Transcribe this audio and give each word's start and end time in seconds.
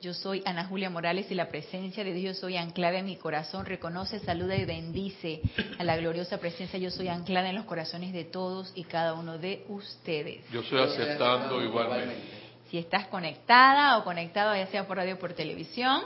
Yo 0.00 0.14
soy 0.14 0.42
Ana 0.46 0.64
Julia 0.64 0.90
Morales 0.90 1.28
y 1.28 1.34
la 1.34 1.48
presencia 1.48 2.04
de 2.04 2.12
Dios 2.12 2.36
yo 2.36 2.40
soy 2.42 2.56
anclada 2.56 2.98
en 2.98 3.06
mi 3.06 3.16
corazón. 3.16 3.66
Reconoce, 3.66 4.20
saluda 4.20 4.54
y 4.54 4.64
bendice 4.64 5.40
a 5.76 5.82
la 5.82 5.96
gloriosa 5.96 6.38
presencia 6.38 6.78
yo 6.78 6.90
soy 6.90 7.08
anclada 7.08 7.48
en 7.48 7.56
los 7.56 7.64
corazones 7.64 8.12
de 8.12 8.24
todos 8.24 8.70
y 8.76 8.84
cada 8.84 9.14
uno 9.14 9.38
de 9.38 9.64
ustedes. 9.68 10.48
Yo 10.52 10.60
estoy 10.60 10.82
aceptando 10.82 11.60
igualmente. 11.62 12.16
Si 12.70 12.78
estás 12.78 13.08
conectada 13.08 13.98
o 13.98 14.04
conectado 14.04 14.54
ya 14.54 14.68
sea 14.68 14.86
por 14.86 14.98
radio 14.98 15.16
o 15.16 15.18
por 15.18 15.32
televisión, 15.32 16.02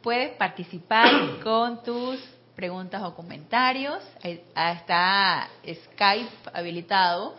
puedes 0.00 0.36
participar 0.36 1.40
con 1.42 1.82
tus 1.82 2.20
preguntas 2.54 3.02
o 3.02 3.16
comentarios. 3.16 3.98
Está 4.22 5.48
Skype 5.66 6.50
habilitado 6.52 7.34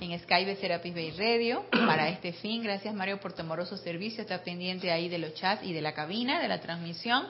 en 0.00 0.18
Skype 0.18 0.56
Serapis 0.56 0.94
Bay 0.94 1.10
Radio 1.12 1.64
para 1.70 2.08
este 2.08 2.32
fin. 2.32 2.62
Gracias 2.62 2.94
Mario 2.94 3.20
por 3.20 3.32
tu 3.32 3.42
amoroso 3.42 3.76
servicio. 3.76 4.22
Está 4.22 4.42
pendiente 4.42 4.90
ahí 4.90 5.08
de 5.08 5.18
los 5.18 5.34
chats 5.34 5.64
y 5.64 5.72
de 5.72 5.80
la 5.80 5.94
cabina, 5.94 6.40
de 6.40 6.48
la 6.48 6.60
transmisión. 6.60 7.26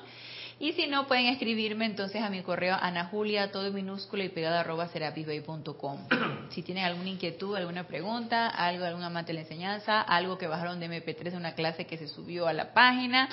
Y 0.60 0.72
si 0.72 0.86
no, 0.86 1.06
pueden 1.08 1.27
escribirme 1.27 1.84
entonces 1.84 2.22
a 2.22 2.30
mi 2.30 2.42
correo 2.42 2.77
anajulia, 2.80 3.50
todo 3.50 3.72
minúsculo 3.72 4.22
y 4.22 4.28
pegado 4.28 4.56
arroba 4.56 4.88
serapisbay.com. 4.88 6.08
Si 6.50 6.62
tienen 6.62 6.84
alguna 6.84 7.08
inquietud, 7.08 7.56
alguna 7.56 7.88
pregunta, 7.88 8.48
algo, 8.48 8.84
algún 8.84 9.02
amante 9.02 9.33
de 9.33 9.34
la 9.34 9.41
enseñanza, 9.41 10.00
algo 10.00 10.38
que 10.38 10.46
bajaron 10.46 10.78
de 10.78 10.86
MP3 10.88 11.33
de 11.33 11.36
una 11.36 11.55
clase 11.55 11.86
que 11.86 11.98
se 11.98 12.06
subió 12.06 12.46
a 12.46 12.52
la 12.52 12.72
página, 12.72 13.28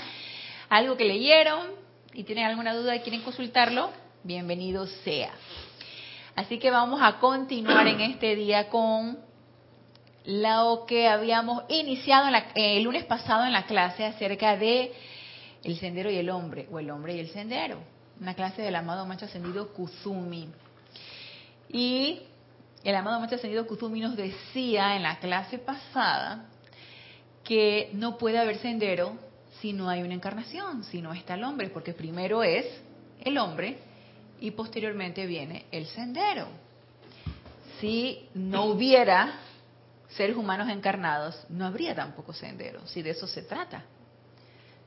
algo 0.69 0.97
que 0.97 1.05
leyeron 1.05 1.67
y 2.13 2.23
tienen 2.23 2.45
alguna 2.45 2.73
duda 2.73 2.95
y 2.95 3.01
quieren 3.01 3.21
consultarlo, 3.21 3.91
bienvenido 4.23 4.87
sea. 4.87 5.33
Así 6.35 6.59
que 6.59 6.71
vamos 6.71 7.01
a 7.03 7.19
continuar 7.19 7.87
en 7.87 7.99
este 8.01 8.35
día 8.35 8.69
con 8.69 9.19
lo 10.25 10.85
que 10.87 11.07
habíamos 11.07 11.63
iniciado 11.67 12.29
el 12.55 12.83
lunes 12.83 13.03
pasado 13.05 13.45
en 13.45 13.51
la 13.51 13.65
clase 13.65 14.05
acerca 14.05 14.55
de 14.55 14.93
el 15.63 15.77
sendero 15.77 16.09
y 16.09 16.17
el 16.17 16.29
hombre, 16.29 16.67
o 16.71 16.79
el 16.79 16.89
hombre 16.89 17.15
y 17.15 17.19
el 17.19 17.29
sendero, 17.29 17.79
una 18.19 18.33
clase 18.33 18.61
del 18.61 18.75
amado 18.75 19.05
macho 19.05 19.25
ascendido 19.25 19.73
Kuzumi. 19.73 20.49
Y 21.69 22.21
el 22.83 22.95
amado 22.95 23.19
macho 23.19 23.35
ascendido 23.35 23.67
Kuzumi 23.67 23.99
nos 23.99 24.15
decía 24.15 24.95
en 24.95 25.03
la 25.03 25.19
clase 25.19 25.57
pasada 25.57 26.45
que 27.43 27.89
no 27.93 28.17
puede 28.17 28.39
haber 28.39 28.57
sendero 28.59 29.17
si 29.59 29.73
no 29.73 29.89
hay 29.89 30.01
una 30.01 30.13
encarnación, 30.13 30.83
si 30.85 31.01
no 31.01 31.13
está 31.13 31.33
el 31.33 31.43
hombre, 31.43 31.69
porque 31.69 31.93
primero 31.93 32.41
es 32.41 32.65
el 33.23 33.37
hombre 33.37 33.90
y 34.41 34.51
posteriormente 34.51 35.25
viene 35.25 35.65
el 35.71 35.85
sendero. 35.87 36.47
Si 37.79 38.27
no 38.33 38.65
hubiera 38.65 39.39
seres 40.09 40.35
humanos 40.35 40.67
encarnados, 40.69 41.45
no 41.47 41.65
habría 41.65 41.95
tampoco 41.95 42.33
sendero, 42.33 42.85
si 42.85 43.01
de 43.01 43.11
eso 43.11 43.27
se 43.27 43.43
trata. 43.43 43.85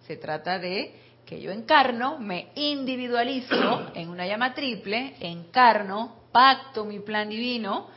Se 0.06 0.16
trata 0.16 0.58
de 0.58 0.94
que 1.24 1.40
yo 1.40 1.50
encarno, 1.50 2.18
me 2.18 2.48
individualizo 2.56 3.92
en 3.94 4.10
una 4.10 4.26
llama 4.26 4.52
triple, 4.52 5.14
encarno, 5.20 6.24
pacto 6.30 6.84
mi 6.84 6.98
plan 6.98 7.30
divino 7.30 7.88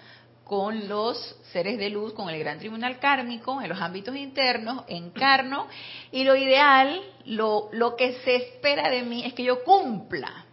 con 0.45 0.87
los 0.87 1.35
seres 1.51 1.77
de 1.77 1.89
luz, 1.89 2.13
con 2.13 2.29
el 2.29 2.39
gran 2.39 2.57
tribunal 2.57 2.99
kármico, 2.99 3.61
en 3.61 3.67
los 3.67 3.81
ámbitos 3.81 4.15
internos, 4.15 4.85
encarno, 4.87 5.67
y 6.09 6.23
lo 6.23 6.37
ideal, 6.37 7.01
lo, 7.25 7.67
lo 7.73 7.97
que 7.97 8.13
se 8.23 8.37
espera 8.37 8.89
de 8.89 9.03
mí 9.03 9.25
es 9.25 9.33
que 9.33 9.43
yo 9.43 9.65
cumpla 9.65 10.46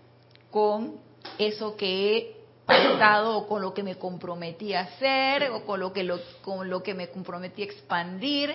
con 0.54 1.00
eso 1.36 1.76
que 1.76 2.16
he 2.16 2.36
pactado 2.64 3.38
o 3.38 3.48
con 3.48 3.60
lo 3.60 3.74
que 3.74 3.82
me 3.82 3.96
comprometí 3.96 4.72
a 4.72 4.82
hacer 4.82 5.50
o 5.50 5.64
con 5.66 5.80
lo 5.80 5.92
que, 5.92 6.04
lo, 6.04 6.20
con 6.42 6.70
lo 6.70 6.80
que 6.80 6.94
me 6.94 7.08
comprometí 7.08 7.62
a 7.62 7.64
expandir, 7.64 8.54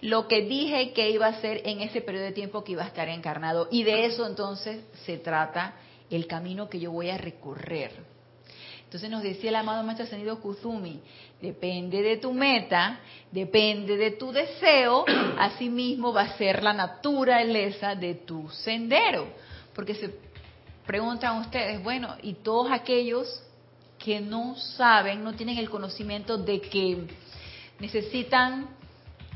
lo 0.00 0.28
que 0.28 0.42
dije 0.42 0.92
que 0.92 1.10
iba 1.10 1.26
a 1.26 1.30
hacer 1.30 1.62
en 1.64 1.80
ese 1.80 2.02
periodo 2.02 2.26
de 2.26 2.30
tiempo 2.30 2.62
que 2.62 2.70
iba 2.70 2.84
a 2.84 2.86
estar 2.86 3.08
encarnado. 3.08 3.66
Y 3.72 3.82
de 3.82 4.06
eso 4.06 4.24
entonces 4.28 4.84
se 5.04 5.18
trata 5.18 5.74
el 6.08 6.28
camino 6.28 6.68
que 6.68 6.78
yo 6.78 6.92
voy 6.92 7.10
a 7.10 7.18
recorrer. 7.18 7.90
Entonces 8.84 9.10
nos 9.10 9.24
decía 9.24 9.50
el 9.50 9.56
amado 9.56 9.82
Maestro 9.82 10.06
Ascendido 10.06 10.38
Kuzumi, 10.38 11.00
depende 11.42 12.00
de 12.00 12.18
tu 12.18 12.32
meta, 12.32 13.00
depende 13.32 13.96
de 13.96 14.12
tu 14.12 14.30
deseo, 14.30 15.04
asimismo 15.36 16.12
va 16.12 16.22
a 16.22 16.38
ser 16.38 16.62
la 16.62 16.74
naturaleza 16.74 17.96
de 17.96 18.14
tu 18.14 18.48
sendero. 18.50 19.26
Porque 19.74 19.96
se 19.96 20.14
preguntan 20.86 21.38
ustedes, 21.38 21.82
bueno, 21.82 22.16
y 22.22 22.34
todos 22.34 22.70
aquellos 22.70 23.42
que 23.98 24.20
no 24.20 24.56
saben, 24.56 25.24
no 25.24 25.32
tienen 25.34 25.58
el 25.58 25.70
conocimiento 25.70 26.36
de 26.36 26.60
que 26.60 27.06
necesitan 27.78 28.68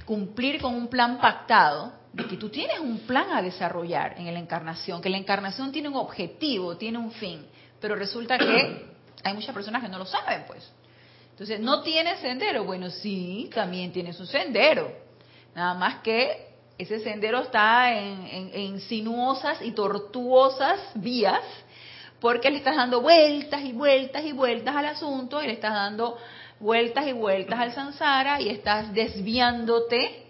cumplir 0.04 0.60
con 0.60 0.74
un 0.74 0.88
plan 0.88 1.18
pactado, 1.18 1.92
de 2.12 2.26
que 2.26 2.36
tú 2.36 2.48
tienes 2.48 2.80
un 2.80 3.00
plan 3.00 3.30
a 3.32 3.42
desarrollar 3.42 4.14
en 4.18 4.32
la 4.32 4.40
encarnación, 4.40 5.00
que 5.00 5.10
la 5.10 5.18
encarnación 5.18 5.72
tiene 5.72 5.88
un 5.88 5.96
objetivo, 5.96 6.76
tiene 6.76 6.98
un 6.98 7.12
fin, 7.12 7.46
pero 7.80 7.94
resulta 7.94 8.38
que 8.38 8.86
hay 9.22 9.34
muchas 9.34 9.54
personas 9.54 9.82
que 9.82 9.88
no 9.88 9.98
lo 9.98 10.06
saben, 10.06 10.44
pues. 10.46 10.70
Entonces, 11.30 11.60
¿no 11.60 11.82
tiene 11.82 12.16
sendero? 12.16 12.64
Bueno, 12.64 12.90
sí, 12.90 13.48
también 13.54 13.92
tiene 13.92 14.12
su 14.12 14.26
sendero. 14.26 14.90
Nada 15.54 15.74
más 15.74 16.00
que 16.00 16.47
ese 16.78 17.00
sendero 17.00 17.40
está 17.40 17.92
en, 17.92 18.80
sinuosas 18.82 19.60
y 19.62 19.72
tortuosas 19.72 20.78
vías, 20.94 21.42
porque 22.20 22.50
le 22.50 22.58
estás 22.58 22.76
dando 22.76 23.00
vueltas 23.00 23.62
y 23.64 23.72
vueltas 23.72 24.24
y 24.24 24.32
vueltas 24.32 24.76
al 24.76 24.86
asunto, 24.86 25.42
y 25.42 25.48
le 25.48 25.54
estás 25.54 25.74
dando 25.74 26.16
vueltas 26.60 27.06
y 27.08 27.12
vueltas 27.12 27.58
al 27.58 27.72
samsara, 27.72 28.40
y 28.40 28.48
estás 28.48 28.94
desviándote 28.94 30.26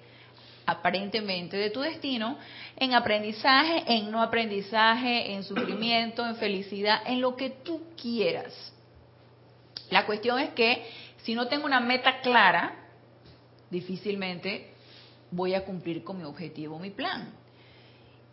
aparentemente 0.64 1.56
de 1.56 1.70
tu 1.70 1.80
destino 1.80 2.38
en 2.76 2.94
aprendizaje, 2.94 3.84
en 3.86 4.10
no 4.10 4.22
aprendizaje, 4.22 5.32
en 5.32 5.44
sufrimiento, 5.44 6.26
en 6.26 6.36
felicidad, 6.36 7.02
en 7.06 7.20
lo 7.20 7.36
que 7.36 7.50
tú 7.50 7.82
quieras. 8.00 8.72
La 9.90 10.06
cuestión 10.06 10.38
es 10.38 10.50
que 10.50 10.86
si 11.22 11.34
no 11.34 11.48
tengo 11.48 11.66
una 11.66 11.80
meta 11.80 12.20
clara, 12.20 12.74
difícilmente 13.70 14.77
voy 15.30 15.54
a 15.54 15.64
cumplir 15.64 16.04
con 16.04 16.18
mi 16.18 16.24
objetivo, 16.24 16.78
mi 16.78 16.90
plan. 16.90 17.32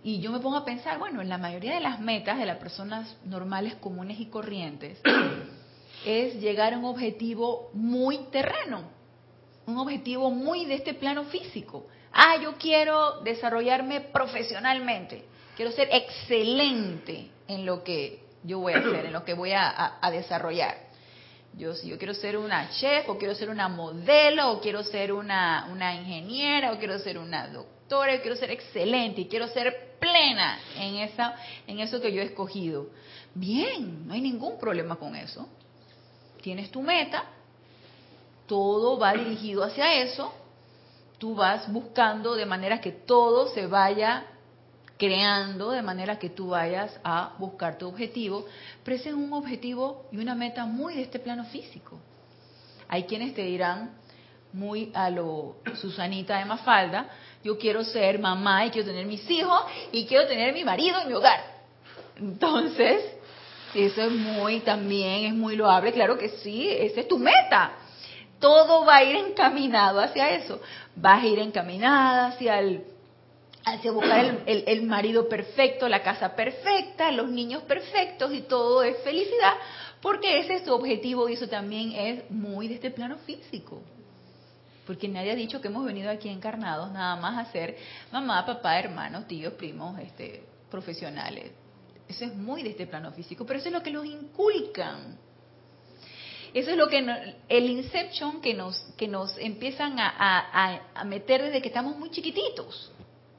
Y 0.04 0.20
yo 0.20 0.32
me 0.32 0.40
pongo 0.40 0.58
a 0.58 0.66
pensar, 0.66 1.00
bueno, 1.00 1.22
en 1.22 1.30
la 1.30 1.38
mayoría 1.38 1.74
de 1.74 1.80
las 1.80 2.00
metas 2.00 2.38
de 2.38 2.46
las 2.46 2.58
personas 2.58 3.18
normales, 3.26 3.76
comunes 3.76 4.20
y 4.20 4.28
corrientes, 4.28 5.00
es 6.06 6.36
llegar 6.36 6.74
a 6.74 6.78
un 6.78 6.86
objetivo 6.86 7.72
muy 7.74 8.20
terreno, 8.32 8.84
un 9.66 9.78
objetivo 9.80 10.30
muy 10.30 10.66
de 10.66 10.76
este 10.76 10.94
plano 10.94 11.24
físico. 11.24 11.88
Ah, 12.14 12.38
yo 12.42 12.54
quiero 12.60 13.22
desarrollarme 13.22 14.02
profesionalmente, 14.02 15.26
quiero 15.56 15.72
ser 15.72 15.90
excelente 15.92 17.30
en 17.48 17.66
lo 17.66 17.84
que 17.84 18.24
yo 18.44 18.60
voy 18.60 18.74
a 18.74 18.78
hacer, 18.78 19.08
en 19.08 19.14
lo 19.14 19.26
que 19.26 19.34
voy 19.34 19.54
a, 19.54 19.98
a 20.00 20.12
desarrollar. 20.12 20.86
Yo, 21.58 21.74
yo 21.84 21.98
quiero 21.98 22.14
ser 22.14 22.38
una 22.38 22.70
chef, 22.72 23.08
o 23.08 23.18
quiero 23.18 23.34
ser 23.34 23.50
una 23.50 23.70
modelo, 23.70 24.52
o 24.52 24.60
quiero 24.60 24.84
ser 24.84 25.14
una, 25.14 25.68
una 25.72 25.96
ingeniera, 25.96 26.74
o 26.74 26.78
quiero 26.78 27.00
ser 27.00 27.18
una 27.18 27.48
doctora, 27.48 28.16
o 28.16 28.22
quiero 28.22 28.36
ser 28.36 28.52
excelente 28.52 29.22
y 29.22 29.28
quiero 29.28 29.48
ser 29.48 29.96
plena 30.00 30.60
en, 30.78 30.96
esa, 30.96 31.36
en 31.66 31.80
eso 31.80 32.02
que 32.02 32.12
yo 32.12 32.22
he 32.22 32.26
escogido. 32.26 32.88
Bien, 33.34 34.06
no 34.06 34.14
hay 34.14 34.22
ningún 34.22 34.58
problema 34.58 34.98
con 34.98 35.16
eso. 35.16 35.48
Tienes 36.42 36.70
tu 36.72 36.82
meta, 36.82 37.24
todo 38.48 39.00
va 39.00 39.14
dirigido 39.14 39.64
hacia 39.64 39.94
eso, 40.02 40.34
tú 41.18 41.36
vas 41.36 41.72
buscando 41.72 42.36
de 42.36 42.46
manera 42.46 42.82
que 42.82 42.92
todo 42.92 43.48
se 43.48 43.66
vaya 43.66 44.26
creando 44.98 45.72
de 45.72 45.82
manera 45.82 46.18
que 46.18 46.30
tú 46.30 46.50
vayas 46.50 47.00
a 47.04 47.34
buscar 47.38 47.78
tu 47.78 47.88
objetivo, 47.88 48.46
pero 48.84 48.96
ese 48.98 49.10
es 49.10 49.16
un 49.16 49.32
objetivo 49.34 50.06
y 50.12 50.18
una 50.18 50.36
meta 50.36 50.66
muy 50.66 50.96
de 50.96 51.02
este 51.04 51.20
plano 51.20 51.46
físico. 51.46 52.00
Hay 52.88 53.04
quienes 53.04 53.34
te 53.34 53.44
dirán, 53.44 53.92
muy 54.54 54.92
a 54.94 55.10
lo 55.10 55.58
Susanita 55.82 56.38
de 56.40 56.46
Mafalda, 56.46 57.10
yo 57.44 57.58
quiero 57.58 57.84
ser 57.84 58.20
mamá 58.20 58.66
y 58.66 58.70
quiero 58.70 58.88
tener 58.88 59.06
mis 59.06 59.30
hijos 59.30 59.62
y 59.92 60.06
quiero 60.06 60.28
tener 60.28 60.54
mi 60.54 60.64
marido 60.64 61.02
en 61.02 61.10
mi 61.10 61.14
hogar. 61.14 61.42
Entonces, 62.18 63.04
eso 63.74 64.02
es 64.02 64.12
muy, 64.12 64.62
también 64.62 65.26
es 65.26 65.34
muy 65.34 65.58
loable, 65.58 65.92
claro 65.92 66.18
que 66.18 66.30
sí, 66.30 66.70
esa 66.70 67.02
es 67.02 67.08
tu 67.08 67.20
meta. 67.20 67.74
Todo 68.40 68.86
va 68.86 68.98
a 68.98 69.04
ir 69.04 69.18
encaminado 69.18 70.00
hacia 70.00 70.30
eso. 70.30 70.62
Vas 70.96 71.24
a 71.24 71.28
ir 71.28 71.40
encaminada 71.40 72.28
hacia 72.28 72.60
el 72.60 72.86
hacia 73.66 73.92
buscar 73.92 74.44
el, 74.46 74.84
marido 74.84 75.28
perfecto, 75.28 75.90
la 75.90 76.04
casa 76.04 76.36
perfecta, 76.36 77.12
los 77.12 77.30
niños 77.30 77.64
perfectos 77.64 78.32
y 78.32 78.42
todo 78.42 78.84
es 78.84 78.98
felicidad, 79.04 79.54
porque 80.02 80.40
ese 80.40 80.56
es 80.56 80.66
su 80.66 80.74
objetivo 80.74 81.28
y 81.28 81.34
eso 81.34 81.48
también 81.48 81.92
es 81.94 82.30
muy 82.30 82.68
de 82.68 82.76
este 82.76 82.92
plano 82.92 83.18
físico. 83.26 83.82
porque 84.86 85.08
nadie 85.08 85.32
ha 85.32 85.36
dicho 85.36 85.60
que 85.60 85.68
hemos 85.68 85.84
venido 85.84 86.12
aquí 86.12 86.30
encarnados 86.30 86.92
nada 86.92 87.16
más 87.16 87.48
a 87.48 87.52
ser 87.52 87.76
mamá, 88.12 88.46
papá, 88.46 88.78
hermanos, 88.78 89.28
tíos, 89.28 89.54
primos, 89.54 90.00
este, 90.00 90.44
profesionales. 90.70 91.52
Eso 92.08 92.26
es 92.26 92.36
muy 92.36 92.62
de 92.62 92.70
este 92.70 92.86
plano 92.86 93.12
físico, 93.12 93.48
pero 93.48 93.58
eso 93.58 93.70
es 93.70 93.74
lo 93.74 93.82
que 93.82 93.90
los 93.90 94.06
inculcan. 94.06 95.18
Eso 96.54 96.70
es 96.70 96.78
lo 96.78 96.88
que 96.88 97.04
el 97.50 97.70
inception 97.70 98.42
que 98.42 98.54
nos 98.54 98.80
que 98.96 99.08
nos 99.08 99.36
empiezan 99.40 100.00
a, 100.00 100.80
a, 100.94 101.04
meter 101.04 101.42
desde 101.42 101.62
que 101.62 101.68
estamos 101.68 101.98
muy 101.98 102.12
chiquititos, 102.12 102.94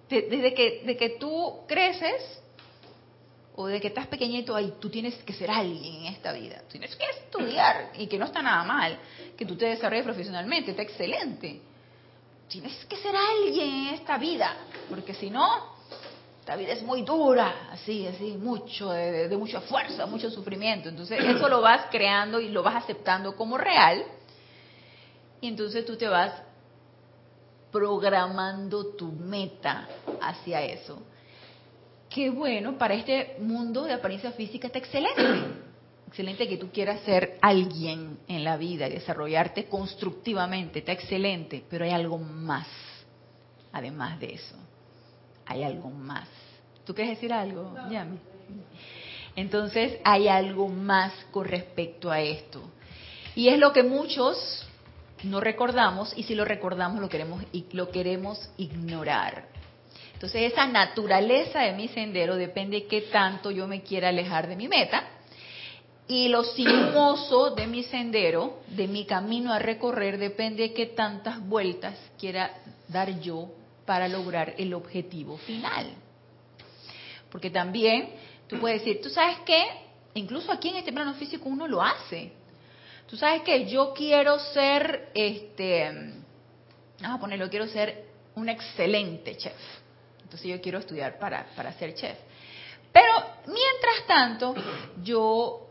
desde 0.08 0.54
que 0.54 0.82
de 0.84 0.96
que 0.96 1.10
tú 1.10 1.60
creces 1.66 2.42
o 3.56 3.66
de 3.66 3.80
que 3.80 3.88
estás 3.88 4.06
pequeñito, 4.06 4.54
ahí 4.54 4.74
tú 4.78 4.90
tienes 4.90 5.14
que 5.24 5.32
ser 5.32 5.50
alguien 5.50 6.06
en 6.06 6.06
esta 6.12 6.32
vida, 6.32 6.62
tienes 6.70 6.94
que 6.94 7.04
estudiar 7.06 7.90
y 7.96 8.06
que 8.06 8.18
no 8.18 8.26
está 8.26 8.42
nada 8.42 8.64
mal, 8.64 8.98
que 9.36 9.46
tú 9.46 9.56
te 9.56 9.64
desarrolles 9.66 10.04
profesionalmente, 10.04 10.72
está 10.72 10.82
excelente. 10.82 11.60
Tienes 12.48 12.84
que 12.84 12.96
ser 12.98 13.14
alguien 13.16 13.68
en 13.68 13.94
esta 13.94 14.18
vida, 14.18 14.54
porque 14.88 15.14
si 15.14 15.30
no, 15.30 15.74
esta 16.38 16.54
vida 16.54 16.74
es 16.74 16.82
muy 16.82 17.02
dura, 17.02 17.70
así, 17.72 18.06
así, 18.06 18.36
mucho, 18.36 18.90
de, 18.90 19.26
de, 19.28 19.36
mucha 19.36 19.62
fuerza, 19.62 20.06
mucho 20.06 20.30
sufrimiento. 20.30 20.90
Entonces 20.90 21.18
eso 21.24 21.48
lo 21.48 21.60
vas 21.60 21.86
creando 21.90 22.38
y 22.38 22.50
lo 22.50 22.62
vas 22.62 22.76
aceptando 22.76 23.34
como 23.34 23.58
real, 23.58 24.04
y 25.40 25.48
entonces 25.48 25.84
tú 25.84 25.96
te 25.96 26.08
vas 26.08 26.32
programando 27.76 28.94
tu 28.94 29.12
meta 29.12 29.86
hacia 30.20 30.62
eso 30.62 31.02
qué 32.16 32.30
bueno, 32.30 32.78
para 32.78 32.94
este 32.94 33.36
mundo 33.40 33.84
de 33.84 33.92
apariencia 33.92 34.32
física 34.32 34.68
está 34.68 34.78
excelente. 34.78 35.22
Excelente 36.08 36.48
que 36.48 36.56
tú 36.56 36.70
quieras 36.70 37.02
ser 37.02 37.36
alguien 37.42 38.18
en 38.26 38.42
la 38.42 38.56
vida 38.56 38.86
y 38.86 38.92
desarrollarte 38.92 39.66
constructivamente, 39.66 40.78
está 40.78 40.92
excelente, 40.92 41.62
pero 41.68 41.84
hay 41.84 41.90
algo 41.90 42.16
más, 42.16 42.66
además 43.70 44.18
de 44.18 44.32
eso. 44.32 44.56
Hay 45.44 45.62
algo 45.62 45.90
más. 45.90 46.26
¿Tú 46.86 46.94
quieres 46.94 47.16
decir 47.16 47.34
algo, 47.34 47.74
Yami? 47.90 48.18
Entonces 49.34 49.98
hay 50.02 50.28
algo 50.28 50.68
más 50.68 51.12
con 51.30 51.44
respecto 51.44 52.10
a 52.10 52.22
esto. 52.22 52.62
Y 53.34 53.48
es 53.48 53.58
lo 53.58 53.74
que 53.74 53.82
muchos 53.82 54.65
no 55.26 55.40
recordamos 55.40 56.12
y 56.16 56.22
si 56.22 56.34
lo 56.34 56.44
recordamos 56.44 57.00
lo 57.00 57.08
queremos, 57.08 57.44
lo 57.72 57.90
queremos 57.90 58.50
ignorar. 58.56 59.48
Entonces 60.14 60.50
esa 60.50 60.66
naturaleza 60.66 61.60
de 61.60 61.72
mi 61.74 61.88
sendero 61.88 62.36
depende 62.36 62.80
de 62.80 62.86
qué 62.86 63.02
tanto 63.02 63.50
yo 63.50 63.68
me 63.68 63.82
quiera 63.82 64.08
alejar 64.08 64.48
de 64.48 64.56
mi 64.56 64.66
meta. 64.66 65.04
Y 66.08 66.28
lo 66.28 66.44
sinuoso 66.44 67.50
de 67.50 67.66
mi 67.66 67.82
sendero, 67.82 68.60
de 68.68 68.86
mi 68.86 69.04
camino 69.04 69.52
a 69.52 69.58
recorrer, 69.58 70.18
depende 70.18 70.62
de 70.62 70.72
qué 70.72 70.86
tantas 70.86 71.44
vueltas 71.46 71.98
quiera 72.18 72.50
dar 72.88 73.20
yo 73.20 73.50
para 73.84 74.08
lograr 74.08 74.54
el 74.56 74.72
objetivo 74.72 75.36
final. 75.38 75.86
Porque 77.30 77.50
también 77.50 78.10
tú 78.46 78.58
puedes 78.58 78.84
decir, 78.84 79.02
tú 79.02 79.10
sabes 79.10 79.38
qué, 79.44 79.64
incluso 80.14 80.50
aquí 80.52 80.68
en 80.68 80.76
este 80.76 80.92
plano 80.92 81.14
físico 81.14 81.48
uno 81.48 81.66
lo 81.68 81.82
hace. 81.82 82.32
Tú 83.08 83.16
sabes 83.16 83.42
que 83.42 83.66
yo 83.66 83.92
quiero 83.94 84.38
ser, 84.38 85.10
este, 85.14 85.90
vamos 87.00 87.18
a 87.18 87.20
ponerlo, 87.20 87.48
quiero 87.48 87.66
ser 87.68 88.04
un 88.34 88.48
excelente 88.48 89.36
chef 89.36 89.54
entonces 90.26 90.48
yo 90.50 90.60
quiero 90.60 90.80
estudiar 90.80 91.20
para, 91.20 91.46
para 91.54 91.72
ser 91.74 91.94
chef. 91.94 92.18
Pero 92.92 93.12
mientras 93.46 94.06
tanto, 94.08 94.54
yo 95.04 95.68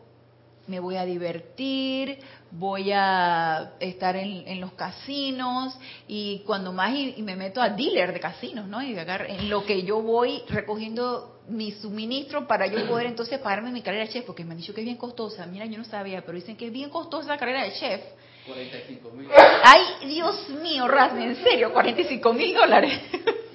me 0.68 0.80
voy 0.80 0.96
a 0.96 1.04
divertir, 1.04 2.18
voy 2.58 2.92
a 2.94 3.74
estar 3.80 4.16
en, 4.16 4.62
los 4.62 4.74
casinos 4.74 5.78
y 6.08 6.40
cuando 6.46 6.72
más 6.72 6.94
y, 6.96 7.22
me 7.22 7.36
meto 7.36 7.62
a 7.62 7.70
dealer 7.70 8.14
de 8.14 8.20
casinos, 8.20 8.68
¿no? 8.68 8.82
Y 8.82 8.96
en 8.98 9.50
lo 9.50 9.66
que 9.66 9.84
yo 9.84 10.02
voy 10.02 10.44
recogiendo 10.50 11.42
mi 11.48 11.72
suministro 11.72 12.48
para 12.48 12.68
yo 12.68 12.88
poder 12.88 13.08
entonces 13.08 13.40
pagarme 13.40 13.72
mi 13.72 13.82
carrera 13.82 14.06
de 14.06 14.12
chef, 14.12 14.26
porque 14.26 14.44
me 14.44 14.52
han 14.52 14.58
dicho 14.58 14.74
que 14.74 14.82
es 14.82 14.86
bien 14.86 14.98
costosa. 14.98 15.46
Mira, 15.46 15.66
yo 15.66 15.78
no 15.78 15.86
sabía, 15.86 16.22
pero 16.26 16.38
dicen 16.38 16.56
que 16.56 16.68
es 16.68 16.74
bien 16.74 16.90
costosa 16.90 17.30
la 17.30 17.38
carrera 17.38 17.64
de 17.64 17.74
chef. 17.74 18.02
45 18.48 19.12
mil. 19.12 19.28
Ay, 19.64 20.08
Dios 20.08 20.50
mío, 20.62 20.88
Rasmi, 20.88 21.24
en 21.24 21.44
serio, 21.44 21.74
45 21.74 22.34
mil 22.34 22.54
dólares. 22.54 23.00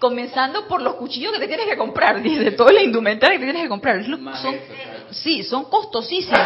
comenzando 0.00 0.66
por 0.66 0.80
los 0.82 0.94
cuchillos 0.94 1.32
que 1.32 1.38
te 1.38 1.46
tienes 1.46 1.66
que 1.66 1.76
comprar, 1.76 2.20
dice, 2.22 2.52
todo 2.52 2.70
la 2.70 2.82
indumentaria 2.82 3.38
que 3.38 3.44
tienes 3.44 3.62
que 3.62 3.68
comprar. 3.68 4.02
Son, 4.04 4.58
sí, 5.12 5.42
son 5.42 5.64
costosísimos. 5.64 6.38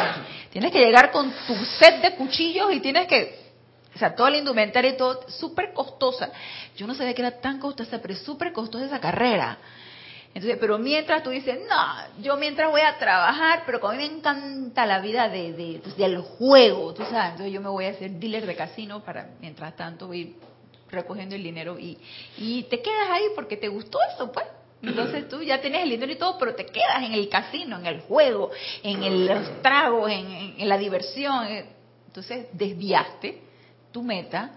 Tienes 0.50 0.70
que 0.72 0.78
llegar 0.78 1.10
con 1.10 1.32
tu 1.46 1.54
set 1.78 2.00
de 2.00 2.14
cuchillos 2.14 2.72
y 2.72 2.80
tienes 2.80 3.06
que, 3.06 3.38
o 3.94 3.98
sea, 3.98 4.14
toda 4.14 4.30
la 4.30 4.38
indumentaria 4.38 4.92
y 4.92 4.96
todo, 4.96 5.28
súper 5.28 5.72
costosa. 5.72 6.30
Yo 6.76 6.86
no 6.86 6.94
sabía 6.94 7.14
que 7.14 7.22
era 7.22 7.40
tan 7.40 7.58
costosa, 7.58 8.00
pero 8.00 8.14
es 8.14 8.20
súper 8.20 8.52
costosa 8.52 8.86
esa 8.86 9.00
carrera. 9.00 9.58
Entonces, 10.34 10.58
pero 10.60 10.78
mientras 10.78 11.22
tú 11.22 11.30
dices, 11.30 11.60
no, 11.68 12.22
yo 12.22 12.36
mientras 12.36 12.68
voy 12.68 12.80
a 12.80 12.98
trabajar, 12.98 13.62
pero 13.66 13.78
como 13.78 13.92
a 13.92 13.96
mí 13.96 14.08
me 14.08 14.16
encanta 14.16 14.84
la 14.84 14.98
vida 14.98 15.28
de, 15.28 15.52
de, 15.52 15.80
pues, 15.80 15.96
del 15.96 16.18
juego, 16.18 16.92
tú 16.92 17.04
sabes, 17.04 17.32
entonces 17.32 17.52
yo 17.52 17.60
me 17.60 17.68
voy 17.68 17.84
a 17.84 17.90
hacer 17.90 18.10
dealer 18.10 18.44
de 18.44 18.56
casino 18.56 19.04
para, 19.04 19.30
mientras 19.40 19.76
tanto, 19.76 20.12
ir 20.12 20.34
recogiendo 20.90 21.36
el 21.36 21.42
dinero 21.42 21.78
y, 21.78 21.98
y 22.36 22.64
te 22.64 22.82
quedas 22.82 23.10
ahí 23.10 23.24
porque 23.36 23.56
te 23.56 23.68
gustó 23.68 23.98
eso, 24.12 24.32
pues. 24.32 24.46
Entonces 24.86 25.28
tú 25.28 25.42
ya 25.42 25.60
tienes 25.60 25.82
el 25.82 25.90
dinero 25.90 26.12
y 26.12 26.16
todo, 26.16 26.38
pero 26.38 26.54
te 26.54 26.66
quedas 26.66 27.02
en 27.02 27.12
el 27.12 27.28
casino, 27.28 27.78
en 27.78 27.86
el 27.86 28.00
juego, 28.02 28.50
en 28.82 29.02
el, 29.02 29.26
los 29.26 29.62
tragos, 29.62 30.10
en, 30.10 30.68
la 30.68 30.78
diversión. 30.78 31.46
Entonces 32.06 32.46
desviaste 32.52 33.42
tu 33.92 34.02
meta 34.02 34.52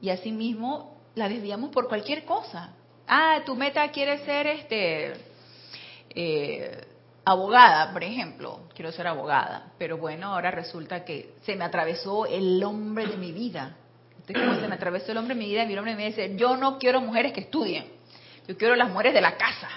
y 0.00 0.10
asimismo 0.10 0.96
la 1.14 1.28
desviamos 1.28 1.70
por 1.70 1.88
cualquier 1.88 2.24
cosa. 2.24 2.74
Ah, 3.06 3.42
tu 3.44 3.54
meta 3.54 3.90
quiere 3.90 4.24
ser 4.24 4.46
este 4.46 5.12
eh, 6.10 6.86
abogada, 7.24 7.92
por 7.92 8.02
ejemplo. 8.02 8.60
Quiero 8.74 8.92
ser 8.92 9.06
abogada, 9.06 9.72
pero 9.78 9.98
bueno, 9.98 10.28
ahora 10.34 10.50
resulta 10.50 11.04
que 11.04 11.34
se 11.42 11.56
me 11.56 11.64
atravesó 11.64 12.26
el 12.26 12.62
hombre 12.64 13.06
de 13.06 13.16
mi 13.16 13.32
vida 13.32 13.76
entonces, 14.26 14.48
como 14.48 14.60
se 14.60 14.68
me 14.68 14.74
atravesó 14.74 15.12
el 15.12 15.18
hombre 15.18 15.34
en 15.34 15.38
mi 15.38 15.46
vida, 15.46 15.66
mi 15.66 15.76
hombre 15.76 15.94
me 15.94 16.06
dice, 16.06 16.34
yo 16.36 16.56
no 16.56 16.78
quiero 16.78 17.02
mujeres 17.02 17.34
que 17.34 17.40
estudien, 17.40 17.84
yo 18.46 18.56
quiero 18.56 18.76
las 18.76 18.88
mujeres 18.90 19.14
de 19.14 19.20
la 19.20 19.36
casa. 19.36 19.68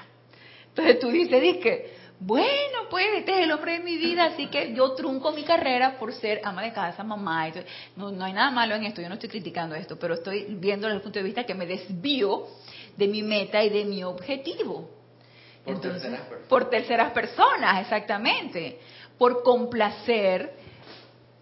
Entonces 0.70 1.00
tú 1.00 1.10
dices, 1.10 1.42
dices, 1.42 1.82
bueno, 2.20 2.88
pues 2.90 3.06
este 3.18 3.32
es 3.32 3.40
el 3.40 3.52
hombre 3.52 3.74
de 3.74 3.80
mi 3.80 3.98
vida, 3.98 4.26
así 4.26 4.48
que 4.48 4.74
yo 4.74 4.94
trunco 4.94 5.32
mi 5.32 5.44
carrera 5.44 5.98
por 6.00 6.14
ser 6.14 6.42
ama 6.44 6.64
de 6.64 6.74
casa, 6.74 7.04
mamá. 7.04 7.48
no, 7.96 8.12
no 8.12 8.26
hay 8.26 8.34
nada 8.34 8.52
malo 8.52 8.76
en 8.76 8.86
esto, 8.86 9.02
yo 9.02 9.08
no 9.08 9.16
estoy 9.16 9.30
criticando 9.30 9.76
esto, 9.76 9.98
pero 10.00 10.16
estoy 10.16 10.46
viendo 10.50 10.88
desde 10.88 10.98
el 10.98 11.04
punto 11.04 11.20
de 11.20 11.26
vista 11.26 11.44
que 11.44 11.54
me 11.54 11.66
desvío 11.66 12.48
de 12.96 13.08
mi 13.08 13.22
meta 13.22 13.64
y 13.64 13.70
de 13.70 13.86
mi 13.86 14.04
objetivo. 14.04 14.90
Por 15.64 15.82
terceras 15.82 16.22
personas. 16.22 16.48
Por 16.48 16.70
terceras 16.70 17.12
personas, 17.12 17.82
exactamente. 17.82 18.80
Por 19.18 19.44
complacer 19.44 20.54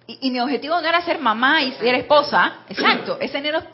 y, 0.08 0.30
mi 0.30 0.40
objetivo 0.40 0.80
no 0.82 0.88
era 0.88 1.02
ser 1.02 1.20
mamá 1.20 1.64
y 1.64 1.72
ser 1.74 1.96
esposa, 1.96 2.64
exacto, 2.70 3.18
ese 3.20 3.42
no 3.42 3.48
era, 3.48 3.68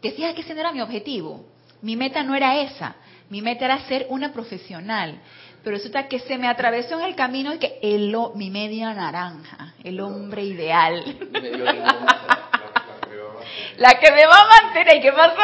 decía 0.00 0.34
que 0.34 0.40
ese 0.40 0.54
no 0.54 0.60
era 0.60 0.72
mi 0.72 0.80
objetivo. 0.80 1.44
Mi 1.84 1.96
meta 1.96 2.22
no 2.22 2.34
era 2.34 2.62
esa, 2.62 2.96
mi 3.28 3.42
meta 3.42 3.66
era 3.66 3.78
ser 3.80 4.06
una 4.08 4.32
profesional. 4.32 5.20
Pero 5.62 5.76
resulta 5.76 6.08
que 6.08 6.18
se 6.18 6.38
me 6.38 6.48
atravesó 6.48 6.98
en 6.98 7.04
el 7.04 7.14
camino 7.14 7.52
y 7.52 7.58
que 7.58 7.78
el, 7.82 8.16
mi 8.36 8.48
media 8.48 8.94
naranja, 8.94 9.74
el 9.84 10.00
hombre 10.00 10.44
ideal. 10.44 11.04
La 13.76 13.90
que 14.00 14.12
me 14.12 14.24
va 14.24 14.40
a 14.40 14.62
mantener, 14.62 15.02
¿qué 15.02 15.12
pasó 15.12 15.42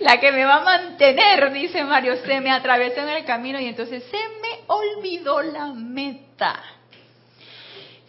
La 0.00 0.20
que 0.20 0.30
me 0.30 0.44
va 0.44 0.56
a 0.56 0.64
mantener, 0.64 1.50
dice 1.52 1.82
Mario, 1.82 2.16
se 2.18 2.38
me 2.42 2.50
atravesó 2.50 3.00
en 3.00 3.08
el 3.08 3.24
camino 3.24 3.58
y 3.58 3.66
entonces 3.66 4.04
se 4.10 4.18
me 4.18 4.60
olvidó 4.66 5.40
la 5.40 5.68
meta. 5.68 6.62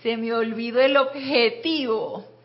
Se 0.03 0.17
me 0.17 0.33
olvidó 0.33 0.81
el 0.81 0.97
objetivo 0.97 2.36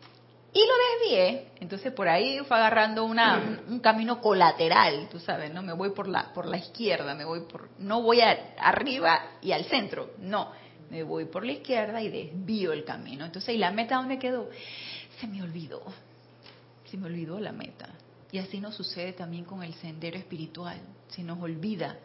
y 0.53 0.59
lo 0.59 0.73
desvié. 0.99 1.47
Entonces 1.59 1.91
por 1.93 2.07
ahí 2.07 2.39
fue 2.47 2.57
agarrando 2.57 3.05
una, 3.05 3.61
un, 3.67 3.79
camino 3.79 4.21
colateral, 4.21 5.07
tú 5.09 5.19
sabes, 5.19 5.53
no 5.53 5.61
me 5.61 5.73
voy 5.73 5.91
por 5.91 6.07
la 6.07 6.33
por 6.33 6.45
la 6.45 6.57
izquierda, 6.57 7.15
me 7.15 7.25
voy 7.25 7.41
por 7.41 7.69
no 7.79 8.01
voy 8.01 8.21
arriba 8.21 9.19
y 9.41 9.51
al 9.51 9.65
centro, 9.65 10.11
no, 10.19 10.51
me 10.89 11.03
voy 11.03 11.25
por 11.25 11.45
la 11.45 11.53
izquierda 11.53 12.01
y 12.01 12.09
desvío 12.09 12.71
el 12.71 12.83
camino. 12.83 13.25
Entonces, 13.25 13.55
¿y 13.55 13.57
la 13.57 13.71
meta 13.71 13.95
dónde 13.95 14.19
quedó? 14.19 14.49
Se 15.19 15.27
me 15.27 15.41
olvidó. 15.41 15.81
Se 16.85 16.97
me 16.97 17.07
olvidó 17.07 17.39
la 17.39 17.51
meta. 17.51 17.89
Y 18.31 18.37
así 18.37 18.59
nos 18.59 18.75
sucede 18.75 19.13
también 19.13 19.45
con 19.45 19.63
el 19.63 19.73
sendero 19.75 20.17
espiritual. 20.17 20.77
Se 21.07 21.23
nos 21.23 21.41
olvida 21.41 21.97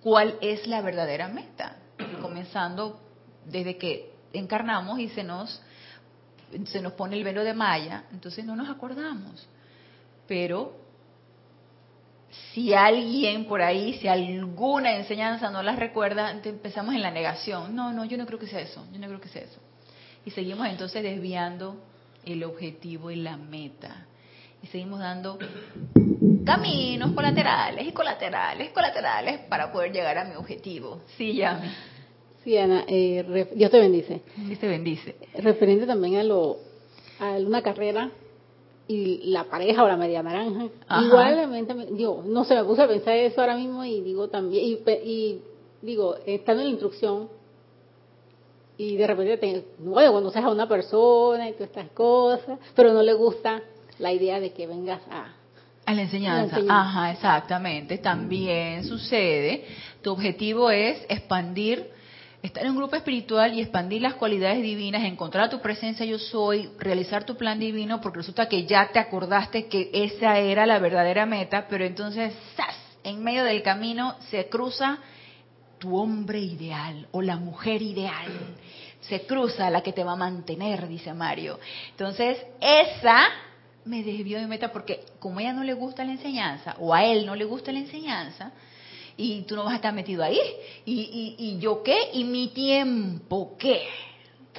cuál 0.00 0.38
es 0.40 0.66
la 0.66 0.80
verdadera 0.80 1.28
meta. 1.28 1.76
Comenzando 2.20 3.00
desde 3.44 3.76
que 3.76 4.12
encarnamos 4.32 4.98
y 4.98 5.08
se 5.10 5.22
nos, 5.22 5.62
se 6.66 6.80
nos 6.80 6.92
pone 6.92 7.16
el 7.16 7.24
velo 7.24 7.44
de 7.44 7.54
malla, 7.54 8.04
entonces 8.12 8.44
no 8.44 8.56
nos 8.56 8.68
acordamos. 8.68 9.46
Pero 10.26 10.84
si 12.52 12.74
alguien 12.74 13.46
por 13.46 13.62
ahí, 13.62 13.94
si 13.94 14.08
alguna 14.08 14.96
enseñanza 14.96 15.50
no 15.50 15.62
las 15.62 15.78
recuerda, 15.78 16.30
empezamos 16.30 16.94
en 16.94 17.02
la 17.02 17.10
negación. 17.10 17.74
No, 17.74 17.92
no, 17.92 18.04
yo 18.04 18.16
no 18.16 18.26
creo 18.26 18.38
que 18.38 18.46
sea 18.46 18.60
eso, 18.60 18.84
yo 18.92 18.98
no 18.98 19.06
creo 19.06 19.20
que 19.20 19.28
sea 19.28 19.42
eso. 19.42 19.60
Y 20.24 20.30
seguimos 20.30 20.66
entonces 20.68 21.02
desviando 21.02 21.76
el 22.24 22.42
objetivo 22.44 23.10
y 23.10 23.16
la 23.16 23.36
meta. 23.36 24.06
Y 24.62 24.66
seguimos 24.68 24.98
dando 24.98 25.38
caminos 26.44 27.12
colaterales 27.12 27.86
y 27.86 27.92
colaterales, 27.92 28.70
colaterales 28.70 29.40
para 29.48 29.70
poder 29.70 29.92
llegar 29.92 30.16
a 30.16 30.24
mi 30.24 30.34
objetivo. 30.34 31.02
Sí, 31.18 31.34
Yami. 31.34 31.68
Sí, 32.44 32.56
Ana, 32.58 32.84
eh, 32.86 33.48
Dios 33.54 33.70
te 33.70 33.80
bendice. 33.80 34.20
Dios 34.36 34.58
te 34.58 34.68
bendice. 34.68 35.16
Referente 35.38 35.86
también 35.86 36.16
a 36.16 36.22
lo 36.22 36.58
a 37.18 37.32
una 37.38 37.62
carrera 37.62 38.10
y 38.86 39.30
la 39.30 39.44
pareja 39.44 39.82
o 39.82 39.88
la 39.88 39.96
media 39.96 40.22
naranja. 40.22 40.68
Igualmente, 41.02 41.74
digo, 41.92 42.22
no 42.26 42.44
se 42.44 42.54
me 42.54 42.64
puse 42.64 42.82
a 42.82 42.88
pensar 42.88 43.16
eso 43.16 43.40
ahora 43.40 43.56
mismo 43.56 43.84
y 43.84 44.02
digo 44.02 44.28
también, 44.28 44.64
y, 44.64 44.90
y 44.90 45.40
digo, 45.80 46.16
estando 46.26 46.62
en 46.62 46.68
la 46.68 46.72
instrucción, 46.72 47.28
y 48.76 48.96
de 48.96 49.06
repente 49.06 49.36
te, 49.38 49.64
bueno, 49.78 50.12
conoces 50.12 50.42
a 50.42 50.50
una 50.50 50.68
persona 50.68 51.48
y 51.48 51.52
todas 51.52 51.68
estas 51.68 51.90
cosas, 51.90 52.58
pero 52.74 52.92
no 52.92 53.02
le 53.02 53.14
gusta 53.14 53.62
la 53.98 54.12
idea 54.12 54.40
de 54.40 54.52
que 54.52 54.66
vengas 54.66 55.00
a... 55.10 55.32
A 55.86 55.94
la 55.94 56.02
enseñanza. 56.02 56.58
Ajá, 56.68 57.12
exactamente. 57.12 57.98
También 57.98 58.84
sucede. 58.84 59.64
Tu 60.02 60.10
objetivo 60.10 60.70
es 60.70 61.04
expandir, 61.08 61.90
estar 62.46 62.62
en 62.62 62.72
un 62.72 62.76
grupo 62.76 62.94
espiritual 62.94 63.54
y 63.54 63.62
expandir 63.62 64.02
las 64.02 64.14
cualidades 64.14 64.62
divinas, 64.62 65.02
encontrar 65.04 65.48
tu 65.48 65.62
presencia 65.62 66.04
yo 66.04 66.18
soy, 66.18 66.68
realizar 66.78 67.24
tu 67.24 67.38
plan 67.38 67.58
divino, 67.58 68.02
porque 68.02 68.18
resulta 68.18 68.48
que 68.50 68.66
ya 68.66 68.90
te 68.92 68.98
acordaste 68.98 69.66
que 69.66 69.90
esa 69.94 70.38
era 70.38 70.66
la 70.66 70.78
verdadera 70.78 71.24
meta, 71.24 71.66
pero 71.70 71.86
entonces, 71.86 72.34
¡zas! 72.54 72.76
En 73.02 73.24
medio 73.24 73.44
del 73.44 73.62
camino 73.62 74.16
se 74.30 74.50
cruza 74.50 74.98
tu 75.78 75.96
hombre 75.96 76.38
ideal 76.38 77.08
o 77.12 77.22
la 77.22 77.36
mujer 77.36 77.80
ideal. 77.80 78.30
Se 79.00 79.24
cruza 79.26 79.70
la 79.70 79.82
que 79.82 79.94
te 79.94 80.04
va 80.04 80.12
a 80.12 80.16
mantener, 80.16 80.86
dice 80.86 81.14
Mario. 81.14 81.58
Entonces, 81.92 82.38
esa 82.60 83.26
me 83.86 84.02
desvió 84.02 84.38
de 84.38 84.46
meta 84.46 84.70
porque 84.70 85.04
como 85.18 85.40
ella 85.40 85.54
no 85.54 85.64
le 85.64 85.72
gusta 85.72 86.04
la 86.04 86.12
enseñanza 86.12 86.76
o 86.78 86.92
a 86.92 87.04
él 87.04 87.24
no 87.24 87.34
le 87.36 87.44
gusta 87.44 87.72
la 87.72 87.80
enseñanza, 87.80 88.52
y 89.16 89.42
tú 89.42 89.56
no 89.56 89.64
vas 89.64 89.74
a 89.74 89.76
estar 89.76 89.94
metido 89.94 90.22
ahí, 90.22 90.38
y, 90.84 90.92
y, 90.94 91.36
y 91.38 91.58
yo 91.58 91.82
qué, 91.82 92.10
y 92.12 92.24
mi 92.24 92.48
tiempo 92.48 93.56
qué. 93.58 93.82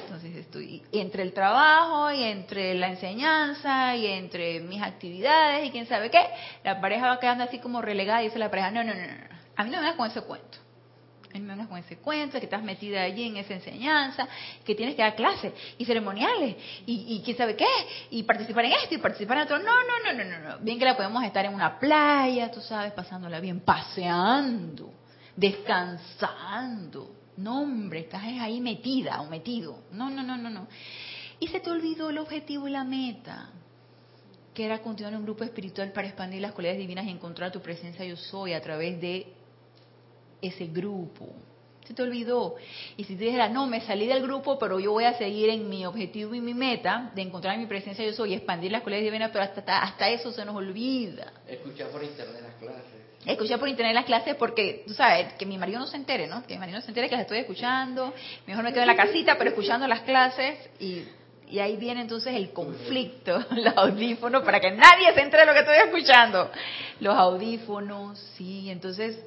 Entonces 0.04 0.36
estoy 0.36 0.84
entre 0.92 1.24
el 1.24 1.34
trabajo 1.34 2.12
y 2.12 2.24
entre 2.24 2.76
la 2.76 2.90
enseñanza 2.90 3.96
y 3.96 4.08
entre 4.08 4.60
mis 4.60 4.82
actividades 4.82 5.68
y 5.68 5.72
quién 5.72 5.88
sabe 5.88 6.12
qué, 6.12 6.24
la 6.64 6.80
pareja 6.80 7.08
va 7.08 7.20
quedando 7.20 7.44
así 7.44 7.60
como 7.60 7.82
relegada 7.82 8.22
y 8.22 8.26
dice 8.26 8.38
la 8.38 8.50
pareja, 8.50 8.72
no, 8.72 8.84
no, 8.84 8.94
no, 8.94 9.02
no, 9.02 9.36
a 9.56 9.64
mí 9.64 9.70
no 9.72 9.80
me 9.80 9.88
das 9.88 9.96
con 9.96 10.10
ese 10.10 10.22
cuento 10.22 10.65
me 11.44 11.50
vengas 11.50 11.68
con 11.68 11.78
ese 11.78 11.98
cuento, 11.98 12.40
que 12.40 12.46
estás 12.46 12.64
metida 12.64 13.04
allí 13.04 13.28
en 13.28 13.38
esa 13.38 13.54
enseñanza, 13.54 14.28
que 14.64 14.76
tienes 14.76 14.96
que 14.96 15.02
dar 15.02 15.16
clases 15.16 15.54
y 15.78 15.86
ceremoniales 15.86 16.56
y, 16.86 17.22
quién 17.24 17.38
sabe 17.38 17.56
qué, 17.56 17.66
y 18.12 18.24
participar 18.24 18.66
en 18.66 18.74
esto 18.74 18.96
y 18.96 18.98
participar 18.98 19.38
en 19.38 19.44
otro. 19.44 19.60
No, 19.60 19.66
no, 19.66 20.14
no, 20.14 20.24
no, 20.24 20.30
no, 20.30 20.50
no. 20.50 20.58
Bien 20.60 20.80
que 20.80 20.86
la 20.86 20.96
podemos 20.96 21.24
estar 21.24 21.46
en 21.46 21.54
una 21.54 21.80
playa, 21.80 22.52
tú 22.52 22.62
sabes, 22.62 22.94
pasándola 22.94 23.40
bien, 23.40 23.62
paseando, 23.62 24.94
descansando. 25.36 27.16
No, 27.38 27.62
hombre, 27.62 28.02
estás 28.02 28.24
ahí 28.24 28.62
metida 28.62 29.22
o 29.22 29.30
metido. 29.30 29.80
No, 29.92 30.10
no, 30.10 30.24
no, 30.24 30.38
no, 30.38 30.50
no. 30.50 30.68
Y 31.40 31.48
se 31.48 31.60
te 31.60 31.70
olvidó 31.70 32.10
el 32.10 32.18
objetivo 32.18 32.68
y 32.68 32.72
la 32.72 32.84
meta 32.84 33.52
que 34.56 34.66
era 34.66 34.82
continuar 34.82 35.14
en 35.14 35.20
un 35.20 35.26
grupo 35.26 35.44
espiritual 35.44 35.92
para 35.92 36.08
expandir 36.08 36.42
las 36.42 36.54
cualidades 36.54 36.80
divinas 36.80 37.06
y 37.06 37.10
encontrar 37.10 37.52
tu 37.52 37.62
presencia 37.62 38.06
yo 38.06 38.16
soy 38.16 38.54
a 38.54 38.62
través 38.62 39.00
de 39.02 39.28
ese 40.48 40.68
grupo. 40.68 41.28
Se 41.86 41.94
te 41.94 42.02
olvidó. 42.02 42.56
Y 42.98 43.04
si 43.04 43.16
tú 43.16 43.24
dijeras, 43.24 43.52
no, 43.52 43.68
me 43.68 43.82
salí 43.82 44.08
del 44.08 44.22
grupo, 44.22 44.58
pero 44.58 44.80
yo 44.80 44.92
voy 44.92 45.04
a 45.04 45.14
seguir 45.18 45.50
en 45.50 45.70
mi 45.70 45.86
objetivo 45.86 46.34
y 46.34 46.42
mi 46.42 46.54
meta 46.54 47.12
de 47.14 47.22
encontrar 47.22 47.58
mi 47.58 47.68
presencia 47.68 48.04
yo 48.04 48.14
soy 48.14 48.32
y 48.32 48.34
expandir 48.36 48.72
las 48.72 48.82
cualidades 48.82 49.06
divinas, 49.06 49.30
pero 49.32 49.44
hasta, 49.44 49.80
hasta 49.80 50.10
eso 50.10 50.32
se 50.32 50.44
nos 50.44 50.56
olvida. 50.56 51.32
Escuchar 51.48 51.90
por 51.90 52.04
internet 52.04 52.42
las 52.42 52.56
clases. 52.56 53.06
Escuchar 53.26 53.60
por 53.60 53.70
internet 53.70 53.94
las 53.94 54.06
clases 54.06 54.36
porque, 54.36 54.84
tú 54.88 54.94
sabes, 54.94 55.34
que 55.34 55.46
mi 55.46 55.58
marido 55.58 55.80
no 55.80 55.88
se 55.88 55.98
entere, 55.98 56.28
¿no? 56.28 56.44
Que 56.46 56.56
mi 56.56 56.60
marido 56.60 56.80
no 56.80 56.84
se 56.84 56.90
entere 56.90 57.08
que 57.08 57.16
las 57.16 57.24
estoy 57.24 57.40
escuchando. 57.40 58.14
Mejor 58.48 58.64
me 58.64 58.72
quedo 58.72 58.82
en 58.82 58.88
la 58.88 58.96
casita, 58.96 59.36
pero 59.38 59.52
escuchando 59.52 59.88
las 59.88 60.02
clases 60.02 60.58
y 60.80 61.04
y 61.50 61.60
ahí 61.60 61.76
viene 61.78 62.02
entonces 62.02 62.34
el 62.34 62.52
conflicto, 62.52 63.44
los 63.52 63.78
audífonos, 63.78 64.44
para 64.44 64.60
que 64.60 64.72
nadie 64.72 65.14
se 65.14 65.22
entere 65.22 65.42
de 65.42 65.48
lo 65.48 65.54
que 65.54 65.60
estoy 65.60 65.78
escuchando. 65.78 66.52
Los 67.00 67.16
audífonos, 67.16 68.20
sí, 68.36 68.70
entonces 68.70 69.18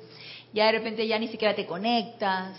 ya 0.52 0.66
de 0.66 0.72
repente 0.72 1.06
ya 1.06 1.18
ni 1.18 1.28
siquiera 1.28 1.54
te 1.54 1.64
conectas, 1.66 2.58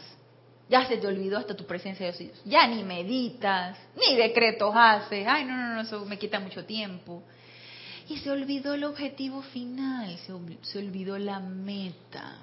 ya 0.69 0.87
se 0.87 0.97
te 0.97 1.07
olvidó 1.07 1.37
hasta 1.37 1.55
tu 1.55 1.65
presencia 1.65 2.11
de 2.11 2.17
Dios, 2.17 2.41
ya 2.45 2.67
ni 2.67 2.83
meditas, 2.83 3.77
ni 3.95 4.15
decretos 4.15 4.73
haces, 4.75 5.25
ay 5.27 5.45
no, 5.45 5.57
no, 5.57 5.73
no, 5.75 5.81
eso 5.81 6.05
me 6.05 6.19
quita 6.19 6.39
mucho 6.39 6.65
tiempo. 6.65 7.23
Y 8.07 8.17
se 8.17 8.29
olvidó 8.31 8.73
el 8.73 8.85
objetivo 8.85 9.41
final, 9.41 10.17
se, 10.17 10.33
se 10.63 10.79
olvidó 10.79 11.17
la 11.17 11.39
meta. 11.39 12.37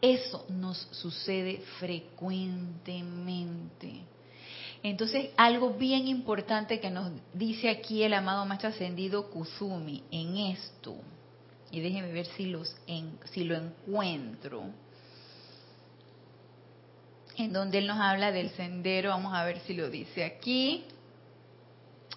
Eso 0.00 0.46
nos 0.48 0.78
sucede 0.92 1.62
frecuentemente. 1.78 4.00
Entonces, 4.82 5.30
algo 5.36 5.74
bien 5.74 6.08
importante 6.08 6.80
que 6.80 6.90
nos 6.90 7.12
dice 7.32 7.68
aquí 7.68 8.02
el 8.02 8.14
amado 8.14 8.46
Maestro 8.46 8.70
Ascendido 8.70 9.30
Kuzumi 9.30 10.02
en 10.10 10.36
esto 10.36 10.96
y 11.76 11.80
déjenme 11.80 12.10
ver 12.10 12.24
si, 12.24 12.46
los 12.46 12.74
si 13.32 13.44
lo 13.44 13.54
encuentro, 13.54 14.62
en 17.36 17.52
donde 17.52 17.76
él 17.76 17.86
nos 17.86 18.00
habla 18.00 18.32
del 18.32 18.48
sendero, 18.48 19.10
vamos 19.10 19.34
a 19.34 19.44
ver 19.44 19.60
si 19.60 19.74
lo 19.74 19.90
dice 19.90 20.24
aquí. 20.24 20.86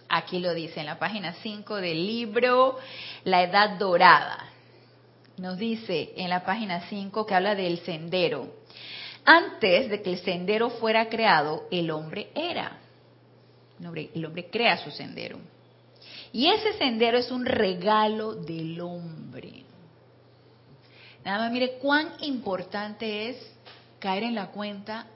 Aquí 0.08 0.40
lo 0.40 0.54
dice 0.54 0.80
en 0.80 0.86
la 0.86 0.98
página 0.98 1.34
5 1.44 1.76
del 1.76 2.08
libro 2.08 2.78
La 3.26 3.44
Edad 3.44 3.78
Dorada. 3.78 4.46
Nos 5.36 5.58
dice 5.58 6.14
en 6.16 6.30
la 6.30 6.46
página 6.46 6.88
5 6.88 7.26
que 7.26 7.36
habla 7.36 7.54
del 7.54 7.80
sendero. 7.80 8.54
Antes 9.26 9.90
de 9.90 10.02
que 10.02 10.14
el 10.14 10.20
sendero 10.20 10.70
fuera 10.70 11.10
creado, 11.10 11.68
el 11.70 11.92
hombre 11.92 12.30
era. 12.34 12.78
El 13.78 13.88
hombre, 13.88 14.10
el 14.16 14.26
hombre 14.26 14.50
crea 14.50 14.78
su 14.78 14.90
sendero. 14.90 15.38
Y 16.32 16.48
ese 16.48 16.74
sendero 16.78 17.18
es 17.18 17.32
un 17.32 17.46
regalo 17.46 18.36
del 18.36 18.80
hombre. 18.82 19.64
Nada 21.26 21.40
más 21.40 21.52
mire 21.52 21.78
cuán 21.80 22.10
importante 22.22 23.30
es 23.30 23.38
caer 24.00 24.24
en 24.24 24.36
la 24.36 24.52
cuenta 24.52 25.08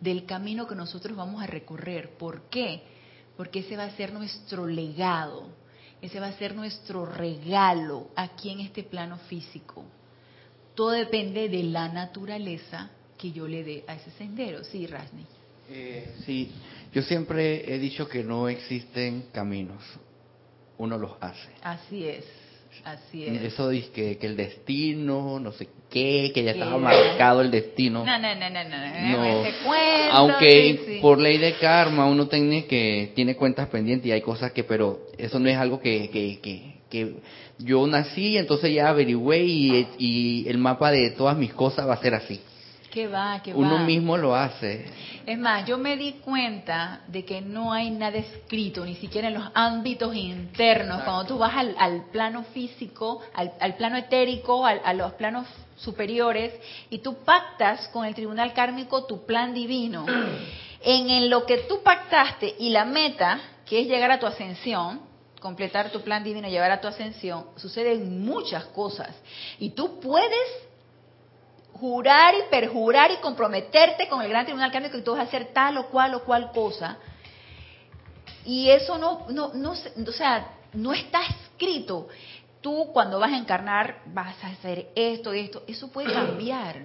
del 0.00 0.26
camino 0.26 0.66
que 0.66 0.74
nosotros 0.74 1.16
vamos 1.16 1.42
a 1.42 1.46
recorrer. 1.46 2.10
¿Por 2.16 2.48
qué? 2.50 2.82
Porque 3.36 3.60
ese 3.60 3.76
va 3.76 3.84
a 3.84 3.96
ser 3.96 4.12
nuestro 4.12 4.66
legado, 4.66 5.48
ese 6.00 6.20
va 6.20 6.28
a 6.28 6.38
ser 6.38 6.54
nuestro 6.54 7.06
regalo 7.06 8.08
aquí 8.16 8.50
en 8.50 8.60
este 8.60 8.82
plano 8.82 9.16
físico. 9.28 9.84
Todo 10.74 10.90
depende 10.90 11.48
de 11.48 11.62
la 11.64 11.88
naturaleza 11.88 12.90
que 13.16 13.30
yo 13.30 13.46
le 13.46 13.62
dé 13.62 13.84
a 13.86 13.94
ese 13.94 14.10
sendero. 14.12 14.64
Sí, 14.64 14.86
Rasni. 14.86 15.24
Eh, 15.70 16.14
sí, 16.26 16.50
yo 16.92 17.02
siempre 17.02 17.72
he 17.72 17.78
dicho 17.78 18.08
que 18.08 18.24
no 18.24 18.48
existen 18.48 19.26
caminos, 19.32 19.82
uno 20.82 20.98
los 20.98 21.12
hace. 21.20 21.48
Así 21.62 22.06
es, 22.06 22.24
así 22.84 23.24
es. 23.24 23.42
Eso 23.42 23.68
dice 23.68 23.90
que, 23.90 24.18
que 24.18 24.26
el 24.26 24.36
destino, 24.36 25.38
no 25.38 25.52
sé 25.52 25.68
qué, 25.88 26.32
que 26.34 26.42
ya 26.42 26.52
estaba 26.52 26.76
marcado 26.76 27.40
el 27.40 27.50
destino. 27.50 28.04
No, 28.04 28.18
no, 28.18 28.34
no, 28.34 28.50
no, 28.50 28.64
no. 28.64 29.44
Aunque 30.10 30.98
por 31.00 31.18
ley 31.18 31.38
de 31.38 31.54
karma 31.54 32.06
uno 32.06 32.26
tiene 32.26 32.66
que 32.66 33.12
tiene 33.14 33.36
cuentas 33.36 33.68
pendientes 33.68 34.06
y 34.06 34.12
hay 34.12 34.22
cosas 34.22 34.52
que, 34.52 34.64
pero 34.64 35.06
eso 35.16 35.38
no 35.38 35.48
es 35.48 35.56
algo 35.56 35.80
que, 35.80 36.10
que, 36.10 36.40
que, 36.40 36.74
que 36.90 37.14
yo 37.58 37.86
nací, 37.86 38.36
entonces 38.36 38.74
ya 38.74 38.88
averigüé 38.88 39.44
y, 39.44 39.86
y 39.98 40.48
el 40.48 40.58
mapa 40.58 40.90
de 40.90 41.10
todas 41.10 41.36
mis 41.36 41.52
cosas 41.52 41.88
va 41.88 41.94
a 41.94 42.02
ser 42.02 42.14
así. 42.14 42.40
Que 42.92 43.08
va, 43.08 43.40
que 43.42 43.54
Uno 43.54 43.78
mismo 43.78 44.18
lo 44.18 44.36
hace. 44.36 44.84
Es 45.24 45.38
más, 45.38 45.66
yo 45.66 45.78
me 45.78 45.96
di 45.96 46.12
cuenta 46.24 47.00
de 47.06 47.24
que 47.24 47.40
no 47.40 47.72
hay 47.72 47.90
nada 47.90 48.18
escrito, 48.18 48.84
ni 48.84 48.96
siquiera 48.96 49.28
en 49.28 49.34
los 49.34 49.48
ámbitos 49.54 50.14
internos. 50.14 51.02
Cuando 51.02 51.24
tú 51.24 51.38
vas 51.38 51.54
al, 51.56 52.04
plano 52.12 52.44
físico, 52.52 53.22
al, 53.32 53.76
plano 53.76 53.96
etérico, 53.96 54.66
a 54.66 54.92
los 54.92 55.14
planos 55.14 55.46
superiores, 55.76 56.52
y 56.90 56.98
tú 56.98 57.24
pactas 57.24 57.88
con 57.88 58.04
el 58.04 58.14
tribunal 58.14 58.52
kármico 58.52 59.04
tu 59.06 59.24
plan 59.24 59.54
divino. 59.54 60.06
En, 60.84 61.30
lo 61.30 61.46
que 61.46 61.58
tú 61.58 61.80
pactaste 61.84 62.56
y 62.58 62.70
la 62.70 62.84
meta, 62.84 63.38
que 63.64 63.80
es 63.80 63.86
llegar 63.86 64.10
a 64.10 64.18
tu 64.18 64.26
ascensión, 64.26 65.00
completar 65.40 65.90
tu 65.90 66.00
plan 66.00 66.24
divino, 66.24 66.48
llevar 66.48 66.72
a 66.72 66.80
tu 66.80 66.88
ascensión, 66.88 67.44
suceden 67.54 68.24
muchas 68.24 68.64
cosas. 68.64 69.14
Y 69.60 69.70
tú 69.70 70.00
puedes 70.00 70.48
jurar 71.82 72.36
y 72.36 72.48
perjurar 72.48 73.10
y 73.10 73.16
comprometerte 73.16 74.06
con 74.06 74.22
el 74.22 74.28
gran 74.28 74.44
tribunal 74.44 74.70
cambio 74.70 74.92
que 74.92 75.00
tú 75.00 75.10
vas 75.10 75.20
a 75.20 75.24
hacer 75.24 75.52
tal 75.52 75.78
o 75.78 75.88
cual 75.88 76.14
o 76.14 76.22
cual 76.22 76.52
cosa. 76.52 76.96
Y 78.44 78.70
eso 78.70 78.98
no, 78.98 79.26
no, 79.30 79.52
no, 79.52 79.72
o 79.72 80.12
sea, 80.12 80.58
no 80.74 80.92
está 80.92 81.22
escrito. 81.26 82.06
Tú 82.60 82.90
cuando 82.92 83.18
vas 83.18 83.32
a 83.32 83.36
encarnar 83.36 84.00
vas 84.06 84.36
a 84.44 84.50
hacer 84.50 84.90
esto, 84.94 85.32
esto. 85.32 85.64
Eso 85.66 85.90
puede 85.90 86.12
cambiar. 86.14 86.82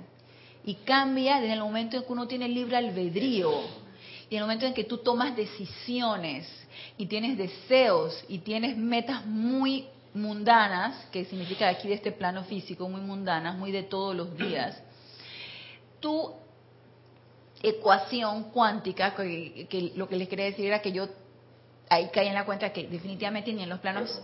Y 0.65 0.73
cambia 0.73 1.39
desde 1.39 1.53
el 1.53 1.59
momento 1.59 1.95
en 1.95 2.03
que 2.03 2.11
uno 2.11 2.27
tiene 2.27 2.47
libre 2.47 2.77
albedrío. 2.77 3.51
Y 4.31 4.35
en 4.35 4.39
el 4.39 4.45
momento 4.45 4.65
en 4.65 4.73
que 4.73 4.83
tú 4.83 4.97
tomas 4.97 5.35
decisiones 5.35 6.49
y 6.97 7.05
tienes 7.05 7.37
deseos 7.37 8.25
y 8.27 8.39
tienes 8.39 8.75
metas 8.75 9.23
muy 9.27 9.85
mundanas, 10.15 11.05
que 11.11 11.23
significa 11.25 11.69
aquí 11.69 11.87
de 11.87 11.93
este 11.93 12.11
plano 12.11 12.43
físico, 12.45 12.89
muy 12.89 13.01
mundanas, 13.01 13.55
muy 13.55 13.71
de 13.71 13.83
todos 13.83 14.15
los 14.15 14.35
días, 14.35 14.81
tu 15.99 16.33
ecuación 17.61 18.51
cuántica, 18.51 19.15
que, 19.15 19.93
lo 19.95 20.07
que 20.07 20.15
les 20.15 20.27
quería 20.27 20.45
decir 20.45 20.65
era 20.65 20.81
que 20.81 20.91
yo 20.91 21.07
ahí 21.89 22.09
caí 22.13 22.27
en 22.27 22.33
la 22.33 22.45
cuenta 22.45 22.71
que 22.71 22.87
definitivamente 22.87 23.51
ni 23.53 23.63
en 23.63 23.69
los 23.69 23.79
planos 23.79 24.21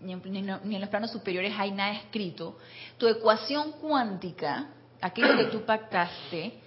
ni 0.00 0.12
en, 0.12 0.80
los 0.80 0.88
planos 0.90 1.10
superiores 1.10 1.54
hay 1.56 1.70
nada 1.70 1.92
escrito, 1.92 2.58
tu 2.98 3.08
ecuación 3.08 3.72
cuántica, 3.72 4.68
aquello 5.00 5.36
que 5.36 5.44
tú 5.44 5.64
pactaste, 5.64 6.60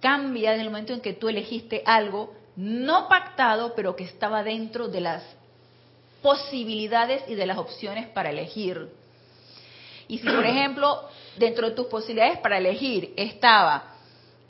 cambia 0.00 0.54
en 0.54 0.60
el 0.60 0.66
momento 0.66 0.92
en 0.92 1.00
que 1.00 1.14
tú 1.14 1.28
elegiste 1.28 1.82
algo 1.84 2.34
no 2.56 3.08
pactado, 3.08 3.74
pero 3.74 3.96
que 3.96 4.04
estaba 4.04 4.44
dentro 4.44 4.86
de 4.86 5.00
las 5.00 5.24
posibilidades 6.22 7.24
y 7.28 7.34
de 7.34 7.46
las 7.46 7.58
opciones 7.58 8.06
para 8.08 8.30
elegir. 8.30 8.90
Y 10.06 10.18
si, 10.18 10.24
por 10.24 10.46
ejemplo, 10.46 11.08
dentro 11.36 11.68
de 11.68 11.76
tus 11.76 11.86
posibilidades 11.86 12.38
para 12.38 12.58
elegir. 12.58 13.12
Estaba 13.16 13.94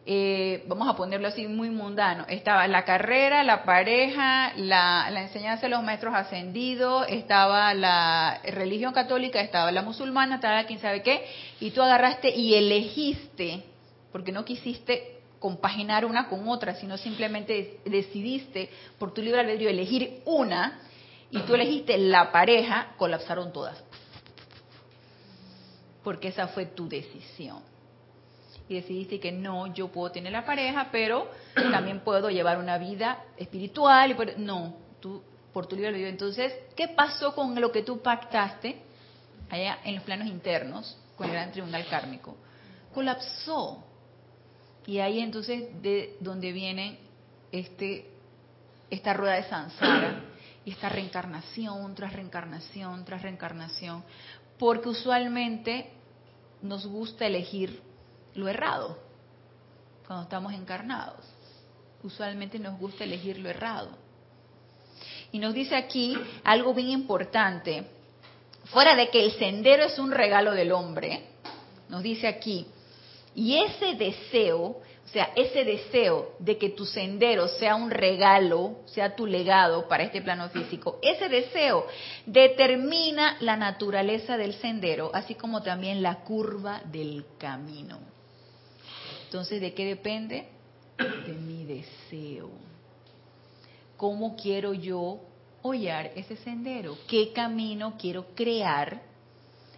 eh, 0.07 0.63
vamos 0.67 0.87
a 0.87 0.97
ponerlo 0.97 1.29
así 1.29 1.49
muy 1.49 1.71
mundano, 1.71 2.27
estaba 2.29 2.69
la 2.69 2.85
carrera, 2.85 3.43
la 3.43 3.65
pareja, 3.65 4.53
la, 4.57 5.09
enseñanza 5.23 5.63
de 5.63 5.71
los 5.71 5.83
maestros 5.83 6.15
ascendidos, 6.15 7.07
estaba 7.09 7.73
la 7.73 8.39
religión 8.45 8.93
católica, 8.93 9.41
estaba 9.41 9.73
la 9.73 9.81
musulmana, 9.81 10.35
estaba 10.35 10.65
quién 10.65 10.79
sabe 10.79 11.03
qué, 11.03 11.25
y 11.59 11.71
tú 11.71 11.81
agarraste 11.81 12.37
y 12.37 12.55
elegiste, 12.55 13.65
porque 14.13 14.31
no 14.31 14.45
quisiste 14.45 15.21
compaginar 15.39 16.05
una 16.05 16.29
con 16.29 16.47
otra, 16.51 16.75
sino 16.75 16.99
simplemente 16.99 17.79
decidiste 17.87 18.69
por 18.99 19.15
tu 19.15 19.23
libre 19.23 19.41
albedrío 19.41 19.71
elegir 19.71 20.21
una, 20.27 20.81
y 21.31 21.39
tú 21.41 21.55
elegiste 21.55 21.97
la 21.97 22.31
pareja, 22.31 22.89
colapsaron 22.99 23.55
todas. 23.55 23.83
Porque 26.05 26.29
esa 26.29 26.49
fue 26.49 26.67
tu 26.67 26.89
decisión 26.89 27.75
y 28.69 28.75
decidiste 28.75 29.21
que 29.21 29.31
no, 29.31 29.73
yo 29.75 29.89
puedo 29.89 30.11
tener 30.11 30.33
la 30.33 30.45
pareja, 30.45 30.89
pero 30.91 31.31
también 31.55 32.01
puedo 32.01 32.31
llevar 32.31 32.59
una 32.59 32.79
vida 32.79 33.25
espiritual. 33.37 34.11
Y 34.13 34.41
no, 34.41 34.77
tú 35.01 35.23
por 35.53 35.67
tu 35.67 35.77
libre 35.77 35.89
albedrío. 35.89 36.11
Entonces, 36.11 36.53
¿qué 36.75 36.89
pasó 36.89 37.35
con 37.35 37.61
lo 37.61 37.71
que 37.71 37.83
tú 37.83 38.01
pactaste 38.01 38.77
allá 39.51 39.79
en 39.85 39.97
los 39.97 40.05
planos 40.05 40.27
internos 40.27 40.99
con 41.17 41.27
el 41.27 41.33
gran 41.33 41.53
tribunal 41.53 41.87
kármico? 41.89 42.37
Colapsó. 42.93 43.85
Y 44.87 44.99
ahí 44.99 45.21
entonces 45.21 45.81
de 45.83 46.17
donde 46.21 46.53
viene 46.53 46.99
este 47.53 48.11
esta 48.91 49.15
rueda 49.15 49.35
de 49.35 49.45
Sansara 49.45 50.23
y 50.65 50.71
esta 50.71 50.89
reencarnación 50.89 51.95
tras 51.95 52.13
reencarnación 52.13 53.05
tras 53.05 53.23
reencarnación, 53.23 54.05
porque 54.65 54.89
usualmente 54.89 55.91
nos 56.63 56.87
gusta 56.87 57.27
elegir 57.27 57.83
lo 58.35 58.49
errado 58.49 58.97
cuando 60.07 60.23
estamos 60.23 60.55
encarnados. 60.55 61.21
Usualmente 62.03 62.59
nos 62.59 62.79
gusta 62.79 63.05
elegir 63.05 63.39
lo 63.41 63.51
errado. 63.51 63.91
Y 65.33 65.39
nos 65.39 65.53
dice 65.53 65.77
aquí 65.77 66.17
algo 66.45 66.73
bien 66.73 66.89
importante. 66.89 67.85
Fuera 68.73 68.97
de 68.97 69.11
que 69.11 69.23
el 69.23 69.33
sendero 69.33 69.85
es 69.85 69.99
un 69.99 70.11
regalo 70.11 70.53
del 70.53 70.73
hombre, 70.73 71.27
nos 71.91 72.03
dice 72.03 72.27
aquí, 72.27 72.67
y 73.35 73.59
ese 73.59 73.97
deseo, 73.97 74.81
o 75.05 75.09
sea, 75.09 75.31
ese 75.37 75.65
deseo 75.65 76.35
de 76.39 76.57
que 76.57 76.71
tu 76.71 76.87
sendero 76.87 77.47
sea 77.47 77.77
un 77.77 77.91
regalo, 77.91 78.79
sea 78.87 79.15
tu 79.15 79.27
legado 79.27 79.87
para 79.87 80.05
este 80.05 80.23
plano 80.23 80.49
físico, 80.49 80.99
ese 81.03 81.29
deseo 81.29 81.87
determina 82.27 83.37
la 83.41 83.57
naturaleza 83.57 84.37
del 84.37 84.55
sendero, 84.55 85.11
así 85.13 85.35
como 85.35 85.63
también 85.63 86.03
la 86.03 86.21
curva 86.21 86.81
del 86.87 87.25
camino. 87.39 87.99
Entonces, 89.27 89.61
¿de 89.61 89.75
qué 89.75 89.85
depende? 89.85 90.49
De 90.99 91.33
mi 91.35 91.65
deseo. 91.65 92.51
¿Cómo 93.97 94.37
quiero 94.37 94.73
yo 94.73 95.21
hollar 95.63 96.13
ese 96.17 96.37
sendero? 96.37 96.97
¿Qué 97.07 97.33
camino 97.33 97.95
quiero 97.99 98.35
crear 98.35 99.03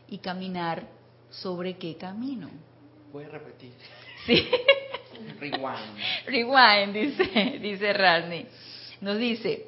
y 0.08 0.18
caminar 0.18 0.86
sobre 1.30 1.76
qué 1.76 1.96
camino? 1.96 2.48
Voy 3.12 3.24
a 3.24 3.28
repetir. 3.28 3.72
Sí. 4.26 4.48
Rewind. 5.40 6.26
Rewind, 6.26 6.92
dice, 6.92 7.58
dice 7.60 7.92
Radney. 7.92 8.46
Nos 9.00 9.18
dice, 9.18 9.66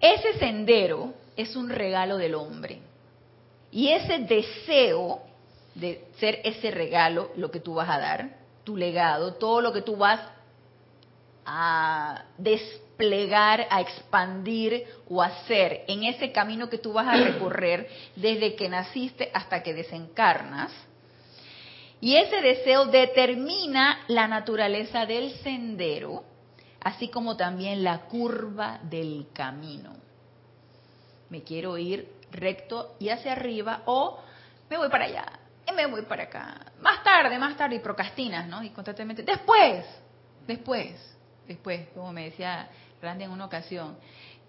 ese 0.00 0.38
sendero 0.38 1.14
es 1.36 1.56
un 1.56 1.68
regalo 1.68 2.16
del 2.16 2.34
hombre. 2.34 2.80
Y 3.70 3.88
ese 3.88 4.18
deseo 4.20 5.22
de 5.74 6.06
ser 6.18 6.40
ese 6.44 6.70
regalo, 6.70 7.30
lo 7.36 7.50
que 7.50 7.60
tú 7.60 7.74
vas 7.74 7.88
a 7.88 7.98
dar, 7.98 8.30
tu 8.64 8.76
legado, 8.76 9.34
todo 9.34 9.60
lo 9.60 9.72
que 9.72 9.82
tú 9.82 9.96
vas 9.96 10.20
a 11.44 12.24
desplegar, 12.36 13.66
a 13.70 13.80
expandir 13.80 14.84
o 15.08 15.22
hacer 15.22 15.84
en 15.88 16.04
ese 16.04 16.32
camino 16.32 16.68
que 16.68 16.78
tú 16.78 16.92
vas 16.92 17.08
a 17.08 17.16
recorrer 17.16 17.88
desde 18.16 18.54
que 18.54 18.68
naciste 18.68 19.30
hasta 19.32 19.62
que 19.62 19.74
desencarnas. 19.74 20.72
Y 22.00 22.16
ese 22.16 22.40
deseo 22.40 22.86
determina 22.86 24.00
la 24.08 24.26
naturaleza 24.26 25.04
del 25.06 25.32
sendero, 25.38 26.24
así 26.80 27.08
como 27.08 27.36
también 27.36 27.84
la 27.84 28.02
curva 28.02 28.80
del 28.82 29.28
camino. 29.32 29.92
Me 31.28 31.42
quiero 31.42 31.76
ir 31.76 32.08
recto 32.30 32.96
y 32.98 33.10
hacia 33.10 33.32
arriba 33.32 33.82
o 33.86 34.18
me 34.68 34.78
voy 34.78 34.88
para 34.88 35.04
allá 35.04 35.40
me 35.72 35.86
voy 35.86 36.02
para 36.02 36.24
acá. 36.24 36.56
Más 36.80 37.02
tarde, 37.02 37.38
más 37.38 37.56
tarde, 37.56 37.76
y 37.76 37.78
procrastinas, 37.80 38.46
¿no? 38.46 38.62
Y 38.62 38.70
constantemente, 38.70 39.22
después, 39.22 39.84
después, 40.46 41.16
después, 41.46 41.88
como 41.94 42.12
me 42.12 42.24
decía 42.24 42.68
Randy 43.00 43.24
en 43.24 43.30
una 43.30 43.46
ocasión, 43.46 43.96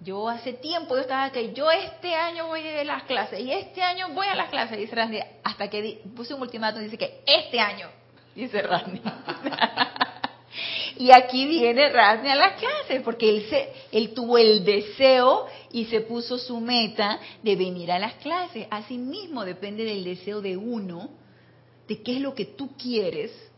yo 0.04 0.28
hace 0.28 0.54
tiempo 0.54 0.96
yo 0.96 1.02
estaba 1.02 1.32
que 1.32 1.54
yo 1.54 1.70
este 1.70 2.16
año 2.16 2.48
voy 2.48 2.62
a 2.68 2.84
las 2.84 3.04
clases 3.04 3.40
y 3.40 3.52
este 3.52 3.84
año 3.84 4.10
voy 4.10 4.28
a 4.28 4.36
las 4.36 4.50
clases, 4.50 4.78
dice 4.78 4.96
Randy, 4.96 5.20
hasta 5.44 5.70
que 5.70 6.02
puse 6.16 6.34
un 6.34 6.42
ultimátum, 6.42 6.82
dice 6.82 6.98
que 6.98 7.22
este 7.26 7.60
año, 7.60 7.88
dice 8.36 8.62
Randy. 8.64 9.00
y 10.98 11.12
aquí 11.12 11.46
viene 11.46 11.90
Randy 11.90 12.30
a 12.30 12.36
las 12.36 12.54
clases, 12.60 13.04
porque 13.04 13.30
él, 13.30 13.46
se, 13.48 13.72
él 13.92 14.14
tuvo 14.16 14.40
el 14.40 14.66
deseo 14.66 15.46
y 15.72 15.86
se 15.86 16.02
puso 16.02 16.40
su 16.40 16.60
meta 16.60 17.20
de 17.44 17.56
venir 17.56 17.92
a 17.92 18.00
las 18.00 18.16
clases. 18.16 18.66
Asimismo, 18.72 19.46
depende 19.46 19.84
del 19.84 20.04
deseo 20.04 20.42
de 20.42 20.58
uno, 20.58 21.12
de 21.88 22.02
qué 22.02 22.16
es 22.16 22.22
lo 22.22 22.34
que 22.34 22.46
tú 22.46 22.76
quieres 22.76 23.51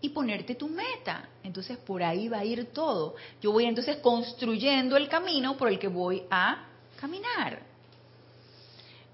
y 0.00 0.10
ponerte 0.10 0.54
tu 0.54 0.68
meta. 0.68 1.28
Entonces, 1.42 1.78
por 1.78 2.02
ahí 2.02 2.28
va 2.28 2.38
a 2.38 2.44
ir 2.44 2.72
todo. 2.72 3.14
Yo 3.40 3.52
voy 3.52 3.64
entonces 3.64 3.98
construyendo 3.98 4.96
el 4.96 5.08
camino 5.08 5.56
por 5.56 5.68
el 5.68 5.78
que 5.78 5.88
voy 5.88 6.24
a 6.30 6.66
caminar. 7.00 7.60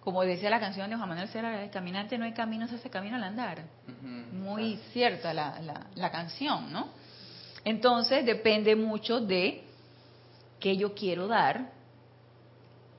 Como 0.01 0.23
decía 0.23 0.51
la 0.51 0.59
canción 0.59 0.90
de 0.90 0.97
Juan 0.97 1.09
Manuel 1.09 1.29
Serra, 1.29 1.62
el 1.62 1.71
caminante 1.71 2.18
no 2.18 2.25
hay 2.25 2.33
camino, 2.33 2.66
se 2.66 2.75
hace 2.75 2.90
camino 2.90 3.16
al 3.16 3.23
andar. 3.23 3.62
Muy 4.33 4.77
cierta 4.92 5.33
la, 5.33 5.61
la, 5.61 5.87
la 5.95 6.11
canción, 6.11 6.73
¿no? 6.73 6.88
Entonces, 7.64 8.27
depende 8.27 8.75
mucho 8.75 9.21
de 9.21 9.62
qué 10.59 10.77
yo 10.77 10.95
quiero 10.95 11.29
dar, 11.29 11.71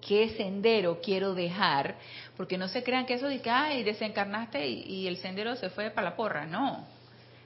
qué 0.06 0.30
sendero 0.38 1.00
quiero 1.02 1.34
dejar, 1.34 1.96
porque 2.36 2.58
no 2.58 2.68
se 2.68 2.84
crean 2.84 3.06
que 3.06 3.16
eso 3.16 3.28
de 3.28 3.42
que, 3.42 3.50
ay, 3.50 3.84
desencarnaste 3.84 4.68
y, 4.68 5.08
el 5.08 5.18
sendero 5.18 5.56
se 5.56 5.70
fue 5.70 5.90
para 5.92 6.10
la 6.10 6.16
porra, 6.16 6.46
no. 6.46 6.86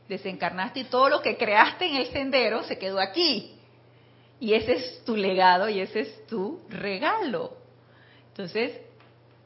Desencarnaste 0.07 0.81
y 0.81 0.83
todo 0.85 1.09
lo 1.09 1.21
que 1.21 1.37
creaste 1.37 1.85
en 1.85 1.95
el 1.95 2.07
sendero 2.07 2.63
se 2.63 2.77
quedó 2.77 2.99
aquí. 2.99 3.53
Y 4.39 4.53
ese 4.53 4.73
es 4.73 5.03
tu 5.03 5.15
legado 5.15 5.67
y 5.69 5.79
ese 5.79 6.01
es 6.01 6.27
tu 6.27 6.61
regalo. 6.69 7.57
Entonces, 8.29 8.79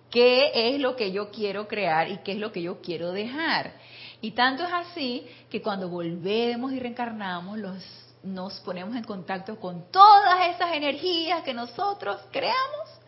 ¿qué 0.10 0.52
es 0.54 0.80
lo 0.80 0.96
que 0.96 1.12
yo 1.12 1.32
quiero 1.32 1.68
crear 1.68 2.10
y 2.10 2.18
qué 2.18 2.34
es 2.34 2.38
lo 2.38 2.52
que 2.52 2.62
yo 2.62 2.82
quiero 2.82 3.12
dejar? 3.12 3.74
Y 4.20 4.32
tanto 4.32 4.64
es 4.64 4.74
así 4.74 5.26
que 5.50 5.62
cuando 5.62 5.90
volvemos 5.90 6.74
y 6.74 6.80
reencarnamos, 6.80 7.58
los, 7.58 7.84
nos 8.22 8.60
ponemos 8.60 8.96
en 8.96 9.04
contacto 9.04 9.60
con 9.60 9.90
todas 9.92 10.54
esas 10.54 10.74
energías 10.74 11.42
que 11.44 11.54
nosotros 11.54 12.20
creamos 12.32 13.02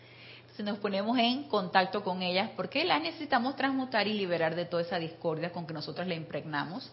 si 0.55 0.61
nos 0.61 0.77
ponemos 0.77 1.17
en 1.17 1.43
contacto 1.45 2.03
con 2.03 2.21
ellas, 2.21 2.51
porque 2.55 2.85
las 2.85 3.01
necesitamos 3.01 3.55
transmutar 3.55 4.07
y 4.07 4.13
liberar 4.13 4.55
de 4.55 4.65
toda 4.65 4.83
esa 4.83 4.99
discordia 4.99 5.51
con 5.51 5.65
que 5.65 5.73
nosotros 5.73 6.05
le 6.05 6.15
impregnamos, 6.15 6.91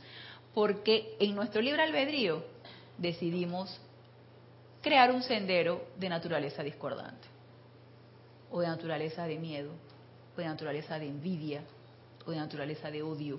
porque 0.54 1.16
en 1.18 1.34
nuestro 1.34 1.60
libre 1.60 1.82
albedrío 1.82 2.44
decidimos 2.98 3.80
crear 4.82 5.12
un 5.12 5.22
sendero 5.22 5.84
de 5.96 6.08
naturaleza 6.08 6.62
discordante, 6.62 7.28
o 8.50 8.60
de 8.60 8.66
naturaleza 8.66 9.26
de 9.26 9.38
miedo, 9.38 9.70
o 10.36 10.40
de 10.40 10.46
naturaleza 10.46 10.98
de 10.98 11.06
envidia, 11.06 11.62
o 12.26 12.30
de 12.30 12.36
naturaleza 12.36 12.90
de 12.90 13.02
odio, 13.02 13.38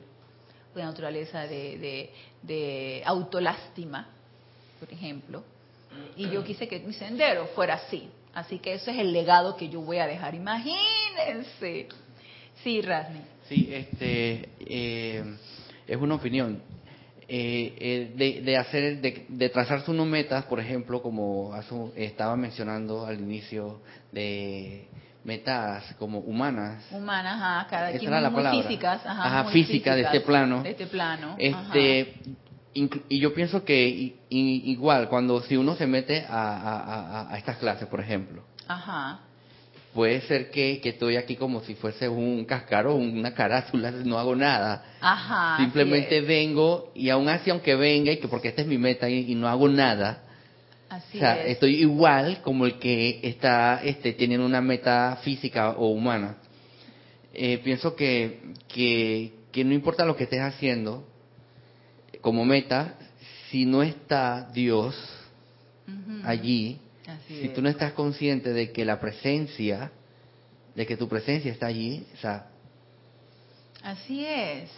o 0.74 0.78
de 0.78 0.84
naturaleza 0.84 1.48
de, 1.48 3.04
autolástima, 3.06 4.08
por 4.80 4.92
ejemplo, 4.92 5.44
y 6.16 6.30
yo 6.30 6.44
quise 6.44 6.68
que 6.68 6.80
mi 6.80 6.94
sendero 6.94 7.48
fuera 7.48 7.76
así. 7.76 8.10
Así 8.34 8.60
que 8.60 8.76
ese 8.76 8.92
es 8.92 8.98
el 8.98 9.12
legado 9.12 9.58
que 9.58 9.68
yo 9.68 9.82
voy 9.82 9.98
a 9.98 10.08
dejar. 10.08 10.36
Imagínense. 10.36 11.90
Sí, 12.64 12.82
Rasmi. 12.82 13.20
Sí, 13.50 13.70
este, 13.74 14.50
eh, 14.60 15.36
es 15.86 15.98
una 15.98 16.16
opinión. 16.16 16.62
Eh, 17.34 17.74
eh, 17.80 18.14
de, 18.14 18.42
de, 18.42 18.58
hacer, 18.58 19.00
de, 19.00 19.26
de 19.30 19.48
trazarse 19.48 19.90
metas, 19.94 20.44
por 20.48 20.60
ejemplo, 20.60 21.02
como 21.02 21.58
estaba 21.96 22.36
mencionando 22.36 23.06
al 23.06 23.22
inicio, 23.22 23.80
de 24.12 24.90
metas 25.24 25.96
como 25.98 26.20
humanas. 26.20 26.86
Humanas, 26.92 27.42
ajá, 27.42 27.68
cada 27.70 27.98
quien 27.98 28.34
muy 28.34 28.62
físicas, 28.62 29.06
ajá, 29.06 29.46
física 29.46 29.96
de 29.96 30.02
este 30.02 30.20
plano. 30.20 30.62
De 30.62 30.72
este 30.72 30.88
plano. 30.88 31.36
Este, 31.38 32.16
y 32.74 33.20
yo 33.20 33.34
pienso 33.34 33.64
que 33.64 34.14
igual, 34.28 35.08
cuando 35.08 35.42
si 35.44 35.56
uno 35.56 35.76
se 35.76 35.88
mete 35.88 36.26
a, 36.28 37.28
a, 37.28 37.34
a 37.34 37.38
estas 37.38 37.56
clases, 37.60 37.88
por 37.88 38.02
ejemplo, 38.02 38.44
ajá 38.68 39.31
puede 39.94 40.22
ser 40.22 40.52
que, 40.52 40.80
que, 40.80 40.90
estoy 40.90 41.18
aquí 41.18 41.36
como 41.36 41.62
si 41.62 41.76
fuese 41.76 42.08
un 42.08 42.46
cascaro, 42.46 42.96
una 42.96 43.34
carátula, 43.34 43.92
no 43.92 44.18
hago 44.18 44.36
nada. 44.36 44.84
Ajá, 45.02 45.58
Simplemente 45.58 46.22
vengo 46.22 46.92
y 46.96 47.10
aún 47.10 47.28
así, 47.30 47.50
aunque 47.50 47.76
venga, 47.76 48.12
y 48.12 48.18
que 48.18 48.28
porque 48.28 48.50
esta 48.50 48.62
es 48.62 48.68
mi 48.68 48.78
meta 48.78 49.10
y, 49.10 49.36
no 49.36 49.48
hago 49.48 49.68
nada, 49.68 50.24
así 50.90 51.18
o 51.18 51.20
sea, 51.20 51.46
estoy 51.46 51.82
igual 51.82 52.42
como 52.42 52.66
el 52.66 52.80
que 52.80 53.20
está 53.24 53.82
este, 53.84 54.14
teniendo 54.14 54.46
una 54.46 54.62
meta 54.62 55.20
física 55.24 55.72
o 55.72 55.88
humana. 55.88 56.38
Eh, 57.34 57.60
pienso 57.64 57.96
que, 57.96 58.40
que, 58.68 59.34
que 59.52 59.64
no 59.64 59.74
importa 59.74 60.06
lo 60.06 60.16
que 60.16 60.26
estés 60.26 60.42
haciendo 60.42 61.08
como 62.22 62.46
meta, 62.46 62.96
si 63.50 63.66
no 63.66 63.82
está 63.82 64.50
Dios 64.54 64.96
allí, 66.24 66.80
si 67.28 67.50
tú 67.50 67.62
no 67.62 67.70
estás 67.70 67.94
consciente 67.94 68.54
de 68.54 68.72
que 68.72 68.86
la 68.86 69.00
presencia, 69.00 69.92
de 70.76 70.86
que 70.86 70.98
tu 70.98 71.08
presencia 71.08 71.52
está 71.52 71.68
allí, 71.68 72.06
o 72.14 72.18
sea... 72.18 72.48
Así 73.84 74.26
es. 74.26 74.70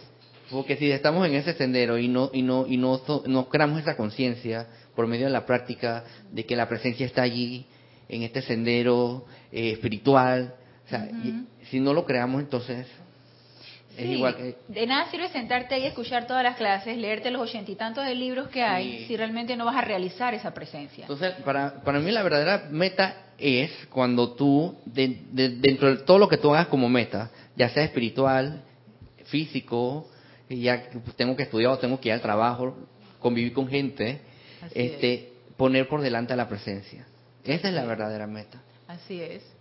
Porque 0.50 0.76
si 0.76 0.90
estamos 0.90 1.26
en 1.26 1.34
ese 1.34 1.54
sendero 1.54 1.98
y 1.98 2.08
no 2.08 2.30
y 2.32 2.42
no 2.42 2.66
y 2.66 2.76
no, 2.76 3.00
no 3.26 3.48
creamos 3.48 3.80
esa 3.80 3.96
conciencia 3.96 4.66
por 4.94 5.06
medio 5.06 5.26
de 5.26 5.32
la 5.32 5.46
práctica 5.46 6.04
de 6.32 6.44
que 6.44 6.56
la 6.56 6.68
presencia 6.68 7.06
está 7.06 7.22
allí 7.22 7.66
en 8.08 8.22
este 8.22 8.42
sendero 8.42 9.26
eh, 9.50 9.72
espiritual, 9.72 10.54
o 10.86 10.88
sea, 10.88 11.08
si 11.70 11.80
no 11.80 11.94
lo 11.94 12.04
creamos 12.04 12.42
entonces 12.42 12.86
de 13.96 14.86
nada 14.86 15.10
sirve 15.10 15.28
sentarte 15.28 15.78
y 15.78 15.86
escuchar 15.86 16.26
todas 16.26 16.42
las 16.42 16.56
clases, 16.56 16.96
leerte 16.96 17.30
los 17.30 17.42
ochenta 17.42 17.70
y 17.70 17.76
tantos 17.76 18.04
de 18.04 18.14
libros 18.14 18.48
que 18.48 18.62
hay, 18.62 19.06
si 19.06 19.16
realmente 19.16 19.56
no 19.56 19.64
vas 19.64 19.76
a 19.76 19.82
realizar 19.82 20.34
esa 20.34 20.52
presencia. 20.52 21.02
Entonces, 21.02 21.34
para, 21.44 21.82
para 21.82 22.00
mí 22.00 22.10
la 22.10 22.22
verdadera 22.22 22.68
meta 22.70 23.16
es 23.38 23.70
cuando 23.90 24.32
tú, 24.34 24.76
dentro 24.84 25.96
de 25.96 26.02
todo 26.04 26.18
lo 26.18 26.28
que 26.28 26.36
tú 26.36 26.54
hagas 26.54 26.68
como 26.68 26.88
meta, 26.88 27.30
ya 27.56 27.68
sea 27.68 27.84
espiritual, 27.84 28.62
físico, 29.26 30.08
ya 30.48 30.88
tengo 31.16 31.36
que 31.36 31.44
estudiar 31.44 31.72
o 31.72 31.78
tengo 31.78 32.00
que 32.00 32.08
ir 32.08 32.14
al 32.14 32.20
trabajo, 32.20 32.76
convivir 33.20 33.52
con 33.52 33.68
gente, 33.68 34.20
este, 34.74 35.32
poner 35.56 35.88
por 35.88 36.00
delante 36.00 36.34
la 36.36 36.48
presencia. 36.48 37.06
Esa 37.44 37.68
es 37.68 37.74
la 37.74 37.84
verdadera 37.84 38.26
meta. 38.26 38.62
Así 38.88 39.20
es 39.20 39.53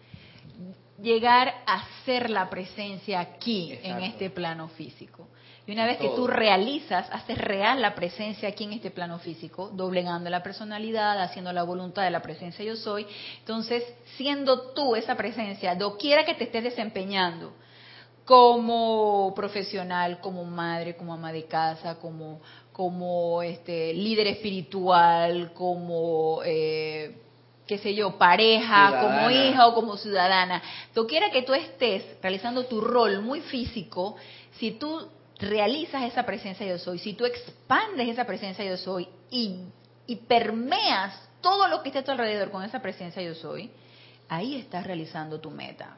llegar 1.04 1.54
a 1.68 1.84
ser 2.06 2.30
la 2.30 2.50
presencia 2.50 3.20
aquí 3.20 3.78
en 3.84 4.00
este 4.00 4.30
plano 4.30 4.70
físico. 4.70 5.28
Y 5.66 5.72
una 5.72 5.86
vez 5.86 5.98
que 5.98 6.10
tú 6.10 6.28
realizas, 6.28 7.08
haces 7.12 7.38
real 7.38 7.82
la 7.82 7.96
presencia 7.96 8.50
aquí 8.50 8.66
en 8.66 8.74
este 8.74 8.92
plano 8.92 9.20
físico, 9.20 9.70
doblegando 9.74 10.30
la 10.30 10.44
personalidad, 10.44 11.22
haciendo 11.22 11.54
la 11.54 11.64
voluntad 11.64 12.04
de 12.04 12.12
la 12.12 12.22
presencia 12.22 12.66
yo 12.66 12.76
soy, 12.76 13.06
entonces 13.40 13.84
siendo 14.18 14.72
tú 14.72 14.96
esa 14.96 15.16
presencia, 15.16 15.76
doquiera 15.76 16.26
que 16.26 16.34
te 16.34 16.46
estés 16.46 16.64
desempeñando, 16.64 17.54
como 18.26 19.34
profesional, 19.36 20.20
como 20.20 20.44
madre, 20.46 20.96
como 20.96 21.14
ama 21.14 21.32
de 21.32 21.46
casa, 21.46 21.96
como, 21.96 22.42
como 22.72 23.42
este, 23.42 23.94
líder 23.94 24.28
espiritual, 24.28 25.54
como 25.54 26.42
eh, 26.46 27.23
qué 27.68 27.78
sé 27.78 27.94
yo, 27.96 28.18
pareja, 28.18 29.00
como 29.02 29.30
hija 29.30 29.68
o 29.68 29.74
como 29.74 29.98
ciudadana. 29.98 30.62
quiera 31.08 31.30
que 31.32 31.44
tú 31.44 31.54
estés 31.54 32.04
realizando 32.22 32.66
tu 32.66 32.82
rol 32.82 33.22
muy 33.22 33.42
físico, 33.42 34.16
si 34.58 34.72
tú 34.72 35.08
realizas 35.40 36.04
esa 36.04 36.24
presencia 36.26 36.66
yo 36.66 36.78
soy, 36.78 37.00
si 37.00 37.14
tú 37.14 37.26
expandes 37.26 38.08
esa 38.08 38.26
presencia 38.26 38.64
yo 38.66 38.78
soy 38.78 39.08
y, 39.30 39.60
y 40.08 40.16
permeas 40.18 41.30
todo 41.42 41.68
lo 41.68 41.82
que 41.82 41.90
está 41.90 42.00
a 42.00 42.04
tu 42.04 42.12
alrededor 42.12 42.52
con 42.52 42.64
esa 42.64 42.82
presencia 42.82 43.22
yo 43.22 43.36
soy, 43.36 43.70
ahí 44.30 44.56
estás 44.56 44.86
realizando 44.86 45.40
tu 45.40 45.52
meta. 45.52 45.98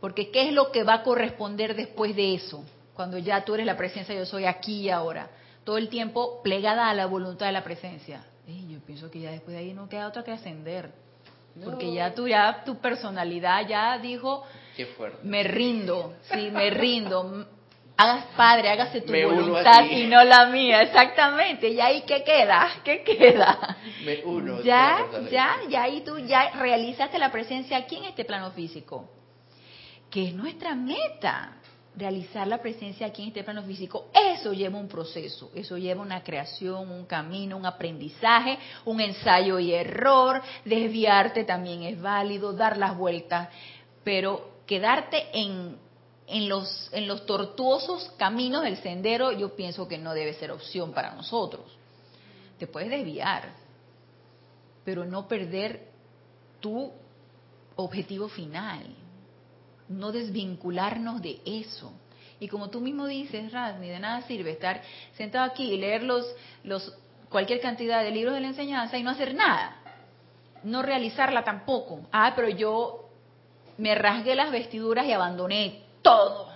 Porque 0.00 0.30
¿qué 0.30 0.48
es 0.48 0.52
lo 0.52 0.72
que 0.72 0.82
va 0.82 0.94
a 0.94 1.02
corresponder 1.02 1.76
después 1.76 2.16
de 2.16 2.34
eso? 2.34 2.64
Cuando 2.94 3.18
ya 3.18 3.44
tú 3.44 3.54
eres 3.54 3.66
la 3.66 3.76
presencia 3.76 4.14
yo 4.14 4.26
soy 4.26 4.46
aquí 4.46 4.82
y 4.82 4.90
ahora. 4.90 5.30
Todo 5.64 5.78
el 5.78 5.88
tiempo 5.88 6.42
plegada 6.42 6.90
a 6.90 6.94
la 6.94 7.06
voluntad 7.06 7.46
de 7.46 7.52
la 7.52 7.62
presencia 7.62 8.24
yo 8.46 8.80
pienso 8.80 9.10
que 9.10 9.20
ya 9.20 9.30
después 9.30 9.56
de 9.56 9.62
ahí 9.62 9.74
no 9.74 9.88
queda 9.88 10.08
otra 10.08 10.24
que 10.24 10.32
ascender. 10.32 10.92
Porque 11.64 11.92
ya 11.92 12.14
tu, 12.14 12.26
ya 12.26 12.64
tu 12.64 12.78
personalidad 12.78 13.66
ya 13.68 13.98
dijo, 13.98 14.44
me 15.22 15.42
rindo, 15.42 16.14
sí, 16.22 16.50
me 16.50 16.70
rindo. 16.70 17.46
Hagas 17.94 18.24
padre, 18.36 18.70
hágase 18.70 19.02
tu 19.02 19.12
voluntad 19.12 19.84
y 19.84 20.06
no 20.06 20.24
la 20.24 20.46
mía, 20.46 20.80
exactamente. 20.82 21.68
¿Y 21.68 21.78
ahí 21.78 22.02
qué 22.06 22.24
queda? 22.24 22.68
¿Qué 22.84 23.04
queda? 23.04 23.76
Me 24.04 24.24
uno. 24.24 24.62
Ya, 24.62 25.06
ya, 25.30 25.58
ya 25.68 25.82
ahí 25.82 26.00
tú 26.00 26.18
ya 26.18 26.50
realizaste 26.52 27.18
la 27.18 27.30
presencia 27.30 27.76
aquí 27.76 27.96
en 27.96 28.06
este 28.06 28.24
plano 28.24 28.50
físico. 28.52 29.10
Que 30.10 30.28
es 30.28 30.34
nuestra 30.34 30.74
meta 30.74 31.61
realizar 31.94 32.46
la 32.46 32.58
presencia 32.58 33.06
aquí 33.06 33.22
en 33.22 33.28
este 33.28 33.44
plano 33.44 33.62
físico, 33.62 34.06
eso 34.14 34.52
lleva 34.52 34.78
un 34.78 34.88
proceso, 34.88 35.50
eso 35.54 35.76
lleva 35.76 36.00
una 36.00 36.22
creación, 36.22 36.90
un 36.90 37.04
camino, 37.04 37.56
un 37.56 37.66
aprendizaje, 37.66 38.58
un 38.84 39.00
ensayo 39.00 39.58
y 39.58 39.72
error, 39.74 40.40
desviarte 40.64 41.44
también 41.44 41.82
es 41.82 42.00
válido, 42.00 42.52
dar 42.52 42.78
las 42.78 42.96
vueltas, 42.96 43.50
pero 44.04 44.52
quedarte 44.66 45.26
en, 45.34 45.76
en, 46.26 46.48
los, 46.48 46.88
en 46.92 47.06
los 47.06 47.26
tortuosos 47.26 48.10
caminos 48.16 48.62
del 48.62 48.78
sendero 48.78 49.32
yo 49.32 49.54
pienso 49.54 49.86
que 49.86 49.98
no 49.98 50.14
debe 50.14 50.32
ser 50.34 50.50
opción 50.50 50.92
para 50.92 51.14
nosotros. 51.14 51.64
Te 52.58 52.66
puedes 52.66 52.88
desviar, 52.88 53.50
pero 54.84 55.04
no 55.04 55.28
perder 55.28 55.88
tu 56.60 56.90
objetivo 57.76 58.28
final 58.28 59.01
no 59.88 60.12
desvincularnos 60.12 61.22
de 61.22 61.40
eso. 61.44 61.92
Y 62.40 62.48
como 62.48 62.70
tú 62.70 62.80
mismo 62.80 63.06
dices, 63.06 63.52
Rasmi, 63.52 63.88
de 63.88 64.00
nada 64.00 64.22
sirve 64.22 64.50
estar 64.50 64.82
sentado 65.16 65.44
aquí 65.44 65.72
y 65.72 65.78
leer 65.78 66.02
los, 66.02 66.26
los, 66.64 66.92
cualquier 67.28 67.60
cantidad 67.60 68.02
de 68.02 68.10
libros 68.10 68.34
de 68.34 68.40
la 68.40 68.48
enseñanza 68.48 68.98
y 68.98 69.02
no 69.02 69.10
hacer 69.10 69.34
nada. 69.34 69.76
No 70.64 70.82
realizarla 70.82 71.44
tampoco. 71.44 72.00
Ah, 72.10 72.32
pero 72.34 72.48
yo 72.48 73.08
me 73.78 73.94
rasgué 73.94 74.34
las 74.34 74.50
vestiduras 74.50 75.06
y 75.06 75.12
abandoné 75.12 75.84
todo. 76.02 76.48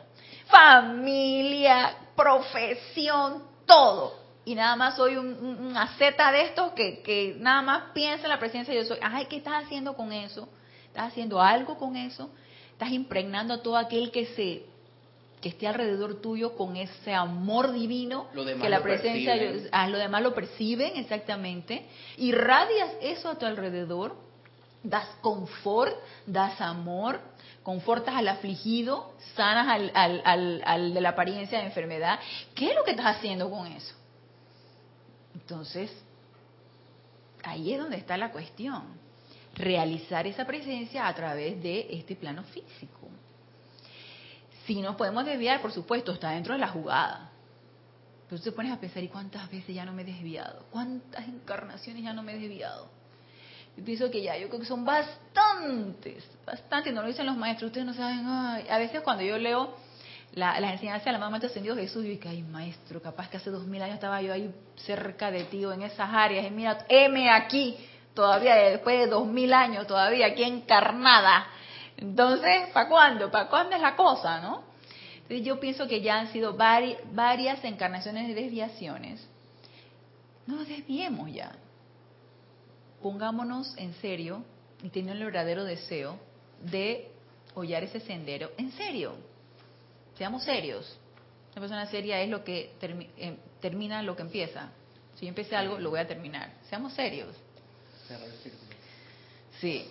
Familia, 0.46 1.96
profesión, 2.16 3.44
todo. 3.64 4.14
Y 4.44 4.54
nada 4.54 4.76
más 4.76 4.96
soy 4.96 5.16
un, 5.16 5.34
una 5.70 5.88
zeta 5.98 6.30
de 6.30 6.42
estos 6.42 6.72
que, 6.72 7.00
que 7.02 7.36
nada 7.38 7.62
más 7.62 7.82
piensa 7.94 8.24
en 8.24 8.30
la 8.30 8.38
presencia 8.38 8.72
de 8.72 8.80
yo 8.80 8.86
soy. 8.86 8.98
Ay, 9.02 9.26
¿qué 9.26 9.36
estás 9.36 9.64
haciendo 9.64 9.94
con 9.94 10.12
eso? 10.12 10.48
¿Estás 10.86 11.08
haciendo 11.08 11.40
algo 11.40 11.76
con 11.76 11.96
eso? 11.96 12.30
Estás 12.76 12.92
impregnando 12.92 13.54
a 13.54 13.62
todo 13.62 13.78
aquel 13.78 14.10
que 14.10 14.26
se 14.36 14.66
que 15.40 15.48
esté 15.48 15.66
alrededor 15.66 16.20
tuyo 16.20 16.56
con 16.56 16.76
ese 16.76 17.14
amor 17.14 17.72
divino 17.72 18.26
que 18.34 18.68
la 18.68 18.82
presencia 18.82 19.34
de 19.34 19.66
ah, 19.72 19.88
lo 19.88 19.96
demás 19.96 20.22
lo 20.22 20.34
perciben 20.34 20.94
exactamente. 20.96 21.86
Irradias 22.18 22.90
eso 23.00 23.30
a 23.30 23.38
tu 23.38 23.46
alrededor 23.46 24.14
das 24.82 25.06
confort 25.22 25.96
das 26.26 26.60
amor 26.60 27.18
confortas 27.62 28.14
al 28.14 28.28
afligido 28.28 29.14
sanas 29.34 29.68
al, 29.68 29.90
al, 29.94 30.20
al, 30.26 30.62
al 30.66 30.92
de 30.92 31.00
la 31.00 31.08
apariencia 31.10 31.58
de 31.60 31.64
enfermedad. 31.64 32.20
Qué 32.54 32.68
es 32.68 32.76
lo 32.76 32.84
que 32.84 32.90
estás 32.90 33.16
haciendo 33.16 33.48
con 33.50 33.66
eso 33.68 33.94
entonces 35.34 35.90
ahí 37.42 37.72
es 37.72 37.80
donde 37.80 37.96
está 37.96 38.18
la 38.18 38.30
cuestión 38.30 39.05
realizar 39.56 40.26
esa 40.26 40.44
presencia 40.44 41.08
a 41.08 41.14
través 41.14 41.60
de 41.62 41.86
este 41.90 42.14
plano 42.14 42.44
físico. 42.44 43.08
Si 44.66 44.80
nos 44.80 44.96
podemos 44.96 45.24
desviar, 45.24 45.62
por 45.62 45.72
supuesto, 45.72 46.12
está 46.12 46.30
dentro 46.30 46.52
de 46.52 46.60
la 46.60 46.68
jugada. 46.68 47.30
Pero 48.28 48.42
te 48.42 48.52
pones 48.52 48.72
a 48.72 48.80
pensar, 48.80 49.02
¿y 49.02 49.08
cuántas 49.08 49.50
veces 49.50 49.74
ya 49.74 49.84
no 49.84 49.92
me 49.92 50.02
he 50.02 50.04
desviado? 50.04 50.66
¿Cuántas 50.70 51.26
encarnaciones 51.26 52.02
ya 52.02 52.12
no 52.12 52.22
me 52.22 52.32
he 52.32 52.38
desviado? 52.38 52.88
Yo 53.76 53.84
pienso 53.84 54.10
que 54.10 54.22
ya, 54.22 54.36
yo 54.36 54.48
creo 54.48 54.60
que 54.60 54.66
son 54.66 54.84
bastantes, 54.84 56.28
bastantes, 56.44 56.92
no 56.92 57.02
lo 57.02 57.08
dicen 57.08 57.26
los 57.26 57.36
maestros, 57.36 57.68
ustedes 57.68 57.86
no 57.86 57.94
saben, 57.94 58.26
a 58.26 58.78
veces 58.78 59.02
cuando 59.02 59.22
yo 59.22 59.36
leo 59.36 59.76
la, 60.32 60.58
las 60.60 60.72
enseñanzas 60.72 61.04
de 61.04 61.12
la 61.12 61.18
mamá 61.18 61.36
ascendido 61.36 61.76
Jesús, 61.76 62.04
y 62.06 62.16
que, 62.16 62.28
ay 62.28 62.42
maestro, 62.42 63.02
capaz 63.02 63.28
que 63.28 63.36
hace 63.36 63.50
dos 63.50 63.66
mil 63.66 63.82
años 63.82 63.94
estaba 63.94 64.20
yo 64.22 64.32
ahí 64.32 64.50
cerca 64.76 65.30
de 65.30 65.44
ti 65.44 65.64
o 65.64 65.72
en 65.72 65.82
esas 65.82 66.08
áreas, 66.10 66.46
y 66.46 66.50
mira, 66.50 66.86
M 66.88 67.30
aquí, 67.30 67.76
todavía 68.16 68.56
después 68.56 68.98
de 68.98 69.06
dos 69.06 69.26
mil 69.28 69.52
años, 69.52 69.86
todavía 69.86 70.26
aquí 70.26 70.42
encarnada. 70.42 71.46
Entonces, 71.98 72.70
¿para 72.72 72.88
cuándo? 72.88 73.30
¿Para 73.30 73.48
cuándo 73.48 73.76
es 73.76 73.82
la 73.82 73.94
cosa, 73.94 74.40
no? 74.40 74.64
Entonces 75.14 75.46
yo 75.46 75.60
pienso 75.60 75.86
que 75.86 76.00
ya 76.00 76.18
han 76.18 76.32
sido 76.32 76.54
varias 76.54 77.62
encarnaciones 77.62 78.26
de 78.28 78.34
desviaciones. 78.34 79.24
No 80.46 80.56
nos 80.56 80.68
desviemos 80.68 81.30
ya. 81.32 81.52
Pongámonos 83.02 83.76
en 83.76 83.92
serio 83.94 84.42
y 84.82 84.88
teniendo 84.88 85.12
el 85.12 85.24
verdadero 85.24 85.64
deseo 85.64 86.18
de 86.62 87.10
hollar 87.54 87.84
ese 87.84 88.00
sendero. 88.00 88.50
En 88.56 88.72
serio, 88.72 89.14
seamos 90.16 90.42
serios. 90.44 90.98
Una 91.52 91.60
persona 91.60 91.86
seria 91.86 92.20
es 92.20 92.30
lo 92.30 92.44
que 92.44 92.72
eh, 92.80 93.38
termina 93.60 94.02
lo 94.02 94.16
que 94.16 94.22
empieza. 94.22 94.70
Si 95.16 95.26
yo 95.26 95.28
empecé 95.28 95.56
algo, 95.56 95.78
lo 95.78 95.90
voy 95.90 96.00
a 96.00 96.06
terminar. 96.06 96.52
Seamos 96.68 96.92
serios. 96.92 97.34
Sí. 99.60 99.84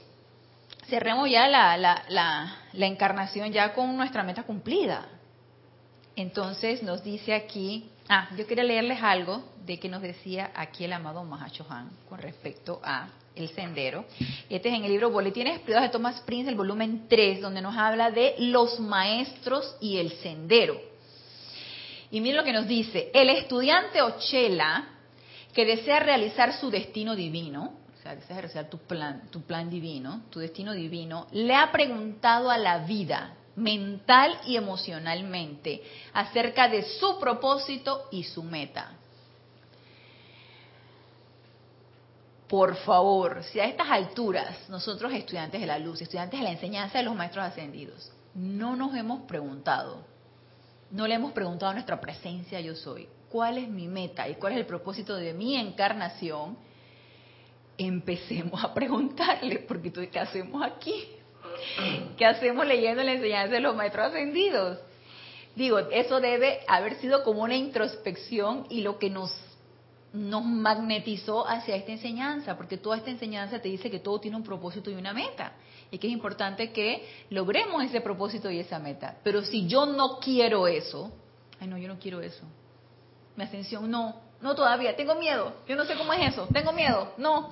Cerremos 0.87 1.29
ya 1.29 1.47
la, 1.47 1.77
la, 1.77 2.05
la, 2.09 2.57
la 2.73 2.85
encarnación 2.85 3.51
ya 3.51 3.73
con 3.73 3.95
nuestra 3.97 4.23
meta 4.23 4.43
cumplida. 4.43 5.07
Entonces 6.15 6.83
nos 6.83 7.03
dice 7.03 7.33
aquí, 7.33 7.89
ah, 8.07 8.29
yo 8.37 8.45
quería 8.47 8.63
leerles 8.63 9.01
algo 9.01 9.43
de 9.65 9.79
que 9.79 9.89
nos 9.89 10.01
decía 10.01 10.51
aquí 10.53 10.85
el 10.85 10.93
amado 10.93 11.23
Mahachohan 11.23 11.89
con 12.07 12.19
respecto 12.19 12.79
a 12.83 13.09
el 13.35 13.49
sendero. 13.49 14.05
Este 14.49 14.69
es 14.69 14.75
en 14.75 14.85
el 14.85 14.91
libro 14.91 15.09
Boletines 15.09 15.59
Privados 15.59 15.89
de 15.89 15.91
Thomas 15.91 16.21
Prince, 16.21 16.49
el 16.49 16.55
volumen 16.55 17.07
3, 17.09 17.41
donde 17.41 17.61
nos 17.61 17.75
habla 17.75 18.11
de 18.11 18.35
los 18.37 18.79
maestros 18.79 19.75
y 19.81 19.97
el 19.97 20.11
sendero. 20.19 20.79
Y 22.11 22.21
miren 22.21 22.37
lo 22.37 22.43
que 22.43 22.53
nos 22.53 22.67
dice, 22.67 23.09
el 23.13 23.29
estudiante 23.29 24.01
Ochela 24.01 24.87
que 25.53 25.65
desea 25.65 25.99
realizar 25.99 26.53
su 26.53 26.69
destino 26.69 27.15
divino, 27.15 27.73
desea 28.13 28.37
realizar 28.37 28.69
tu 28.69 28.79
plan, 28.79 29.29
tu 29.31 29.41
plan 29.43 29.69
divino, 29.69 30.23
tu 30.29 30.39
destino 30.39 30.73
divino, 30.73 31.27
le 31.31 31.55
ha 31.55 31.71
preguntado 31.71 32.51
a 32.51 32.57
la 32.57 32.79
vida, 32.79 33.33
mental 33.55 34.37
y 34.45 34.57
emocionalmente, 34.57 35.81
acerca 36.13 36.67
de 36.67 36.83
su 36.83 37.17
propósito 37.19 38.07
y 38.11 38.23
su 38.23 38.43
meta. 38.43 38.97
por 42.47 42.75
favor, 42.75 43.43
si 43.43 43.59
a 43.59 43.65
estas 43.65 43.89
alturas 43.89 44.69
nosotros 44.69 45.11
estudiantes 45.13 45.59
de 45.59 45.67
la 45.67 45.79
luz, 45.79 46.01
estudiantes 46.01 46.39
de 46.39 46.45
la 46.45 46.51
enseñanza 46.51 46.99
de 46.99 47.03
los 47.03 47.15
maestros 47.15 47.45
ascendidos, 47.45 48.11
no 48.33 48.75
nos 48.75 48.95
hemos 48.95 49.21
preguntado, 49.21 50.05
no 50.91 51.07
le 51.07 51.15
hemos 51.15 51.31
preguntado 51.33 51.71
a 51.71 51.73
nuestra 51.73 51.99
presencia 51.99 52.61
yo 52.61 52.75
soy, 52.75 53.07
¿cuál 53.29 53.57
es 53.57 53.67
mi 53.67 53.87
meta 53.87 54.29
y 54.29 54.35
cuál 54.35 54.53
es 54.53 54.59
el 54.59 54.65
propósito 54.65 55.15
de 55.15 55.33
mi 55.33 55.55
encarnación? 55.55 56.57
Empecemos 57.77 58.63
a 58.63 58.73
preguntarle, 58.73 59.59
porque 59.59 59.91
¿qué 59.91 60.19
hacemos 60.19 60.63
aquí? 60.63 61.07
¿Qué 62.17 62.25
hacemos 62.25 62.65
leyendo 62.65 63.03
la 63.03 63.13
enseñanza 63.13 63.53
de 63.53 63.59
los 63.59 63.75
maestros 63.75 64.07
ascendidos? 64.07 64.79
Digo, 65.55 65.79
eso 65.79 66.19
debe 66.19 66.59
haber 66.67 66.95
sido 66.95 67.23
como 67.23 67.43
una 67.43 67.55
introspección 67.55 68.65
y 68.69 68.81
lo 68.81 68.99
que 68.99 69.09
nos 69.09 69.31
nos 70.15 70.45
magnetizó 70.45 71.45
hacia 71.45 71.75
esta 71.75 71.91
enseñanza, 71.91 72.55
porque 72.55 72.77
toda 72.77 72.97
esta 72.97 73.11
enseñanza 73.11 73.61
te 73.61 73.67
dice 73.67 73.91
que 73.91 73.99
todo 73.99 74.19
tiene 74.19 74.37
un 74.37 74.43
propósito 74.43 74.89
y 74.89 74.95
una 74.95 75.13
meta, 75.13 75.53
y 75.91 75.97
que 75.97 76.07
es 76.07 76.13
importante 76.13 76.71
que 76.71 77.05
logremos 77.29 77.83
ese 77.83 77.99
propósito 77.99 78.49
y 78.49 78.59
esa 78.59 78.79
meta. 78.79 79.17
Pero 79.23 79.43
si 79.43 79.67
yo 79.67 79.85
no 79.85 80.19
quiero 80.19 80.67
eso, 80.67 81.11
ay 81.59 81.67
no, 81.67 81.77
yo 81.77 81.89
no 81.89 81.99
quiero 81.99 82.21
eso. 82.21 82.45
Mi 83.35 83.43
ascensión, 83.43 83.91
no, 83.91 84.21
no 84.41 84.55
todavía, 84.55 84.95
tengo 84.95 85.15
miedo, 85.15 85.53
yo 85.67 85.75
no 85.75 85.85
sé 85.85 85.95
cómo 85.95 86.13
es 86.13 86.33
eso, 86.33 86.47
tengo 86.53 86.71
miedo, 86.71 87.13
no. 87.17 87.49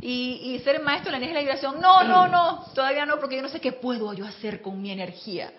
Y, 0.00 0.60
ser 0.64 0.82
maestro 0.82 1.12
de 1.12 1.12
la 1.12 1.16
energía 1.18 1.28
de 1.28 1.34
la 1.34 1.40
liberación, 1.40 1.80
no, 1.80 2.02
no, 2.02 2.26
no, 2.26 2.64
todavía 2.74 3.06
no, 3.06 3.20
porque 3.20 3.36
yo 3.36 3.42
no 3.42 3.48
sé 3.48 3.60
qué 3.60 3.70
puedo 3.70 4.12
yo 4.12 4.26
hacer 4.26 4.60
con 4.60 4.82
mi 4.82 4.90
energía. 4.90 5.52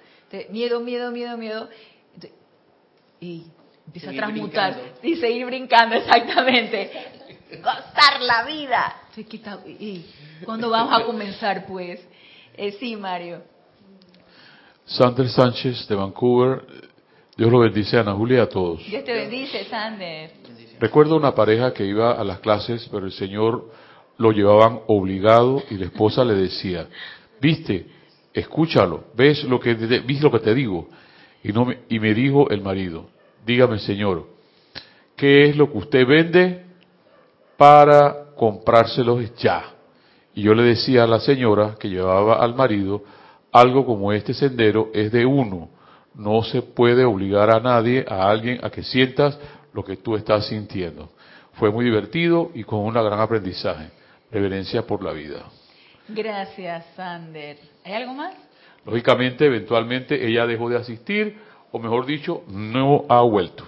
miedo, 0.50 0.82
miedo, 0.82 1.12
miedo, 1.12 1.38
miedo. 1.38 1.70
y 3.22 3.46
Empieza 3.86 4.12
a 4.12 4.14
transmutar 4.14 4.78
y 5.02 5.16
seguir 5.18 5.46
brincando, 5.46 5.96
exactamente. 5.96 6.92
Gozar 7.62 8.22
la 8.22 8.44
vida. 8.46 8.96
¿Y 9.80 10.06
cuándo 10.46 10.70
vamos 10.70 11.02
a 11.02 11.06
comenzar, 11.06 11.66
pues? 11.66 12.02
Eh, 12.56 12.72
sí, 12.80 12.96
Mario. 12.96 13.44
Sander 14.86 15.30
Sánchez 15.30 15.88
de 15.88 15.96
Vancouver. 15.96 16.66
Dios 17.36 17.52
lo 17.52 17.60
bendice 17.60 17.98
a 17.98 18.02
Ana 18.02 18.14
Julia 18.14 18.38
y 18.38 18.42
a 18.42 18.50
todos. 18.50 18.86
Dios 18.86 19.04
te 19.04 19.14
bendice, 19.14 19.66
Sander. 19.66 20.32
Recuerdo 20.84 21.16
una 21.16 21.34
pareja 21.34 21.74
que 21.74 21.86
iba 21.86 22.12
a 22.12 22.26
las 22.26 22.40
clases, 22.40 22.90
pero 22.92 23.06
el 23.06 23.14
Señor 23.14 23.70
lo 24.18 24.34
llevaban 24.34 24.82
obligado 24.88 25.64
y 25.70 25.76
la 25.76 25.86
esposa 25.86 26.26
le 26.26 26.34
decía, 26.34 26.90
viste, 27.40 27.88
escúchalo, 28.34 29.06
ves 29.16 29.46
lo 29.46 29.62
que, 29.62 29.76
ves 29.76 30.22
lo 30.22 30.30
que 30.30 30.40
te 30.40 30.54
digo. 30.54 30.90
Y, 31.42 31.54
no 31.54 31.68
y 31.88 32.00
me 32.02 32.14
dijo 32.14 32.50
el 32.50 32.60
marido, 32.62 33.06
dígame 33.46 33.80
Señor, 33.80 34.28
¿qué 35.16 35.46
es 35.46 35.56
lo 35.56 35.72
que 35.72 35.78
usted 35.78 36.06
vende 36.06 36.66
para 37.56 38.34
comprárselos 38.36 39.34
ya? 39.38 39.64
Y 40.36 40.42
yo 40.42 40.54
le 40.54 40.64
decía 40.64 41.06
a 41.06 41.08
la 41.08 41.22
señora 41.22 41.78
que 41.80 41.88
llevaba 41.88 42.44
al 42.44 42.56
marido, 42.56 43.06
algo 43.54 43.86
como 43.86 44.12
este 44.12 44.34
sendero 44.34 44.90
es 44.94 45.14
de 45.14 45.26
uno, 45.26 45.70
no 46.14 46.44
se 46.44 46.62
puede 46.62 47.06
obligar 47.06 47.52
a 47.52 47.62
nadie, 47.62 48.04
a 48.06 48.30
alguien, 48.30 48.60
a 48.62 48.70
que 48.70 48.84
sientas 48.84 49.40
lo 49.74 49.84
que 49.84 49.98
tú 49.98 50.16
estás 50.16 50.48
sintiendo. 50.48 51.10
Fue 51.54 51.72
muy 51.72 51.86
divertido 51.86 52.52
y 52.54 52.64
con 52.64 52.80
un 52.80 52.94
gran 52.94 53.20
aprendizaje. 53.20 53.90
Reverencia 54.32 54.86
por 54.86 55.04
la 55.04 55.12
vida. 55.12 55.46
Gracias, 56.08 56.86
Sander. 56.96 57.58
¿Hay 57.84 57.94
algo 57.94 58.14
más? 58.14 58.34
Lógicamente, 58.86 59.46
eventualmente 59.46 60.28
ella 60.28 60.46
dejó 60.46 60.70
de 60.70 60.78
asistir 60.78 61.38
o 61.72 61.80
mejor 61.80 62.06
dicho, 62.06 62.44
no 62.48 63.06
ha 63.10 63.22
vuelto. 63.22 63.66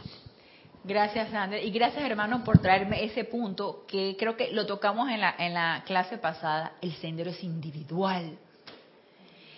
Gracias, 0.83 1.33
Ander. 1.33 1.63
Y 1.63 1.71
gracias, 1.71 2.03
hermano, 2.03 2.43
por 2.43 2.59
traerme 2.59 3.03
ese 3.03 3.23
punto 3.23 3.85
que 3.87 4.15
creo 4.19 4.35
que 4.35 4.51
lo 4.51 4.65
tocamos 4.65 5.09
en 5.09 5.21
la, 5.21 5.35
en 5.37 5.53
la 5.53 5.83
clase 5.85 6.17
pasada. 6.17 6.73
El 6.81 6.93
sendero 6.93 7.31
es 7.31 7.43
individual. 7.43 8.37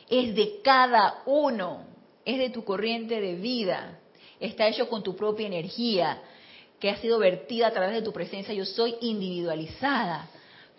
Es 0.09 0.35
de 0.35 0.59
cada 0.63 1.23
uno. 1.25 1.85
Es 2.23 2.37
de 2.37 2.49
tu 2.49 2.63
corriente 2.63 3.19
de 3.19 3.35
vida. 3.35 3.99
Está 4.39 4.67
hecho 4.67 4.87
con 4.87 5.03
tu 5.03 5.15
propia 5.15 5.47
energía 5.47 6.21
que 6.79 6.89
ha 6.89 6.97
sido 6.97 7.19
vertida 7.19 7.67
a 7.67 7.71
través 7.71 7.93
de 7.93 8.01
tu 8.01 8.13
presencia. 8.13 8.53
Yo 8.53 8.65
soy 8.65 8.95
individualizada. 9.01 10.29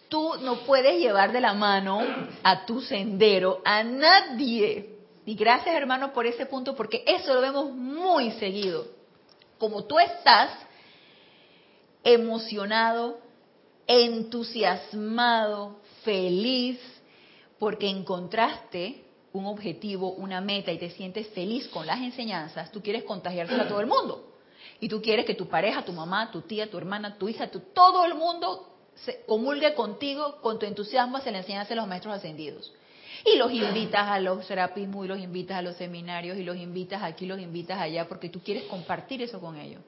Tú 0.09 0.35
no 0.41 0.61
puedes 0.61 0.99
llevar 1.01 1.33
de 1.33 1.41
la 1.41 1.55
mano 1.55 2.01
a 2.43 2.67
tu 2.67 2.81
sendero 2.81 3.61
a 3.65 3.83
nadie. 3.83 4.97
Y 5.27 5.35
gracias 5.35 5.75
hermano 5.75 6.13
por 6.13 6.27
ese 6.27 6.47
punto, 6.47 6.75
porque 6.75 7.05
eso 7.07 7.35
lo 7.35 7.41
vemos 7.41 7.71
muy 7.73 8.31
seguido. 8.33 8.87
Como 9.59 9.85
tú 9.85 9.99
estás 9.99 10.51
emocionado, 12.03 13.19
entusiasmado, 13.87 15.81
feliz, 16.05 16.81
porque 17.59 17.89
encontraste 17.89 19.05
un 19.33 19.47
objetivo, 19.47 20.13
una 20.13 20.41
meta 20.41 20.73
y 20.73 20.79
te 20.79 20.91
sientes 20.91 21.29
feliz 21.29 21.69
con 21.69 21.87
las 21.87 22.01
enseñanzas, 22.01 22.73
tú 22.73 22.81
quieres 22.83 23.05
contagiárselo 23.05 23.65
a 23.65 23.69
todo 23.69 23.81
el 23.81 23.87
mundo. 23.87 24.28
Y 24.81 24.89
tú 24.89 25.03
quieres 25.03 25.27
que 25.27 25.35
tu 25.35 25.49
pareja, 25.49 25.85
tu 25.85 25.93
mamá, 25.93 26.31
tu 26.31 26.43
tía, 26.43 26.71
tu 26.71 26.79
hermana, 26.79 27.19
tu 27.19 27.29
hija, 27.29 27.51
todo 27.51 28.05
el 28.05 28.15
mundo 28.15 28.69
se 28.95 29.25
comulgue 29.27 29.75
contigo 29.75 30.41
con 30.41 30.59
tu 30.59 30.67
entusiasmo 30.67 31.17
hacia 31.17 31.33
la 31.33 31.39
enseñanza 31.39 31.71
de 31.71 31.77
los 31.77 31.89
maestros 31.89 32.15
ascendidos. 32.15 32.73
Y 33.25 33.37
los 33.37 33.53
invitas 33.53 34.07
a 34.09 34.21
los 34.21 34.47
serapismos 34.47 35.05
y 35.05 35.09
los 35.09 35.19
invitas 35.19 35.59
a 35.59 35.63
los 35.63 35.77
seminarios 35.77 36.39
y 36.39 36.45
los 36.45 36.57
invitas 36.57 37.03
aquí, 37.03 37.27
los 37.27 37.41
invitas 37.41 37.79
allá, 37.81 38.09
porque 38.09 38.29
tú 38.29 38.41
quieres 38.41 38.65
compartir 38.65 39.23
eso 39.23 39.41
con 39.41 39.57
ellos. 39.57 39.83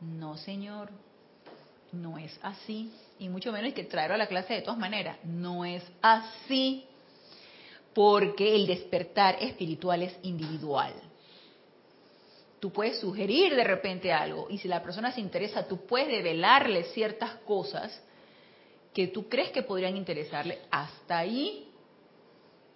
No, 0.00 0.36
señor, 0.36 0.90
no 1.92 2.18
es 2.18 2.36
así. 2.42 2.92
Y 3.18 3.28
mucho 3.28 3.52
menos 3.52 3.72
que 3.72 3.84
traerlo 3.84 4.14
a 4.14 4.18
la 4.18 4.26
clase 4.26 4.54
de 4.54 4.62
todas 4.62 4.78
maneras. 4.78 5.18
No 5.24 5.64
es 5.64 5.84
así. 6.00 6.84
Porque 7.94 8.56
el 8.56 8.66
despertar 8.66 9.36
espiritual 9.40 10.02
es 10.02 10.16
individual. 10.22 10.92
Tú 12.62 12.70
puedes 12.70 13.00
sugerir 13.00 13.56
de 13.56 13.64
repente 13.64 14.12
algo 14.12 14.46
y 14.48 14.58
si 14.58 14.68
la 14.68 14.84
persona 14.84 15.10
se 15.10 15.20
interesa, 15.20 15.66
tú 15.66 15.84
puedes 15.84 16.06
develarle 16.06 16.84
ciertas 16.84 17.34
cosas 17.44 18.00
que 18.94 19.08
tú 19.08 19.28
crees 19.28 19.50
que 19.50 19.64
podrían 19.64 19.96
interesarle. 19.96 20.60
Hasta 20.70 21.18
ahí 21.18 21.72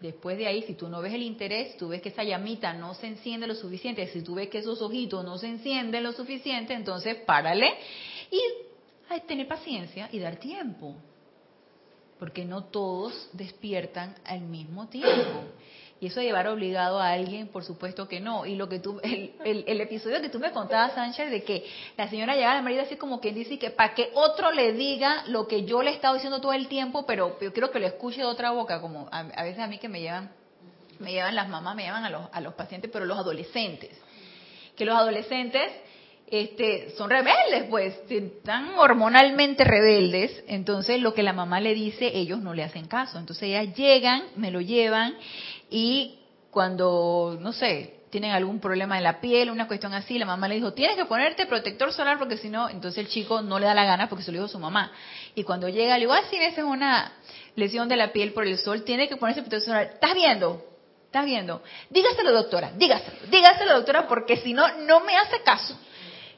Después 0.01 0.37
de 0.37 0.46
ahí, 0.46 0.62
si 0.64 0.75
tú 0.75 0.88
no 0.88 1.01
ves 1.01 1.14
el 1.14 1.22
interés, 1.22 1.77
tú 1.77 1.88
ves 1.88 2.03
que 2.03 2.11
esa 2.11 2.25
llamita 2.25 2.72
no 2.75 2.94
se 2.94 3.07
enciende 3.07 3.46
lo 3.46 3.55
suficiente, 3.55 4.07
si 4.09 4.22
tú 4.22 4.35
ves 4.35 4.49
que 4.49 4.59
esos 4.59 4.83
ojitos 4.83 5.25
no 5.25 5.38
se 5.38 5.46
encienden 5.46 6.03
lo 6.03 6.12
suficiente, 6.12 6.75
entonces 6.75 7.16
párale 7.25 7.72
y 8.31 8.40
hay 9.09 9.20
tener 9.20 9.46
paciencia 9.49 10.09
y 10.11 10.18
dar 10.18 10.37
tiempo. 10.37 10.96
Porque 12.18 12.44
no 12.44 12.64
todos 12.64 13.31
despiertan 13.33 14.16
al 14.25 14.40
mismo 14.40 14.88
tiempo. 14.88 15.44
Y 15.98 16.09
eso 16.09 16.20
de 16.20 16.26
llevar 16.26 16.46
obligado 16.48 17.00
a 17.00 17.12
alguien, 17.12 17.48
por 17.48 17.64
supuesto 17.64 18.06
que 18.06 18.20
no. 18.20 18.44
Y 18.44 18.54
lo 18.54 18.68
que 18.68 18.80
tú, 18.80 19.00
el, 19.02 19.80
episodio 19.80 20.20
que 20.20 20.28
tú 20.28 20.38
me 20.38 20.52
contabas, 20.52 20.94
Sánchez, 20.94 21.30
de 21.30 21.42
que 21.42 21.64
la 21.96 22.09
señora 22.09 22.35
llega 22.35 22.52
al 22.52 22.62
marido 22.62 22.82
así 22.82 22.96
como 22.96 23.20
quien 23.20 23.35
dice 23.35 23.59
que 23.59 23.70
para 23.70 23.94
que 23.94 24.11
otro 24.12 24.52
le 24.52 24.74
diga 24.74 25.24
lo 25.28 25.48
que 25.48 25.64
yo 25.64 25.82
le 25.82 25.90
he 25.90 25.94
estado 25.94 26.14
diciendo 26.14 26.40
todo 26.40 26.52
el 26.52 26.68
tiempo, 26.68 27.06
pero 27.06 27.38
yo 27.40 27.52
quiero 27.52 27.70
que 27.70 27.78
lo 27.78 27.87
escuche 27.87 28.18
de 28.18 28.26
otra 28.26 28.50
boca, 28.50 28.80
como 28.82 29.09
a, 29.11 29.22
veces 29.42 29.61
a 29.61 29.68
mí 29.68 29.78
que 29.78 29.88
me 29.88 30.00
llevan, 30.00 30.30
me 30.98 31.12
llevan 31.12 31.35
las 31.35 31.48
mamás, 31.48 31.74
me 31.74 31.85
llevan 31.85 32.04
a 32.04 32.11
los, 32.11 32.28
a 32.30 32.40
los 32.42 32.52
pacientes, 32.54 32.90
pero 32.92 33.06
los 33.06 33.16
adolescentes. 33.16 33.98
Que 34.76 34.85
los 34.85 34.94
adolescentes 34.94 35.72
este, 36.26 36.90
son 36.90 37.09
rebeldes, 37.09 37.64
pues, 37.70 37.94
están 38.09 38.76
hormonalmente 38.76 39.64
rebeldes, 39.64 40.42
entonces 40.48 41.00
lo 41.00 41.14
que 41.14 41.22
la 41.22 41.32
mamá 41.32 41.61
le 41.61 41.72
dice, 41.72 42.11
ellos 42.14 42.40
no 42.40 42.52
le 42.52 42.64
hacen 42.64 42.87
caso. 42.87 43.18
Entonces 43.18 43.44
ellas 43.44 43.74
llegan, 43.76 44.24
me 44.35 44.50
lo 44.50 44.61
llevan 44.61 45.14
y 45.70 46.18
cuando, 46.50 47.37
no 47.40 47.52
sé, 47.52 47.96
tienen 48.11 48.31
algún 48.31 48.61
problema 48.61 48.96
en 48.96 49.05
la 49.05 49.20
piel, 49.20 49.50
una 49.50 49.66
cuestión 49.66 49.92
así, 49.92 50.18
la 50.18 50.26
mamá 50.26 50.48
le 50.48 50.55
dijo, 50.55 50.72
tienes 50.72 50.96
que 50.96 51.05
ponerte 51.05 51.46
protector 51.46 51.92
solar 51.92 52.18
porque 52.18 52.37
si 52.37 52.48
no, 52.48 52.68
entonces 52.68 53.05
el 53.05 53.09
chico 53.09 53.42
no 53.42 53.59
le 53.59 53.66
da 53.66 53.74
la 53.74 53.85
gana 53.85 54.09
porque 54.09 54.24
se 54.24 54.33
lo 54.33 54.38
dijo 54.38 54.48
su 54.48 54.59
mamá. 54.59 54.92
Y 55.35 55.42
cuando 55.42 55.68
llega, 55.68 55.94
le 55.94 56.00
digo, 56.00 56.12
ah, 56.12 56.22
sí, 56.31 56.37
esa 56.37 56.61
es 56.61 56.66
una 56.66 57.12
lesión 57.57 57.88
de 57.88 57.96
la 57.96 58.12
piel 58.12 58.33
por 58.33 58.46
el 58.46 58.59
sol, 58.59 58.85
tiene 58.85 59.09
que 59.09 59.16
ponerse 59.16 59.42
protector 59.42 59.66
solar. 59.66 59.90
¿Estás 59.94 60.14
viendo? 60.14 60.64
¿Estás 61.07 61.24
viendo? 61.24 61.62
Dígaselo, 61.90 62.33
doctora, 62.33 62.72
dígaselo, 62.76 63.16
dígaselo, 63.31 63.74
doctora, 63.74 64.07
porque 64.09 64.37
si 64.38 64.52
no, 64.52 64.66
no 64.79 65.00
me 65.00 65.16
hace 65.16 65.42
caso. 65.42 65.79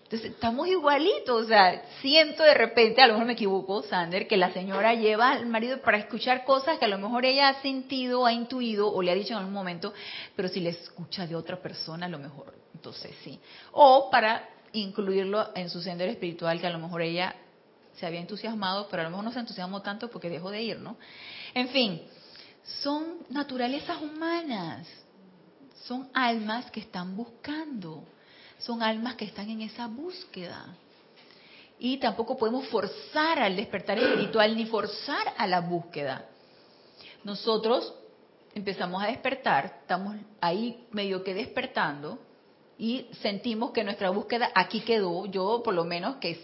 Entonces, 0.08 0.30
estamos 0.30 0.66
igualitos, 0.68 1.44
o 1.44 1.46
sea, 1.46 1.82
siento 2.00 2.42
de 2.42 2.54
repente, 2.54 3.02
a 3.02 3.06
lo 3.06 3.12
mejor 3.12 3.26
me 3.26 3.34
equivoco, 3.34 3.82
Sander, 3.82 4.26
que 4.26 4.38
la 4.38 4.50
señora 4.54 4.94
lleva 4.94 5.32
al 5.32 5.44
marido 5.44 5.82
para 5.82 5.98
escuchar 5.98 6.46
cosas 6.46 6.78
que 6.78 6.86
a 6.86 6.88
lo 6.88 6.96
mejor 6.96 7.26
ella 7.26 7.50
ha 7.50 7.60
sentido, 7.60 8.24
ha 8.24 8.32
intuido 8.32 8.90
o 8.90 9.02
le 9.02 9.10
ha 9.10 9.14
dicho 9.14 9.34
en 9.34 9.40
algún 9.40 9.52
momento, 9.52 9.92
pero 10.34 10.48
si 10.48 10.60
le 10.60 10.70
escucha 10.70 11.26
de 11.26 11.36
otra 11.36 11.60
persona, 11.60 12.06
a 12.06 12.08
lo 12.08 12.18
mejor, 12.18 12.54
entonces 12.72 13.14
sí. 13.22 13.38
O 13.72 14.08
para 14.10 14.48
incluirlo 14.72 15.50
en 15.54 15.68
su 15.68 15.82
sendero 15.82 16.10
espiritual, 16.10 16.58
que 16.58 16.68
a 16.68 16.70
lo 16.70 16.78
mejor 16.78 17.02
ella 17.02 17.36
se 17.92 18.06
había 18.06 18.20
entusiasmado, 18.20 18.88
pero 18.88 19.02
a 19.02 19.04
lo 19.04 19.10
mejor 19.10 19.26
no 19.26 19.32
se 19.32 19.40
entusiasmó 19.40 19.82
tanto 19.82 20.08
porque 20.08 20.30
dejó 20.30 20.50
de 20.50 20.62
ir, 20.62 20.78
¿no? 20.78 20.96
En 21.52 21.68
fin, 21.68 22.00
son 22.82 23.26
naturalezas 23.28 24.00
humanas, 24.00 24.88
son 25.84 26.08
almas 26.14 26.70
que 26.70 26.80
están 26.80 27.14
buscando 27.14 28.04
son 28.58 28.82
almas 28.82 29.14
que 29.14 29.24
están 29.24 29.48
en 29.50 29.62
esa 29.62 29.86
búsqueda. 29.86 30.76
Y 31.78 31.98
tampoco 31.98 32.36
podemos 32.36 32.66
forzar 32.68 33.38
al 33.38 33.56
despertar 33.56 33.98
espiritual 33.98 34.56
ni 34.56 34.66
forzar 34.66 35.34
a 35.36 35.46
la 35.46 35.60
búsqueda. 35.60 36.26
Nosotros 37.22 37.94
empezamos 38.54 39.02
a 39.02 39.06
despertar, 39.06 39.80
estamos 39.82 40.16
ahí 40.40 40.86
medio 40.90 41.22
que 41.22 41.34
despertando 41.34 42.18
y 42.78 43.06
sentimos 43.22 43.70
que 43.70 43.84
nuestra 43.84 44.10
búsqueda 44.10 44.50
aquí 44.54 44.80
quedó. 44.80 45.26
Yo 45.26 45.62
por 45.62 45.74
lo 45.74 45.84
menos 45.84 46.16
que 46.16 46.40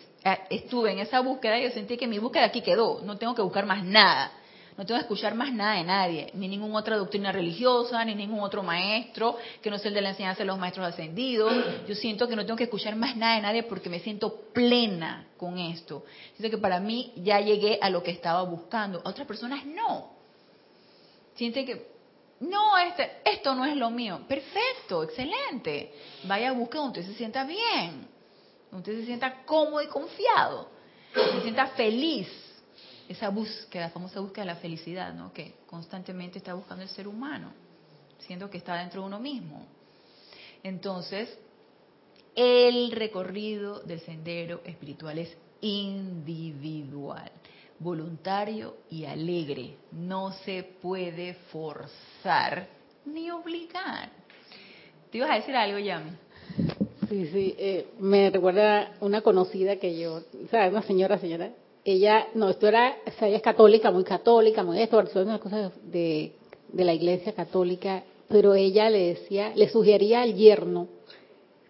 estuve 0.50 0.92
en 0.92 1.00
esa 1.00 1.20
búsqueda, 1.20 1.58
yo 1.58 1.70
sentí 1.70 1.96
que 1.96 2.06
mi 2.06 2.18
búsqueda 2.18 2.44
aquí 2.44 2.60
quedó, 2.60 3.00
no 3.02 3.18
tengo 3.18 3.34
que 3.34 3.42
buscar 3.42 3.66
más 3.66 3.84
nada 3.84 4.32
no 4.76 4.84
tengo 4.84 4.98
que 4.98 5.02
escuchar 5.02 5.34
más 5.36 5.52
nada 5.52 5.76
de 5.76 5.84
nadie, 5.84 6.30
ni 6.34 6.48
ninguna 6.48 6.78
otra 6.78 6.96
doctrina 6.96 7.30
religiosa, 7.30 8.04
ni 8.04 8.14
ningún 8.14 8.40
otro 8.40 8.64
maestro, 8.64 9.36
que 9.62 9.70
no 9.70 9.78
sea 9.78 9.90
el 9.90 9.94
de 9.94 10.00
la 10.00 10.10
enseñanza 10.10 10.40
de 10.40 10.46
los 10.46 10.58
maestros 10.58 10.86
ascendidos. 10.86 11.52
Yo 11.86 11.94
siento 11.94 12.26
que 12.26 12.34
no 12.34 12.44
tengo 12.44 12.56
que 12.56 12.64
escuchar 12.64 12.96
más 12.96 13.16
nada 13.16 13.36
de 13.36 13.42
nadie 13.42 13.62
porque 13.62 13.88
me 13.88 14.00
siento 14.00 14.50
plena 14.52 15.28
con 15.36 15.58
esto. 15.58 16.04
Siento 16.36 16.56
que 16.56 16.60
para 16.60 16.80
mí 16.80 17.12
ya 17.16 17.38
llegué 17.38 17.78
a 17.80 17.88
lo 17.88 18.02
que 18.02 18.10
estaba 18.10 18.42
buscando. 18.42 19.00
A 19.04 19.10
otras 19.10 19.28
personas 19.28 19.64
no. 19.64 20.10
Sienten 21.36 21.66
que, 21.66 21.86
no, 22.40 22.76
este, 22.78 23.18
esto 23.24 23.54
no 23.54 23.64
es 23.64 23.76
lo 23.76 23.90
mío. 23.90 24.22
Perfecto, 24.26 25.04
excelente. 25.04 25.94
Vaya 26.24 26.48
a 26.48 26.52
buscar 26.52 26.80
donde 26.80 26.98
usted 26.98 27.12
se 27.12 27.18
sienta 27.18 27.44
bien, 27.44 28.08
donde 28.72 28.90
usted 28.90 29.02
se 29.02 29.06
sienta 29.06 29.44
cómodo 29.44 29.82
y 29.82 29.86
confiado, 29.86 30.68
se 31.14 31.42
sienta 31.42 31.68
feliz 31.68 32.43
esa 33.08 33.28
búsqueda, 33.28 33.84
la 33.84 33.90
famosa 33.90 34.20
búsqueda 34.20 34.44
de 34.44 34.52
la 34.52 34.56
felicidad, 34.56 35.12
¿no? 35.12 35.32
que 35.32 35.54
constantemente 35.66 36.38
está 36.38 36.54
buscando 36.54 36.82
el 36.82 36.88
ser 36.88 37.06
humano, 37.08 37.52
siendo 38.18 38.50
que 38.50 38.58
está 38.58 38.76
dentro 38.76 39.02
de 39.02 39.06
uno 39.06 39.20
mismo. 39.20 39.66
Entonces, 40.62 41.28
el 42.34 42.90
recorrido 42.92 43.80
del 43.80 44.00
sendero 44.00 44.62
espiritual 44.64 45.18
es 45.18 45.36
individual, 45.60 47.30
voluntario 47.78 48.76
y 48.90 49.04
alegre. 49.04 49.76
No 49.92 50.32
se 50.44 50.62
puede 50.62 51.34
forzar 51.52 52.66
ni 53.04 53.30
obligar. 53.30 54.10
¿Te 55.10 55.18
ibas 55.18 55.30
a 55.30 55.34
decir 55.34 55.54
algo, 55.54 55.78
Yami? 55.78 56.10
Sí, 57.08 57.26
sí, 57.26 57.54
eh, 57.58 57.88
me 58.00 58.30
recuerda 58.30 58.94
una 59.00 59.20
conocida 59.20 59.76
que 59.76 59.98
yo, 59.98 60.16
o 60.16 60.48
sea, 60.50 60.68
una 60.68 60.82
señora, 60.82 61.18
señora, 61.18 61.50
ella, 61.84 62.28
no, 62.34 62.48
esto 62.48 62.66
era, 62.66 62.96
ella 63.20 63.36
es 63.36 63.42
católica, 63.42 63.90
muy 63.90 64.04
católica, 64.04 64.62
muy 64.62 64.80
esto, 64.80 65.04
son 65.06 65.28
unas 65.28 65.40
cosas 65.40 65.72
de, 65.82 66.32
de 66.72 66.84
la 66.84 66.94
iglesia 66.94 67.32
católica, 67.34 68.02
pero 68.28 68.54
ella 68.54 68.88
le 68.88 69.14
decía, 69.14 69.52
le 69.54 69.68
sugería 69.68 70.22
al 70.22 70.34
yerno, 70.34 70.88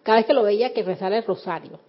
cada 0.03 0.19
vez 0.19 0.25
que 0.25 0.33
lo 0.33 0.43
veía, 0.43 0.73
que 0.73 0.83
rezara 0.83 1.17
el 1.17 1.25
rosario, 1.25 1.79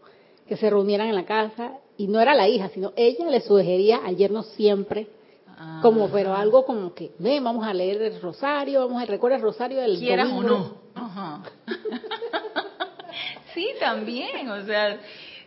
que 0.48 0.56
se 0.56 0.68
reunieran 0.68 1.08
en 1.08 1.14
la 1.14 1.24
casa, 1.24 1.78
y 1.96 2.08
no 2.08 2.20
era 2.20 2.34
la 2.34 2.48
hija, 2.48 2.68
sino 2.70 2.92
ella 2.96 3.26
le 3.30 3.40
sugería 3.40 3.98
al 3.98 4.16
yerno 4.16 4.42
siempre, 4.42 5.06
ah. 5.46 5.78
como, 5.82 6.08
pero 6.08 6.34
algo 6.34 6.66
como 6.66 6.94
que, 6.94 7.12
ven, 7.18 7.44
vamos 7.44 7.66
a 7.66 7.72
leer 7.72 8.02
el 8.02 8.20
rosario, 8.20 8.80
vamos 8.80 9.02
a 9.02 9.06
recordar 9.06 9.38
el 9.38 9.44
rosario 9.44 9.80
del 9.80 9.98
Quieras 9.98 10.30
o 10.32 10.42
no. 10.42 10.74
Ajá. 10.94 11.42
sí, 13.54 13.68
también, 13.78 14.50
o 14.50 14.64
sea, 14.66 14.94
o 14.94 14.98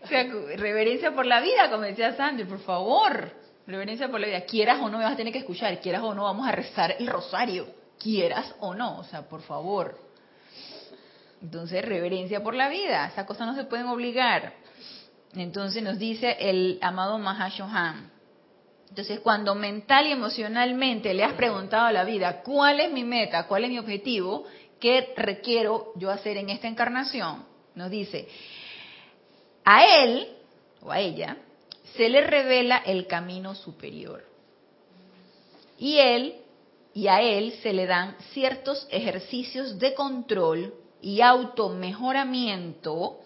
sea, 0.10 0.24
reverencia 0.58 1.14
por 1.14 1.26
la 1.26 1.42
vida, 1.42 1.70
como 1.70 1.84
decía 1.84 2.16
Sandy, 2.16 2.44
por 2.46 2.60
favor. 2.60 3.32
Reverencia 3.68 4.10
por 4.10 4.20
la 4.20 4.28
vida. 4.28 4.42
Quieras 4.42 4.80
o 4.82 4.90
no, 4.90 4.98
me 4.98 5.04
vas 5.04 5.14
a 5.14 5.18
tener 5.18 5.32
que 5.32 5.40
escuchar. 5.40 5.80
Quieras 5.80 6.02
o 6.04 6.14
no, 6.14 6.24
vamos 6.24 6.48
a 6.48 6.52
rezar 6.52 6.96
el 7.00 7.08
rosario. 7.08 7.68
Quieras 8.00 8.56
o 8.60 8.74
no, 8.74 9.00
o 9.00 9.04
sea, 9.04 9.30
por 9.30 9.42
favor. 9.42 9.98
Entonces, 11.42 11.86
reverencia 11.86 12.42
por 12.42 12.56
la 12.56 12.70
vida. 12.70 13.08
Esas 13.08 13.26
cosas 13.26 13.48
no 13.48 13.56
se 13.56 13.66
pueden 13.66 13.88
obligar. 13.88 14.54
Entonces 15.36 15.84
nos 15.84 16.00
dice 16.00 16.36
el 16.40 16.80
amado 16.82 17.20
Mahashohan. 17.20 18.12
Entonces, 18.90 19.20
cuando 19.20 19.54
mental 19.54 20.08
y 20.08 20.12
emocionalmente 20.12 21.14
le 21.14 21.24
has 21.24 21.34
preguntado 21.34 21.86
a 21.86 21.92
la 21.92 22.04
vida, 22.04 22.42
¿cuál 22.42 22.80
es 22.80 22.92
mi 22.92 23.04
meta? 23.04 23.46
¿Cuál 23.46 23.66
es 23.66 23.70
mi 23.70 23.78
objetivo? 23.78 24.46
¿Qué 24.80 25.14
requiero 25.16 25.92
yo 25.96 26.10
hacer 26.10 26.38
en 26.38 26.50
esta 26.50 26.68
encarnación? 26.68 27.46
Nos 27.76 27.92
dice, 27.92 28.28
a 29.64 30.04
él 30.04 30.28
o 30.82 30.92
a 30.92 31.00
ella 31.00 31.38
se 31.96 32.10
le 32.10 32.22
revela 32.22 32.78
el 32.78 33.08
camino 33.08 33.56
superior. 33.56 34.24
Y 35.78 35.98
él 35.98 36.36
y 36.94 37.08
a 37.08 37.22
él 37.22 37.54
se 37.62 37.74
le 37.74 37.86
dan 37.86 38.16
ciertos 38.34 38.88
ejercicios 38.90 39.80
de 39.80 39.94
control 39.94 40.74
y 41.02 41.22
automejoramiento 41.22 43.20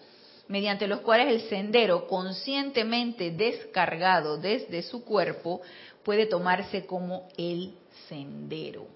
mediante 0.48 0.86
los 0.86 1.00
cuales 1.00 1.28
el 1.28 1.48
sendero 1.48 2.06
conscientemente 2.06 3.30
descargado 3.30 4.36
desde 4.36 4.82
su 4.82 5.04
cuerpo 5.04 5.62
puede 6.02 6.26
tomarse 6.26 6.84
como 6.86 7.28
el 7.36 7.74
sendero. 8.08 8.86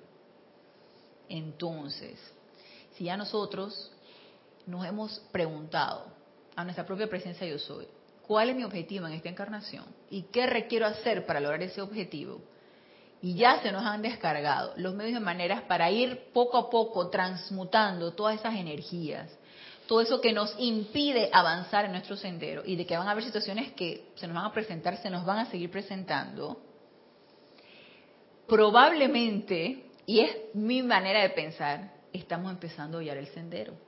Entonces, 1.29 2.19
si 2.97 3.05
ya 3.05 3.17
nosotros 3.17 3.91
nos 4.67 4.85
hemos 4.87 5.21
preguntado, 5.33 6.18
a 6.59 6.65
nuestra 6.65 6.85
propia 6.85 7.09
presencia 7.09 7.47
yo 7.47 7.57
soy. 7.57 7.87
¿Cuál 8.27 8.51
es 8.51 8.57
mi 8.57 8.65
objetivo 8.65 9.07
en 9.07 9.13
esta 9.13 9.29
encarnación? 9.29 9.85
¿Y 10.11 10.23
qué 10.23 10.45
requiero 10.45 10.87
hacer 10.87 11.25
para 11.25 11.39
lograr 11.39 11.63
ese 11.63 11.81
objetivo? 11.81 12.41
Y 13.23 13.35
ya 13.35 13.63
se 13.63 13.71
nos 13.71 13.85
han 13.85 14.03
descargado 14.03 14.73
los 14.77 14.93
medios 14.93 15.21
y 15.21 15.25
maneras 15.25 15.63
para 15.63 15.89
ir 15.93 16.33
poco 16.33 16.59
a 16.59 16.69
poco 16.69 17.11
transmutando 17.11 18.13
todas 18.13 18.41
esas 18.41 18.57
energías, 18.57 19.31
todo 19.87 20.01
eso 20.01 20.21
que 20.21 20.33
nos 20.33 20.53
impide 20.59 21.31
avanzar 21.33 21.85
en 21.85 21.93
nuestro 21.93 22.17
sendero 22.17 22.63
y 22.67 22.75
de 22.75 22.85
que 22.85 22.99
van 22.99 23.07
a 23.07 23.13
haber 23.13 23.23
situaciones 23.23 23.73
que 23.75 24.09
se 24.17 24.27
nos 24.27 24.35
van 24.35 24.47
a 24.47 24.53
presentar, 24.53 24.97
se 24.97 25.11
nos 25.11 25.25
van 25.25 25.39
a 25.39 25.51
seguir 25.53 25.71
presentando. 25.71 26.61
Probablemente, 28.49 29.93
y 30.07 30.21
es 30.21 30.37
mi 30.55 30.83
manera 30.83 31.23
de 31.23 31.31
pensar, 31.31 31.93
estamos 32.13 32.51
empezando 32.51 32.99
a 32.99 33.01
hallar 33.01 33.19
el 33.19 33.29
sendero 33.29 33.88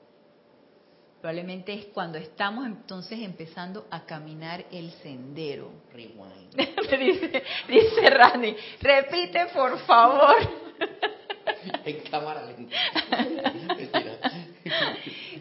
Probablemente 1.21 1.75
es 1.75 1.85
cuando 1.87 2.17
estamos 2.17 2.67
entonces 2.67 3.19
empezando 3.21 3.87
a 3.91 4.07
caminar 4.07 4.65
el 4.73 4.91
sendero. 5.03 5.71
Rewind. 5.93 6.57
dice, 6.99 7.43
dice 7.69 8.11
Randy, 8.11 8.57
repite 8.81 9.47
por 9.53 9.79
favor. 9.81 10.37
en 11.85 12.01
cámara 12.11 12.49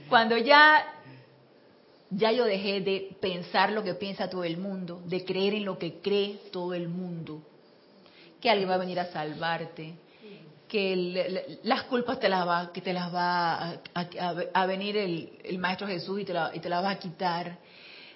cuando 0.10 0.38
ya, 0.38 0.86
ya 2.10 2.32
yo 2.32 2.46
dejé 2.46 2.82
de 2.82 3.16
pensar 3.22 3.72
lo 3.72 3.84
que 3.84 3.94
piensa 3.94 4.30
todo 4.30 4.44
el 4.44 4.58
mundo, 4.58 5.02
de 5.06 5.24
creer 5.24 5.54
en 5.54 5.66
lo 5.66 5.78
que 5.78 6.00
cree 6.02 6.40
todo 6.52 6.74
el 6.74 6.88
mundo, 6.90 7.42
que 8.42 8.50
alguien 8.50 8.70
va 8.70 8.76
a 8.76 8.80
venir 8.80 9.00
a 9.00 9.12
salvarte, 9.12 9.94
que 10.70 11.60
las 11.64 11.84
culpas 11.84 12.20
te 12.20 12.30
las 12.30 12.48
va, 12.48 12.72
que 12.72 12.80
te 12.80 12.94
las 12.94 13.14
va 13.14 13.80
a, 14.54 14.66
venir 14.68 14.96
el, 14.96 15.58
Maestro 15.58 15.88
Jesús 15.88 16.22
y 16.22 16.26
te, 16.26 16.34
la, 16.34 16.52
y 16.54 16.60
te 16.60 16.70
las 16.70 16.84
va 16.84 16.92
a 16.92 17.00
quitar, 17.00 17.58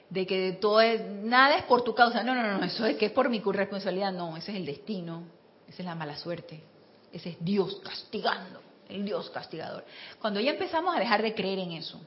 de 0.09 0.27
que 0.27 0.53
todo 0.53 0.79
es, 0.79 1.03
nada 1.05 1.57
es 1.57 1.63
por 1.63 1.83
tu 1.83 1.95
causa, 1.95 2.23
no, 2.23 2.35
no, 2.35 2.57
no, 2.57 2.63
eso 2.63 2.85
es 2.85 2.95
que 2.95 3.07
es 3.07 3.11
por 3.11 3.27
mi 3.27 3.39
responsabilidad, 3.39 4.13
no, 4.13 4.37
ese 4.37 4.51
es 4.51 4.57
el 4.57 4.65
destino, 4.65 5.23
esa 5.67 5.81
es 5.81 5.85
la 5.85 5.95
mala 5.95 6.15
suerte, 6.15 6.63
ese 7.11 7.31
es 7.31 7.37
Dios 7.39 7.81
castigando, 7.83 8.61
el 8.87 9.03
Dios 9.03 9.29
castigador. 9.31 9.83
Cuando 10.21 10.39
ya 10.39 10.51
empezamos 10.51 10.95
a 10.95 10.99
dejar 10.99 11.23
de 11.23 11.33
creer 11.33 11.57
en 11.57 11.71
eso, 11.71 11.99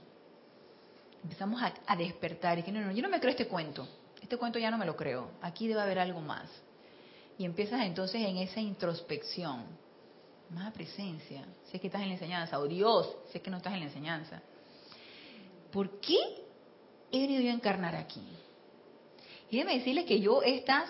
empezamos 1.24 1.60
a, 1.60 1.74
a 1.88 1.96
despertar 1.96 2.60
y 2.60 2.62
que 2.62 2.70
no, 2.70 2.80
no, 2.80 2.92
yo 2.92 3.02
no 3.02 3.08
me 3.08 3.18
creo 3.18 3.32
este 3.32 3.48
cuento, 3.48 3.88
este 4.22 4.36
cuento 4.36 4.60
ya 4.60 4.70
no 4.70 4.78
me 4.78 4.86
lo 4.86 4.94
creo, 4.94 5.32
aquí 5.42 5.66
debe 5.66 5.80
haber 5.80 5.98
algo 5.98 6.20
más. 6.20 6.48
Y 7.36 7.44
empiezas 7.44 7.84
entonces 7.84 8.22
en 8.22 8.36
esa 8.38 8.60
introspección, 8.60 9.64
más 10.50 10.72
presencia, 10.72 11.44
si 11.64 11.78
que 11.78 11.88
estás 11.88 12.02
en 12.02 12.08
la 12.08 12.14
enseñanza, 12.14 12.58
o 12.58 12.66
Dios, 12.66 13.16
si 13.32 13.40
que 13.40 13.50
no 13.50 13.58
estás 13.58 13.74
en 13.74 13.80
la 13.80 13.86
enseñanza. 13.86 14.42
¿Por 15.72 16.00
qué 16.00 16.18
he 17.12 17.20
venido 17.20 17.42
yo 17.42 17.50
a 17.50 17.54
encarnar 17.54 17.96
aquí? 17.96 18.22
Y 19.50 19.56
déjeme 19.56 19.78
decirles 19.78 20.04
que 20.04 20.20
yo 20.20 20.42
estas, 20.42 20.88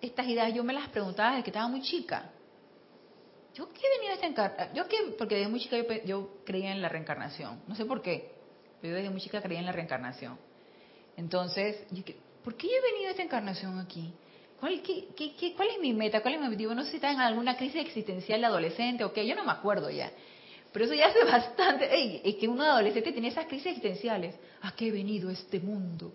estas 0.00 0.26
ideas, 0.26 0.52
yo 0.54 0.64
me 0.64 0.72
las 0.72 0.88
preguntaba 0.88 1.30
desde 1.30 1.44
que 1.44 1.50
estaba 1.50 1.68
muy 1.68 1.82
chica. 1.82 2.30
¿Yo 3.54 3.72
qué 3.72 3.80
he 3.86 3.98
venido 3.98 4.12
a 4.12 4.26
esta? 4.26 4.72
Yo 4.74 4.86
qué, 4.86 5.14
porque 5.16 5.36
desde 5.36 5.48
muy 5.48 5.60
chica 5.60 5.76
yo, 6.04 6.42
creía 6.44 6.72
en 6.72 6.82
la 6.82 6.88
reencarnación. 6.88 7.62
No 7.66 7.74
sé 7.74 7.86
por 7.86 8.02
qué, 8.02 8.32
pero 8.80 8.92
yo 8.92 8.96
desde 8.96 9.10
muy 9.10 9.20
chica 9.20 9.40
creía 9.40 9.60
en 9.60 9.66
la 9.66 9.72
reencarnación. 9.72 10.38
Entonces, 11.16 11.86
¿por 12.44 12.56
qué 12.56 12.66
yo 12.66 12.74
he 12.74 12.92
venido 12.92 13.08
a 13.08 13.10
esta 13.12 13.22
encarnación 13.22 13.78
aquí? 13.78 14.12
¿Cuál, 14.60 14.74
es 14.74 15.80
mi 15.80 15.92
meta? 15.92 16.22
¿Cuál 16.22 16.34
es 16.34 16.40
mi 16.40 16.46
objetivo? 16.46 16.74
No 16.74 16.84
sé 16.84 16.90
si 16.90 16.96
está 16.96 17.12
en 17.12 17.20
alguna 17.20 17.56
crisis 17.56 17.82
existencial 17.82 18.40
de 18.40 18.46
adolescente 18.46 19.04
o 19.04 19.12
qué, 19.12 19.26
yo 19.26 19.34
no 19.34 19.44
me 19.44 19.52
acuerdo 19.52 19.90
ya. 19.90 20.10
Pero 20.72 20.84
eso 20.86 20.94
ya 20.94 21.08
hace 21.08 21.24
bastante. 21.30 21.88
es 22.28 22.36
que 22.36 22.48
uno 22.48 22.64
adolescente 22.64 23.12
tiene 23.12 23.28
esas 23.28 23.46
crisis 23.46 23.66
existenciales. 23.66 24.34
¿A 24.62 24.72
qué 24.74 24.88
he 24.88 24.90
venido 24.90 25.30
este 25.30 25.60
mundo? 25.60 26.12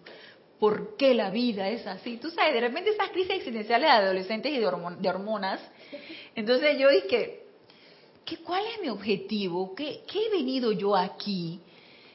¿Por 0.60 0.96
qué 0.96 1.14
la 1.14 1.30
vida 1.30 1.70
es 1.70 1.86
así? 1.88 2.18
Tú 2.18 2.30
sabes, 2.30 2.54
de 2.54 2.62
repente 2.62 2.92
esas 2.92 3.10
crisis 3.10 3.32
existenciales 3.32 3.90
de 3.90 3.96
adolescentes 3.96 4.52
y 4.52 4.60
de, 4.60 4.68
hormonas. 4.68 5.60
Entonces 6.36 6.78
yo 6.78 6.90
dije, 6.90 7.44
¿qué, 8.26 8.38
¿cuál 8.38 8.64
es 8.68 8.82
mi 8.82 8.90
objetivo? 8.90 9.74
¿Qué, 9.76 10.02
¿Qué 10.06 10.28
he 10.28 10.30
venido 10.30 10.72
yo 10.72 10.96
aquí? 10.96 11.60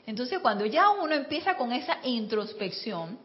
Entonces 0.06 0.38
cuando 0.38 0.64
ya 0.66 0.90
uno 0.90 1.14
empieza 1.14 1.56
con 1.56 1.72
esa 1.72 1.98
introspección, 2.04 3.18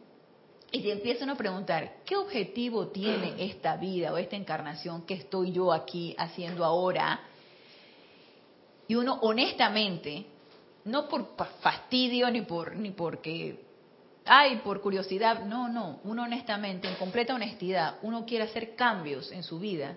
y 0.72 0.80
te 0.80 0.90
empiezan 0.90 1.28
a 1.28 1.36
preguntar, 1.36 1.98
¿qué 2.04 2.16
objetivo 2.16 2.88
tiene 2.88 3.34
esta 3.38 3.76
vida 3.76 4.12
o 4.12 4.16
esta 4.16 4.36
encarnación 4.36 5.02
que 5.02 5.14
estoy 5.14 5.52
yo 5.52 5.72
aquí 5.72 6.14
haciendo 6.18 6.64
ahora? 6.64 7.20
Y 8.88 8.94
uno 8.94 9.18
honestamente, 9.20 10.26
no 10.86 11.08
por 11.08 11.36
fastidio 11.60 12.30
ni 12.30 12.40
por 12.40 12.74
ni 12.74 12.90
porque 12.90 13.60
ay, 14.24 14.60
por 14.64 14.80
curiosidad, 14.80 15.44
no, 15.44 15.68
no, 15.68 16.00
uno 16.04 16.24
honestamente, 16.24 16.88
en 16.88 16.94
completa 16.94 17.34
honestidad, 17.34 17.96
uno 18.02 18.24
quiere 18.24 18.44
hacer 18.44 18.74
cambios 18.74 19.32
en 19.32 19.42
su 19.42 19.58
vida, 19.58 19.96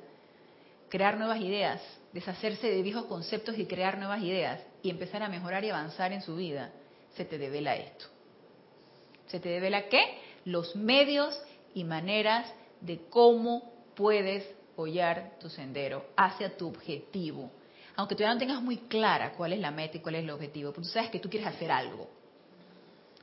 crear 0.89 1.17
nuevas 1.17 1.39
ideas, 1.41 1.81
deshacerse 2.11 2.67
de 2.69 2.81
viejos 2.81 3.05
conceptos 3.05 3.57
y 3.57 3.65
crear 3.65 3.97
nuevas 3.97 4.21
ideas 4.21 4.61
y 4.81 4.89
empezar 4.89 5.21
a 5.23 5.29
mejorar 5.29 5.63
y 5.63 5.69
avanzar 5.69 6.11
en 6.11 6.21
su 6.21 6.35
vida, 6.35 6.71
se 7.15 7.25
te 7.25 7.37
devela 7.37 7.75
esto. 7.75 8.05
¿Se 9.27 9.39
te 9.39 9.49
devela 9.49 9.87
qué? 9.89 10.19
Los 10.45 10.75
medios 10.75 11.37
y 11.73 11.83
maneras 11.83 12.47
de 12.79 13.01
cómo 13.09 13.73
puedes 13.95 14.47
hollar 14.75 15.33
tu 15.39 15.49
sendero 15.49 16.05
hacia 16.15 16.55
tu 16.55 16.67
objetivo. 16.67 17.51
Aunque 17.95 18.15
todavía 18.15 18.35
no 18.35 18.39
tengas 18.39 18.61
muy 18.61 18.77
clara 18.77 19.33
cuál 19.33 19.53
es 19.53 19.59
la 19.59 19.71
meta 19.71 19.97
y 19.97 20.01
cuál 20.01 20.15
es 20.15 20.23
el 20.23 20.29
objetivo, 20.29 20.71
pero 20.71 20.83
tú 20.83 20.89
sabes 20.89 21.09
que 21.09 21.19
tú 21.19 21.29
quieres 21.29 21.47
hacer 21.47 21.71
algo. 21.71 22.09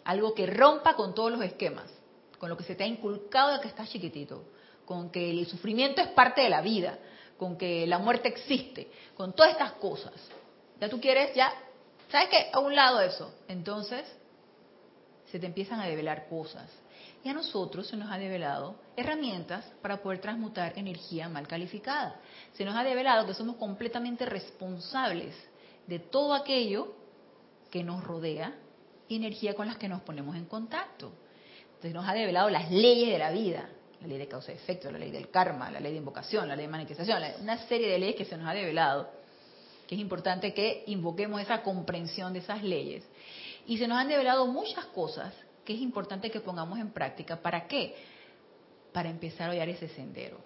Algo 0.04 0.34
que 0.34 0.46
rompa 0.46 0.94
con 0.94 1.14
todos 1.14 1.30
los 1.30 1.42
esquemas, 1.42 1.90
con 2.38 2.50
lo 2.50 2.56
que 2.56 2.64
se 2.64 2.74
te 2.74 2.84
ha 2.84 2.86
inculcado 2.86 3.52
de 3.52 3.60
que 3.60 3.68
estás 3.68 3.88
chiquitito, 3.88 4.44
con 4.84 5.10
que 5.10 5.30
el 5.30 5.46
sufrimiento 5.46 6.00
es 6.00 6.08
parte 6.08 6.40
de 6.40 6.48
la 6.48 6.60
vida, 6.60 6.98
con 7.36 7.56
que 7.56 7.86
la 7.86 7.98
muerte 7.98 8.28
existe, 8.28 8.90
con 9.14 9.32
todas 9.32 9.52
estas 9.52 9.72
cosas. 9.72 10.14
Ya 10.80 10.88
tú 10.88 11.00
quieres, 11.00 11.34
ya, 11.34 11.52
¿sabes 12.10 12.28
qué? 12.30 12.50
A 12.52 12.58
un 12.58 12.74
lado 12.74 13.00
eso. 13.00 13.32
Entonces, 13.46 14.04
se 15.30 15.38
te 15.38 15.46
empiezan 15.46 15.80
a 15.80 15.86
develar 15.86 16.28
cosas 16.28 16.68
y 17.24 17.28
a 17.28 17.34
nosotros 17.34 17.86
se 17.86 17.96
nos 17.96 18.10
ha 18.10 18.18
develado 18.18 18.76
herramientas 18.96 19.64
para 19.80 20.02
poder 20.02 20.20
transmutar 20.20 20.72
energía 20.76 21.28
mal 21.28 21.46
calificada. 21.46 22.20
Se 22.54 22.64
nos 22.64 22.74
ha 22.74 22.82
develado 22.82 23.26
que 23.26 23.34
somos 23.34 23.56
completamente 23.56 24.26
responsables 24.26 25.34
de 25.86 25.98
todo 25.98 26.34
aquello 26.34 26.94
que 27.70 27.84
nos 27.84 28.02
rodea 28.02 28.54
y 29.08 29.16
energía 29.16 29.54
con 29.54 29.66
las 29.66 29.76
que 29.76 29.88
nos 29.88 30.02
ponemos 30.02 30.36
en 30.36 30.46
contacto. 30.46 31.12
Entonces 31.66 31.94
nos 31.94 32.08
ha 32.08 32.12
develado 32.12 32.50
las 32.50 32.70
leyes 32.70 33.12
de 33.12 33.18
la 33.18 33.30
vida, 33.30 33.68
la 34.00 34.08
ley 34.08 34.18
de 34.18 34.28
causa 34.28 34.52
y 34.52 34.56
efecto, 34.56 34.90
la 34.90 34.98
ley 34.98 35.10
del 35.10 35.30
karma, 35.30 35.70
la 35.70 35.80
ley 35.80 35.92
de 35.92 35.98
invocación, 35.98 36.48
la 36.48 36.56
ley 36.56 36.66
de 36.66 36.72
manifestación, 36.72 37.22
una 37.40 37.58
serie 37.68 37.88
de 37.88 37.98
leyes 37.98 38.16
que 38.16 38.24
se 38.24 38.36
nos 38.36 38.48
ha 38.48 38.54
develado, 38.54 39.10
que 39.86 39.94
es 39.94 40.00
importante 40.00 40.52
que 40.52 40.84
invoquemos 40.86 41.40
esa 41.40 41.62
comprensión 41.62 42.32
de 42.32 42.40
esas 42.40 42.62
leyes. 42.62 43.04
Y 43.66 43.78
se 43.78 43.86
nos 43.86 43.98
han 43.98 44.08
develado 44.08 44.46
muchas 44.46 44.86
cosas 44.86 45.32
que 45.64 45.74
es 45.74 45.80
importante 45.80 46.30
que 46.30 46.40
pongamos 46.40 46.78
en 46.78 46.90
práctica. 46.90 47.40
¿Para 47.40 47.66
qué? 47.66 47.94
Para 48.92 49.10
empezar 49.10 49.48
a 49.48 49.52
hallar 49.52 49.68
ese 49.68 49.88
sendero. 49.88 50.38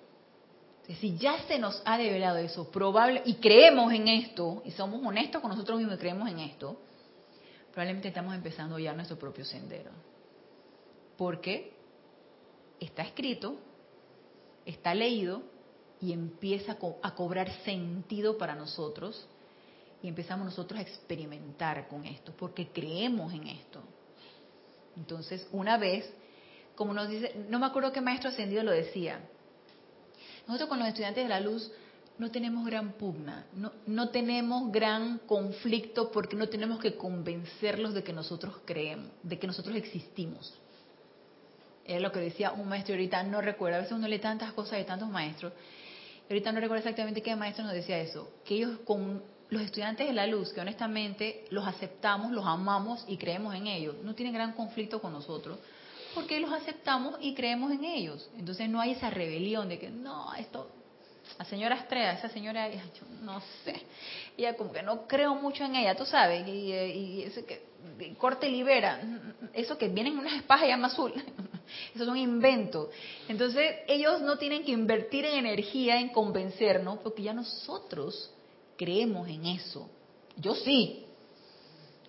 Si 1.00 1.16
ya 1.16 1.46
se 1.48 1.58
nos 1.58 1.82
ha 1.84 1.98
develado 1.98 2.36
eso, 2.38 2.70
probable, 2.70 3.22
y 3.24 3.34
creemos 3.34 3.92
en 3.92 4.06
esto, 4.06 4.62
y 4.64 4.70
somos 4.70 5.04
honestos 5.04 5.40
con 5.42 5.50
nosotros 5.50 5.78
mismos 5.78 5.96
y 5.96 5.98
creemos 5.98 6.28
en 6.28 6.38
esto, 6.38 6.80
probablemente 7.72 8.08
estamos 8.08 8.34
empezando 8.34 8.76
a 8.76 8.78
hallar 8.78 8.94
nuestro 8.94 9.18
propio 9.18 9.44
sendero. 9.44 9.90
Porque 11.16 11.72
está 12.78 13.02
escrito, 13.02 13.56
está 14.64 14.94
leído, 14.94 15.42
y 16.00 16.12
empieza 16.12 16.76
a 17.02 17.14
cobrar 17.14 17.50
sentido 17.64 18.38
para 18.38 18.54
nosotros, 18.54 19.26
y 20.02 20.08
empezamos 20.08 20.44
nosotros 20.44 20.78
a 20.78 20.82
experimentar 20.82 21.88
con 21.88 22.04
esto, 22.04 22.32
porque 22.38 22.68
creemos 22.68 23.32
en 23.32 23.48
esto. 23.48 23.82
Entonces, 24.96 25.46
una 25.52 25.76
vez, 25.76 26.10
como 26.74 26.92
nos 26.92 27.08
dice, 27.08 27.34
no 27.48 27.58
me 27.58 27.66
acuerdo 27.66 27.92
qué 27.92 28.00
maestro 28.00 28.30
ascendido 28.30 28.62
lo 28.62 28.72
decía, 28.72 29.20
nosotros 30.46 30.68
con 30.68 30.78
los 30.78 30.88
estudiantes 30.88 31.24
de 31.24 31.28
la 31.28 31.40
luz 31.40 31.70
no 32.18 32.30
tenemos 32.30 32.64
gran 32.64 32.92
pugna, 32.92 33.46
no, 33.52 33.72
no 33.86 34.08
tenemos 34.08 34.72
gran 34.72 35.18
conflicto 35.26 36.10
porque 36.10 36.36
no 36.36 36.48
tenemos 36.48 36.80
que 36.80 36.96
convencerlos 36.96 37.92
de 37.94 38.02
que 38.02 38.12
nosotros 38.12 38.54
creemos, 38.64 39.10
de 39.22 39.38
que 39.38 39.46
nosotros 39.46 39.76
existimos. 39.76 40.54
Es 41.84 42.00
lo 42.00 42.10
que 42.10 42.20
decía 42.20 42.52
un 42.52 42.68
maestro 42.68 42.94
ahorita, 42.94 43.22
no 43.22 43.40
recuerdo, 43.40 43.76
a 43.76 43.80
veces 43.80 43.96
uno 43.96 44.08
lee 44.08 44.18
tantas 44.18 44.52
cosas 44.52 44.78
de 44.78 44.84
tantos 44.84 45.08
maestros, 45.08 45.52
ahorita 46.28 46.52
no 46.52 46.60
recuerdo 46.60 46.80
exactamente 46.80 47.22
qué 47.22 47.36
maestro 47.36 47.64
nos 47.64 47.74
decía 47.74 47.98
eso, 47.98 48.30
que 48.44 48.54
ellos 48.54 48.78
con 48.84 49.22
los 49.50 49.62
estudiantes 49.62 50.06
de 50.06 50.12
la 50.12 50.26
luz, 50.26 50.52
que 50.52 50.60
honestamente 50.60 51.44
los 51.50 51.66
aceptamos, 51.66 52.32
los 52.32 52.44
amamos 52.46 53.04
y 53.06 53.16
creemos 53.16 53.54
en 53.54 53.66
ellos, 53.66 53.96
no 54.02 54.14
tienen 54.14 54.34
gran 54.34 54.52
conflicto 54.52 55.00
con 55.00 55.12
nosotros, 55.12 55.58
porque 56.14 56.40
los 56.40 56.52
aceptamos 56.52 57.16
y 57.20 57.34
creemos 57.34 57.70
en 57.72 57.84
ellos. 57.84 58.28
Entonces 58.38 58.68
no 58.68 58.80
hay 58.80 58.92
esa 58.92 59.10
rebelión 59.10 59.68
de 59.68 59.78
que, 59.78 59.90
no, 59.90 60.34
esto, 60.34 60.68
la 61.38 61.44
señora 61.44 61.76
Estrella, 61.76 62.12
esa 62.12 62.28
señora, 62.28 62.68
no 63.22 63.40
sé, 63.64 63.82
ella 64.36 64.56
como 64.56 64.72
que 64.72 64.82
no 64.82 65.06
creo 65.06 65.34
mucho 65.34 65.64
en 65.64 65.76
ella, 65.76 65.94
tú 65.94 66.04
sabes, 66.04 66.46
y, 66.48 66.72
y 66.72 67.22
ese 67.22 67.44
que 67.44 67.62
corte 68.18 68.48
libera, 68.48 69.00
eso 69.52 69.78
que 69.78 69.88
vienen 69.88 70.18
unas 70.18 70.34
espadas 70.34 70.66
llama 70.66 70.88
azul, 70.88 71.12
eso 71.94 72.02
es 72.02 72.08
un 72.08 72.16
invento. 72.16 72.90
Entonces 73.28 73.76
ellos 73.86 74.20
no 74.22 74.38
tienen 74.38 74.64
que 74.64 74.72
invertir 74.72 75.24
en 75.24 75.34
energía 75.46 76.00
en 76.00 76.08
convencernos, 76.08 76.98
porque 76.98 77.22
ya 77.22 77.32
nosotros 77.32 78.32
creemos 78.76 79.28
en 79.28 79.46
eso. 79.46 79.88
Yo 80.36 80.54
sí. 80.54 81.04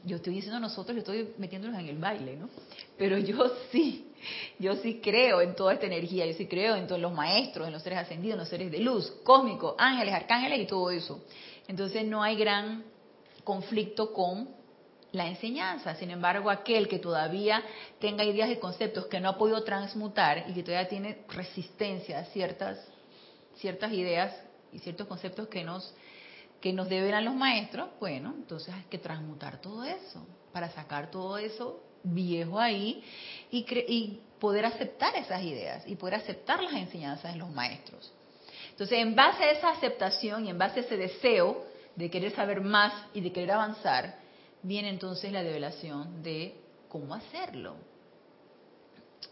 Yo 0.03 0.17
estoy 0.17 0.35
diciendo 0.35 0.59
nosotros, 0.59 0.95
yo 0.95 0.99
estoy 0.99 1.33
metiéndonos 1.37 1.79
en 1.79 1.89
el 1.89 1.97
baile, 1.97 2.37
¿no? 2.37 2.49
Pero 2.97 3.17
yo 3.17 3.51
sí, 3.71 4.11
yo 4.59 4.75
sí 4.77 5.01
creo 5.03 5.41
en 5.41 5.55
toda 5.55 5.73
esta 5.73 5.85
energía, 5.85 6.25
yo 6.25 6.33
sí 6.33 6.45
creo 6.47 6.75
en 6.75 6.87
todos 6.87 7.01
los 7.01 7.13
maestros, 7.13 7.67
en 7.67 7.73
los 7.73 7.83
seres 7.83 7.99
ascendidos, 7.99 8.33
en 8.35 8.39
los 8.39 8.49
seres 8.49 8.71
de 8.71 8.79
luz, 8.79 9.11
cósmicos, 9.23 9.75
ángeles, 9.77 10.13
arcángeles 10.13 10.59
y 10.61 10.65
todo 10.65 10.91
eso. 10.91 11.23
Entonces 11.67 12.05
no 12.05 12.23
hay 12.23 12.37
gran 12.37 12.85
conflicto 13.43 14.13
con 14.13 14.49
la 15.11 15.27
enseñanza. 15.27 15.95
Sin 15.95 16.11
embargo, 16.11 16.49
aquel 16.49 16.87
que 16.87 16.99
todavía 16.99 17.63
tenga 17.99 18.23
ideas 18.23 18.49
y 18.49 18.57
conceptos 18.57 19.07
que 19.07 19.19
no 19.19 19.29
ha 19.29 19.37
podido 19.37 19.63
transmutar 19.63 20.45
y 20.49 20.53
que 20.53 20.63
todavía 20.63 20.87
tiene 20.87 21.25
resistencia 21.29 22.19
a 22.19 22.25
ciertas, 22.25 22.79
ciertas 23.57 23.91
ideas 23.91 24.33
y 24.71 24.79
ciertos 24.79 25.07
conceptos 25.07 25.47
que 25.47 25.63
nos 25.63 25.93
que 26.61 26.73
nos 26.73 26.89
a 26.89 27.21
los 27.21 27.35
maestros, 27.35 27.89
bueno, 27.99 28.33
entonces 28.35 28.73
hay 28.73 28.83
que 28.89 28.97
transmutar 28.97 29.61
todo 29.61 29.83
eso 29.83 30.25
para 30.51 30.69
sacar 30.71 31.11
todo 31.11 31.37
eso 31.37 31.83
viejo 32.03 32.59
ahí 32.59 33.03
y, 33.51 33.65
y 33.87 34.21
poder 34.39 34.65
aceptar 34.65 35.15
esas 35.15 35.43
ideas 35.43 35.83
y 35.87 35.95
poder 35.95 36.15
aceptar 36.15 36.61
las 36.61 36.73
enseñanzas 36.73 37.33
de 37.33 37.39
los 37.39 37.49
maestros. 37.49 38.11
Entonces, 38.71 38.99
en 38.99 39.15
base 39.15 39.43
a 39.43 39.51
esa 39.51 39.69
aceptación 39.71 40.45
y 40.45 40.49
en 40.49 40.57
base 40.57 40.79
a 40.79 40.83
ese 40.83 40.97
deseo 40.97 41.65
de 41.95 42.09
querer 42.09 42.35
saber 42.35 42.61
más 42.61 42.93
y 43.13 43.21
de 43.21 43.31
querer 43.31 43.51
avanzar, 43.51 44.19
viene 44.61 44.89
entonces 44.89 45.31
la 45.31 45.41
revelación 45.41 46.21
de 46.21 46.55
cómo 46.87 47.15
hacerlo. 47.15 47.75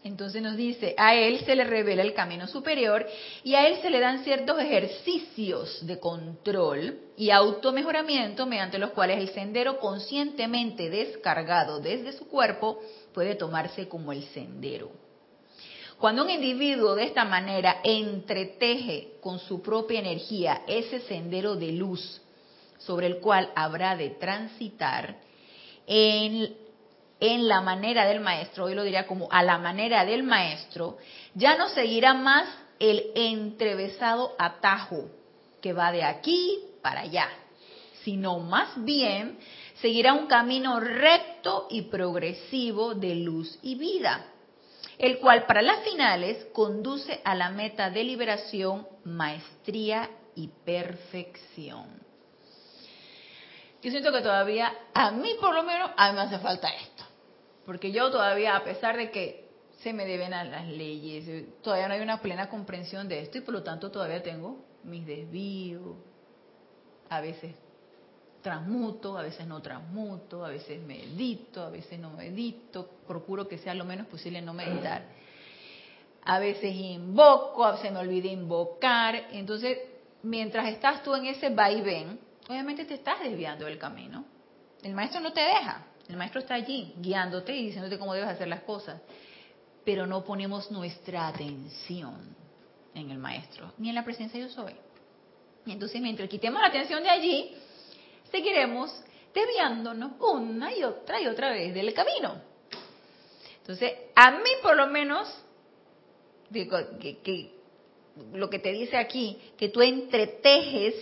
Entonces 0.02 0.40
nos 0.40 0.56
dice, 0.56 0.94
a 0.96 1.14
él 1.16 1.44
se 1.44 1.56
le 1.56 1.64
revela 1.64 2.02
el 2.02 2.14
camino 2.14 2.46
superior 2.46 3.06
y 3.42 3.54
a 3.54 3.66
él 3.66 3.80
se 3.82 3.90
le 3.90 3.98
dan 3.98 4.22
ciertos 4.22 4.60
ejercicios 4.60 5.84
de 5.84 5.98
control 5.98 7.00
y 7.16 7.30
automejoramiento 7.30 8.46
mediante 8.46 8.78
los 8.78 8.90
cuales 8.90 9.18
el 9.18 9.30
sendero 9.30 9.80
conscientemente 9.80 10.90
descargado 10.90 11.80
desde 11.80 12.12
su 12.12 12.28
cuerpo 12.28 12.78
puede 13.12 13.34
tomarse 13.34 13.88
como 13.88 14.12
el 14.12 14.22
sendero. 14.28 14.92
Cuando 15.98 16.22
un 16.22 16.30
individuo 16.30 16.94
de 16.94 17.04
esta 17.04 17.24
manera 17.24 17.80
entreteje 17.82 19.14
con 19.20 19.38
su 19.40 19.62
propia 19.62 19.98
energía 19.98 20.62
ese 20.68 21.00
sendero 21.00 21.56
de 21.56 21.72
luz 21.72 22.20
sobre 22.78 23.06
el 23.06 23.18
cual 23.18 23.50
habrá 23.56 23.96
de 23.96 24.10
transitar, 24.10 25.16
en 25.86 26.65
en 27.20 27.48
la 27.48 27.60
manera 27.60 28.06
del 28.06 28.20
maestro, 28.20 28.64
hoy 28.64 28.74
lo 28.74 28.82
diría 28.82 29.06
como 29.06 29.28
a 29.30 29.42
la 29.42 29.58
manera 29.58 30.04
del 30.04 30.22
maestro, 30.22 30.98
ya 31.34 31.56
no 31.56 31.68
seguirá 31.68 32.14
más 32.14 32.46
el 32.78 33.10
entrevesado 33.14 34.34
atajo 34.38 35.08
que 35.62 35.72
va 35.72 35.92
de 35.92 36.04
aquí 36.04 36.58
para 36.82 37.00
allá, 37.00 37.28
sino 38.04 38.38
más 38.38 38.84
bien 38.84 39.38
seguirá 39.80 40.12
un 40.12 40.26
camino 40.26 40.78
recto 40.78 41.66
y 41.70 41.82
progresivo 41.82 42.94
de 42.94 43.14
luz 43.14 43.58
y 43.62 43.76
vida, 43.76 44.26
el 44.98 45.18
cual 45.18 45.46
para 45.46 45.62
las 45.62 45.84
finales 45.84 46.46
conduce 46.52 47.20
a 47.24 47.34
la 47.34 47.50
meta 47.50 47.90
de 47.90 48.04
liberación, 48.04 48.86
maestría 49.04 50.10
y 50.34 50.48
perfección. 50.48 52.06
Yo 53.82 53.90
siento 53.90 54.12
que 54.12 54.20
todavía, 54.20 54.72
a 54.92 55.10
mí 55.10 55.30
por 55.40 55.54
lo 55.54 55.62
menos, 55.62 55.90
a 55.96 56.10
mí 56.10 56.16
me 56.16 56.22
hace 56.22 56.38
falta 56.38 56.68
esto. 56.68 57.05
Porque 57.66 57.90
yo 57.90 58.10
todavía, 58.10 58.56
a 58.56 58.64
pesar 58.64 58.96
de 58.96 59.10
que 59.10 59.44
se 59.82 59.92
me 59.92 60.06
deben 60.06 60.32
a 60.32 60.44
las 60.44 60.66
leyes, 60.68 61.28
eh, 61.28 61.48
todavía 61.62 61.88
no 61.88 61.94
hay 61.94 62.00
una 62.00 62.22
plena 62.22 62.48
comprensión 62.48 63.08
de 63.08 63.20
esto 63.20 63.38
y 63.38 63.40
por 63.42 63.52
lo 63.52 63.62
tanto 63.62 63.90
todavía 63.90 64.22
tengo 64.22 64.64
mis 64.84 65.04
desvíos. 65.04 65.96
A 67.10 67.20
veces 67.20 67.54
transmuto, 68.40 69.18
a 69.18 69.22
veces 69.22 69.44
no 69.46 69.60
transmuto, 69.60 70.44
a 70.44 70.50
veces 70.50 70.80
medito, 70.80 71.62
a 71.62 71.70
veces 71.70 71.98
no 71.98 72.10
medito, 72.10 72.88
procuro 73.04 73.48
que 73.48 73.58
sea 73.58 73.74
lo 73.74 73.84
menos 73.84 74.06
posible 74.06 74.40
no 74.40 74.54
meditar. 74.54 75.02
A 76.24 76.38
veces 76.38 76.72
invoco, 76.72 77.64
a 77.64 77.72
veces 77.72 77.90
me 77.92 77.98
olvido 77.98 78.28
invocar. 78.28 79.16
Entonces, 79.32 79.78
mientras 80.22 80.68
estás 80.68 81.02
tú 81.02 81.14
en 81.16 81.26
ese 81.26 81.50
vaivén, 81.50 82.20
obviamente 82.48 82.84
te 82.84 82.94
estás 82.94 83.18
desviando 83.20 83.64
del 83.64 83.78
camino. 83.78 84.24
El 84.82 84.94
maestro 84.94 85.20
no 85.20 85.32
te 85.32 85.40
deja. 85.40 85.84
El 86.08 86.16
maestro 86.16 86.40
está 86.40 86.54
allí 86.54 86.94
guiándote 86.98 87.54
y 87.54 87.66
diciéndote 87.66 87.98
cómo 87.98 88.14
debes 88.14 88.30
hacer 88.30 88.48
las 88.48 88.62
cosas, 88.62 89.00
pero 89.84 90.06
no 90.06 90.24
ponemos 90.24 90.70
nuestra 90.70 91.28
atención 91.28 92.36
en 92.94 93.10
el 93.10 93.18
maestro, 93.18 93.72
ni 93.78 93.88
en 93.88 93.94
la 93.94 94.04
presencia 94.04 94.40
yo 94.40 94.48
soy. 94.48 94.74
Y 95.64 95.72
entonces 95.72 96.00
mientras 96.00 96.28
quitemos 96.28 96.60
la 96.60 96.68
atención 96.68 97.02
de 97.02 97.10
allí, 97.10 97.54
seguiremos 98.30 98.90
desviándonos 99.34 100.12
una 100.20 100.74
y 100.74 100.84
otra 100.84 101.20
y 101.20 101.26
otra 101.26 101.50
vez 101.50 101.74
del 101.74 101.92
camino. 101.92 102.40
Entonces, 103.58 103.92
a 104.14 104.30
mí 104.30 104.50
por 104.62 104.76
lo 104.76 104.86
menos, 104.86 105.28
digo, 106.50 106.78
que 107.00 107.52
lo 108.32 108.48
que 108.48 108.60
te 108.60 108.72
dice 108.72 108.96
aquí, 108.96 109.38
que 109.58 109.68
tú 109.68 109.82
entretejes 109.82 110.94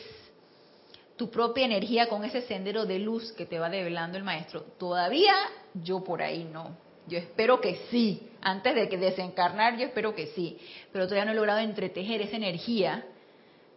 tu 1.17 1.31
propia 1.31 1.65
energía 1.65 2.09
con 2.09 2.25
ese 2.25 2.43
sendero 2.43 2.87
de 2.87 2.99
luz 2.99 3.33
que 3.33 3.47
te 3.47 3.59
va 3.59 3.69
develando 3.69 4.19
el 4.19 4.25
maestro. 4.25 4.63
Todavía 4.79 5.35
yo 5.75 6.03
por 6.03 6.23
ahí 6.23 6.45
no. 6.45 6.77
Yo 7.07 7.19
espero 7.19 7.61
que 7.61 7.87
sí. 7.91 8.31
Antes 8.41 8.75
de 8.75 8.89
que 8.89 8.99
desencarnar, 8.99 9.79
yo 9.79 9.87
espero 9.87 10.15
que 10.15 10.29
sí. 10.29 10.59
Pero 10.93 11.07
todavía 11.07 11.27
no 11.27 11.33
he 11.33 11.35
logrado 11.35 11.61
entretejer 11.61 12.21
esa 12.23 12.37
energía 12.37 13.07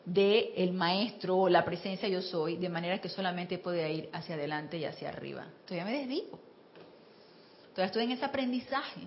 del 0.04 0.52
el 0.56 0.74
maestro 0.74 1.38
o 1.38 1.50
la 1.50 1.66
presencia 1.66 2.08
yo 2.08 2.22
soy, 2.22 2.56
de 2.56 2.70
manera 2.70 3.00
que 3.00 3.10
solamente 3.10 3.58
pueda 3.58 3.88
ir 3.90 4.10
hacia 4.14 4.36
adelante 4.36 4.78
y 4.78 4.86
hacia 4.86 5.10
arriba. 5.10 5.46
Todavía 5.66 5.86
me 5.86 5.98
desvío. 5.98 6.40
Todavía 7.72 7.86
estoy 7.86 8.04
en 8.06 8.12
ese 8.12 8.26
aprendizaje 8.26 9.02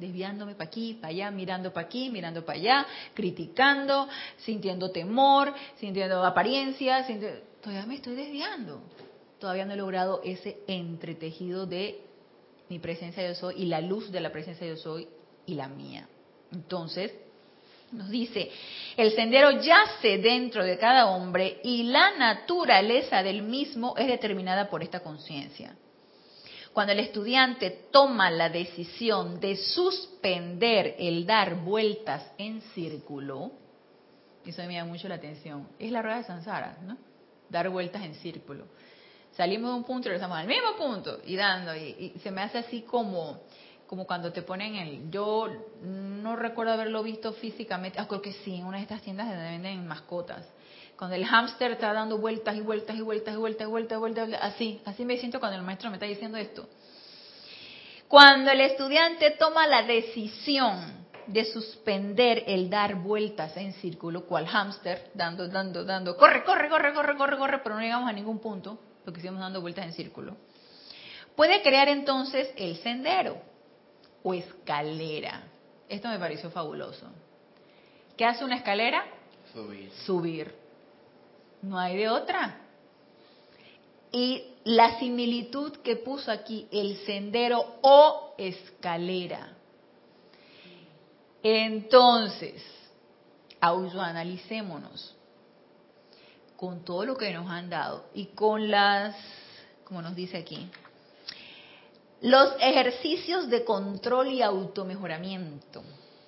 desviándome 0.00 0.54
para 0.54 0.68
aquí, 0.68 0.94
para 0.94 1.08
allá, 1.08 1.30
mirando 1.30 1.72
para 1.72 1.86
aquí, 1.86 2.08
mirando 2.08 2.44
para 2.44 2.58
allá, 2.58 2.86
criticando, 3.12 4.08
sintiendo 4.38 4.90
temor, 4.90 5.52
sintiendo 5.76 6.24
apariencias, 6.24 7.06
todavía 7.60 7.86
me 7.86 7.96
estoy 7.96 8.14
desviando. 8.16 8.82
Todavía 9.38 9.64
no 9.64 9.72
he 9.72 9.76
logrado 9.76 10.20
ese 10.24 10.58
entretejido 10.66 11.66
de 11.66 12.00
mi 12.68 12.78
presencia 12.78 13.26
yo 13.26 13.34
soy 13.34 13.62
y 13.62 13.66
la 13.66 13.80
luz 13.80 14.10
de 14.12 14.20
la 14.20 14.30
presencia 14.30 14.66
yo 14.66 14.76
soy 14.76 15.08
y 15.46 15.54
la 15.54 15.68
mía. 15.68 16.08
Entonces, 16.52 17.12
nos 17.92 18.08
dice, 18.08 18.50
el 18.96 19.12
sendero 19.12 19.50
yace 19.60 20.18
dentro 20.18 20.64
de 20.64 20.78
cada 20.78 21.06
hombre 21.06 21.60
y 21.64 21.84
la 21.84 22.16
naturaleza 22.16 23.22
del 23.22 23.42
mismo 23.42 23.94
es 23.96 24.06
determinada 24.06 24.68
por 24.68 24.82
esta 24.82 25.00
conciencia. 25.00 25.74
Cuando 26.72 26.92
el 26.92 27.00
estudiante 27.00 27.88
toma 27.90 28.30
la 28.30 28.48
decisión 28.48 29.40
de 29.40 29.56
suspender 29.56 30.94
el 30.98 31.26
dar 31.26 31.56
vueltas 31.56 32.30
en 32.38 32.60
círculo, 32.74 33.50
eso 34.46 34.62
me 34.62 34.74
llama 34.74 34.92
mucho 34.92 35.08
la 35.08 35.16
atención, 35.16 35.68
es 35.78 35.90
la 35.90 36.00
rueda 36.00 36.18
de 36.18 36.24
Sansara, 36.24 36.78
¿no? 36.82 37.09
Dar 37.50 37.68
vueltas 37.68 38.02
en 38.02 38.14
círculo. 38.14 38.64
Salimos 39.32 39.70
de 39.70 39.76
un 39.76 39.84
punto 39.84 40.08
y 40.08 40.10
regresamos 40.10 40.38
al 40.38 40.46
mismo 40.46 40.76
punto 40.76 41.20
y 41.24 41.36
dando, 41.36 41.74
y, 41.76 42.14
se 42.22 42.30
me 42.30 42.42
hace 42.42 42.58
así 42.58 42.82
como, 42.82 43.40
como 43.86 44.06
cuando 44.06 44.32
te 44.32 44.42
ponen 44.42 44.76
el... 44.76 45.10
Yo 45.10 45.48
no 45.82 46.36
recuerdo 46.36 46.72
haberlo 46.72 47.02
visto 47.02 47.32
físicamente, 47.34 47.98
ah, 48.00 48.06
creo 48.08 48.22
que 48.22 48.32
sí, 48.32 48.56
en 48.56 48.64
una 48.64 48.78
de 48.78 48.84
estas 48.84 49.02
tiendas 49.02 49.28
donde 49.28 49.44
venden 49.44 49.86
mascotas 49.86 50.46
cuando 51.00 51.16
el 51.16 51.24
hámster 51.24 51.72
está 51.72 51.94
dando 51.94 52.18
vueltas 52.18 52.54
y 52.56 52.60
vueltas 52.60 52.94
y 52.94 53.00
vueltas 53.00 53.34
y 53.34 53.38
vueltas 53.38 53.66
y 53.66 53.70
vueltas 53.70 53.96
y 53.96 53.98
vueltas, 54.00 54.28
así, 54.42 54.82
así 54.84 55.06
me 55.06 55.16
siento 55.16 55.40
cuando 55.40 55.56
el 55.56 55.64
maestro 55.64 55.88
me 55.88 55.96
está 55.96 56.04
diciendo 56.04 56.36
esto. 56.36 56.68
Cuando 58.06 58.50
el 58.50 58.60
estudiante 58.60 59.30
toma 59.38 59.66
la 59.66 59.82
decisión 59.84 60.99
de 61.32 61.44
suspender 61.44 62.44
el 62.46 62.68
dar 62.68 62.96
vueltas 62.96 63.56
en 63.56 63.72
círculo, 63.74 64.26
cual 64.26 64.46
hámster, 64.46 65.10
dando, 65.14 65.46
dando, 65.48 65.84
dando, 65.84 66.16
corre, 66.16 66.42
corre, 66.44 66.68
corre, 66.68 66.92
corre, 66.92 67.16
corre, 67.16 67.38
corre, 67.38 67.58
pero 67.62 67.76
no 67.76 67.80
llegamos 67.80 68.08
a 68.08 68.12
ningún 68.12 68.40
punto, 68.40 68.78
porque 69.04 69.20
seguimos 69.20 69.40
dando 69.40 69.60
vueltas 69.60 69.86
en 69.86 69.92
círculo, 69.92 70.36
puede 71.36 71.62
crear 71.62 71.88
entonces 71.88 72.52
el 72.56 72.76
sendero 72.78 73.38
o 74.22 74.34
escalera. 74.34 75.44
Esto 75.88 76.08
me 76.08 76.18
pareció 76.18 76.50
fabuloso. 76.50 77.06
¿Qué 78.16 78.24
hace 78.24 78.44
una 78.44 78.56
escalera? 78.56 79.04
Subir. 79.52 79.90
Subir. 80.04 80.54
No 81.62 81.78
hay 81.78 81.96
de 81.96 82.08
otra. 82.08 82.58
Y 84.12 84.44
la 84.64 84.98
similitud 84.98 85.76
que 85.78 85.96
puso 85.96 86.32
aquí, 86.32 86.66
el 86.72 86.96
sendero 87.06 87.78
o 87.82 88.34
escalera. 88.36 89.59
Entonces, 91.42 92.62
autoanalicémonos 93.60 95.16
con 96.56 96.84
todo 96.84 97.04
lo 97.06 97.16
que 97.16 97.32
nos 97.32 97.48
han 97.50 97.70
dado 97.70 98.04
y 98.14 98.26
con 98.26 98.70
las, 98.70 99.16
como 99.84 100.02
nos 100.02 100.14
dice 100.14 100.36
aquí, 100.36 100.70
los 102.20 102.54
ejercicios 102.60 103.48
de 103.48 103.64
control 103.64 104.28
y 104.28 104.42
automejoramiento 104.42 105.82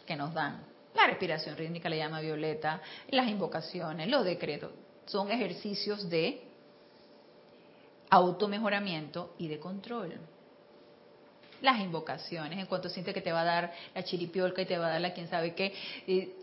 que 0.07 0.17
nos 0.17 0.33
dan. 0.33 0.65
La 0.95 1.07
respiración 1.07 1.57
rítmica 1.57 1.89
le 1.89 1.99
llama 1.99 2.21
Violeta, 2.21 2.81
las 3.11 3.29
invocaciones, 3.29 4.09
los 4.09 4.25
decretos, 4.25 4.73
son 5.07 5.31
ejercicios 5.31 6.09
de 6.09 6.43
automejoramiento 8.09 9.35
y 9.39 9.49
de 9.49 9.59
control. 9.59 10.19
Las 11.63 11.81
invocaciones, 11.81 12.59
en 12.59 12.67
cuanto 12.67 12.89
siente 12.91 13.15
que 13.15 13.23
te 13.23 13.33
va 13.33 13.41
a 13.41 13.45
dar 13.45 13.73
la 13.95 14.05
chiripiolca 14.05 14.61
y 14.61 14.67
te 14.67 14.77
va 14.77 14.89
a 14.89 14.91
dar 14.91 15.01
la 15.01 15.15
quien 15.15 15.29
sabe 15.29 15.55
qué, 15.55 15.73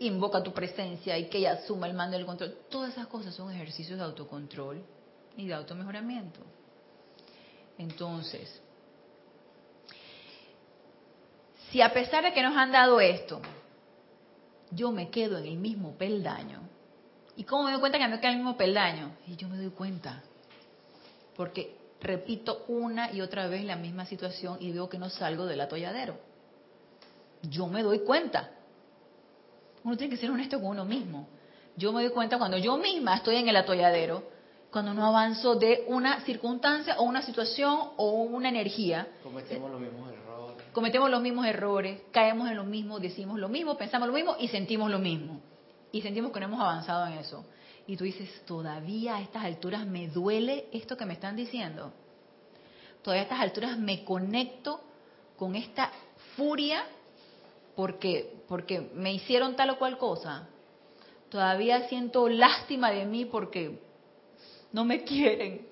invoca 0.00 0.42
tu 0.42 0.52
presencia 0.52 1.16
y 1.16 1.28
que 1.28 1.38
ella 1.38 1.52
asuma 1.52 1.86
el 1.86 1.94
mando 1.94 2.16
del 2.16 2.26
control. 2.26 2.56
Todas 2.68 2.92
esas 2.92 3.06
cosas 3.06 3.34
son 3.34 3.52
ejercicios 3.52 3.98
de 3.98 4.04
autocontrol 4.04 4.82
y 5.36 5.46
de 5.46 5.54
automejoramiento. 5.54 6.40
Entonces, 7.78 8.60
si 11.70 11.80
a 11.80 11.92
pesar 11.92 12.24
de 12.24 12.32
que 12.32 12.42
nos 12.42 12.56
han 12.56 12.72
dado 12.72 13.00
esto, 13.00 13.40
yo 14.72 14.90
me 14.90 15.10
quedo 15.10 15.38
en 15.38 15.46
el 15.46 15.56
mismo 15.56 15.96
peldaño, 15.96 16.60
¿Y 17.40 17.44
cómo 17.44 17.64
me 17.64 17.70
doy 17.70 17.80
cuenta 17.80 17.96
que 17.96 18.06
me 18.06 18.20
queda 18.20 18.32
el 18.32 18.36
mismo 18.36 18.54
peldaño? 18.58 19.12
Y 19.26 19.34
yo 19.36 19.48
me 19.48 19.56
doy 19.56 19.70
cuenta. 19.70 20.22
Porque 21.34 21.74
repito 22.00 22.64
una 22.68 23.12
y 23.12 23.20
otra 23.20 23.46
vez 23.48 23.64
la 23.64 23.76
misma 23.76 24.06
situación 24.06 24.56
y 24.60 24.72
veo 24.72 24.88
que 24.88 24.98
no 24.98 25.10
salgo 25.10 25.46
del 25.46 25.60
atolladero. 25.60 26.16
Yo 27.42 27.66
me 27.66 27.82
doy 27.82 28.00
cuenta. 28.00 28.50
Uno 29.84 29.96
tiene 29.96 30.14
que 30.14 30.20
ser 30.20 30.30
honesto 30.30 30.58
con 30.60 30.70
uno 30.70 30.84
mismo. 30.84 31.28
Yo 31.76 31.92
me 31.92 32.02
doy 32.02 32.12
cuenta 32.12 32.38
cuando 32.38 32.58
yo 32.58 32.76
misma 32.76 33.16
estoy 33.16 33.36
en 33.36 33.48
el 33.48 33.56
atolladero 33.56 34.24
cuando 34.70 34.94
no 34.94 35.04
avanzo 35.04 35.56
de 35.56 35.84
una 35.88 36.20
circunstancia 36.20 36.96
o 36.98 37.02
una 37.02 37.22
situación 37.22 37.90
o 37.96 38.22
una 38.22 38.48
energía. 38.48 39.08
Cometemos 39.22 39.70
los 39.70 39.80
mismos 39.80 40.10
errores. 40.12 40.64
Cometemos 40.72 41.10
los 41.10 41.22
mismos 41.22 41.46
errores, 41.46 42.02
caemos 42.12 42.48
en 42.48 42.56
lo 42.56 42.64
mismo, 42.64 43.00
decimos 43.00 43.38
lo 43.38 43.48
mismo, 43.48 43.76
pensamos 43.76 44.06
lo 44.08 44.14
mismo 44.14 44.36
y 44.38 44.48
sentimos 44.48 44.90
lo 44.90 44.98
mismo. 44.98 45.40
Y 45.92 46.02
sentimos 46.02 46.30
que 46.30 46.38
no 46.38 46.46
hemos 46.46 46.60
avanzado 46.60 47.06
en 47.08 47.14
eso. 47.14 47.44
Y 47.86 47.96
tú 47.96 48.04
dices, 48.04 48.28
todavía 48.46 49.16
a 49.16 49.22
estas 49.22 49.44
alturas 49.44 49.86
me 49.86 50.08
duele 50.08 50.66
esto 50.72 50.96
que 50.96 51.06
me 51.06 51.14
están 51.14 51.36
diciendo. 51.36 51.92
Todavía 53.02 53.22
a 53.22 53.24
estas 53.24 53.40
alturas 53.40 53.78
me 53.78 54.04
conecto 54.04 54.80
con 55.36 55.56
esta 55.56 55.90
furia 56.36 56.84
porque, 57.74 58.42
porque 58.46 58.90
me 58.94 59.12
hicieron 59.12 59.56
tal 59.56 59.70
o 59.70 59.78
cual 59.78 59.98
cosa. 59.98 60.48
Todavía 61.30 61.88
siento 61.88 62.28
lástima 62.28 62.90
de 62.90 63.06
mí 63.06 63.24
porque 63.24 63.80
no 64.72 64.84
me 64.84 65.02
quieren. 65.04 65.66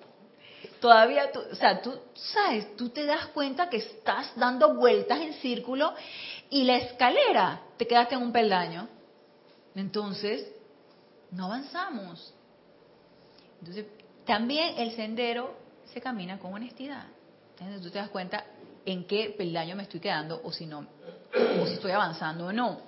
Todavía, 0.80 1.30
tú, 1.32 1.40
o 1.40 1.54
sea, 1.54 1.82
tú 1.82 1.92
sabes, 2.14 2.76
tú 2.76 2.88
te 2.90 3.04
das 3.04 3.26
cuenta 3.28 3.68
que 3.68 3.78
estás 3.78 4.32
dando 4.36 4.74
vueltas 4.74 5.20
en 5.20 5.34
círculo 5.34 5.92
y 6.50 6.64
la 6.64 6.76
escalera 6.76 7.62
te 7.76 7.86
quedaste 7.86 8.14
en 8.14 8.22
un 8.22 8.32
peldaño. 8.32 8.88
Entonces, 9.74 10.48
no 11.30 11.46
avanzamos. 11.46 12.34
Entonces, 13.60 13.86
también 14.24 14.78
el 14.78 14.94
sendero 14.94 15.56
se 15.92 16.00
camina 16.00 16.38
con 16.38 16.52
honestidad. 16.54 17.06
Entonces, 17.52 17.82
tú 17.82 17.90
te 17.90 17.98
das 17.98 18.10
cuenta 18.10 18.44
en 18.84 19.04
qué 19.04 19.34
peldaño 19.36 19.76
me 19.76 19.82
estoy 19.82 20.00
quedando 20.00 20.40
o 20.42 20.52
si 20.52 20.66
no, 20.66 20.86
o 21.60 21.66
si 21.66 21.74
estoy 21.74 21.90
avanzando 21.90 22.46
o 22.46 22.52
no. 22.52 22.80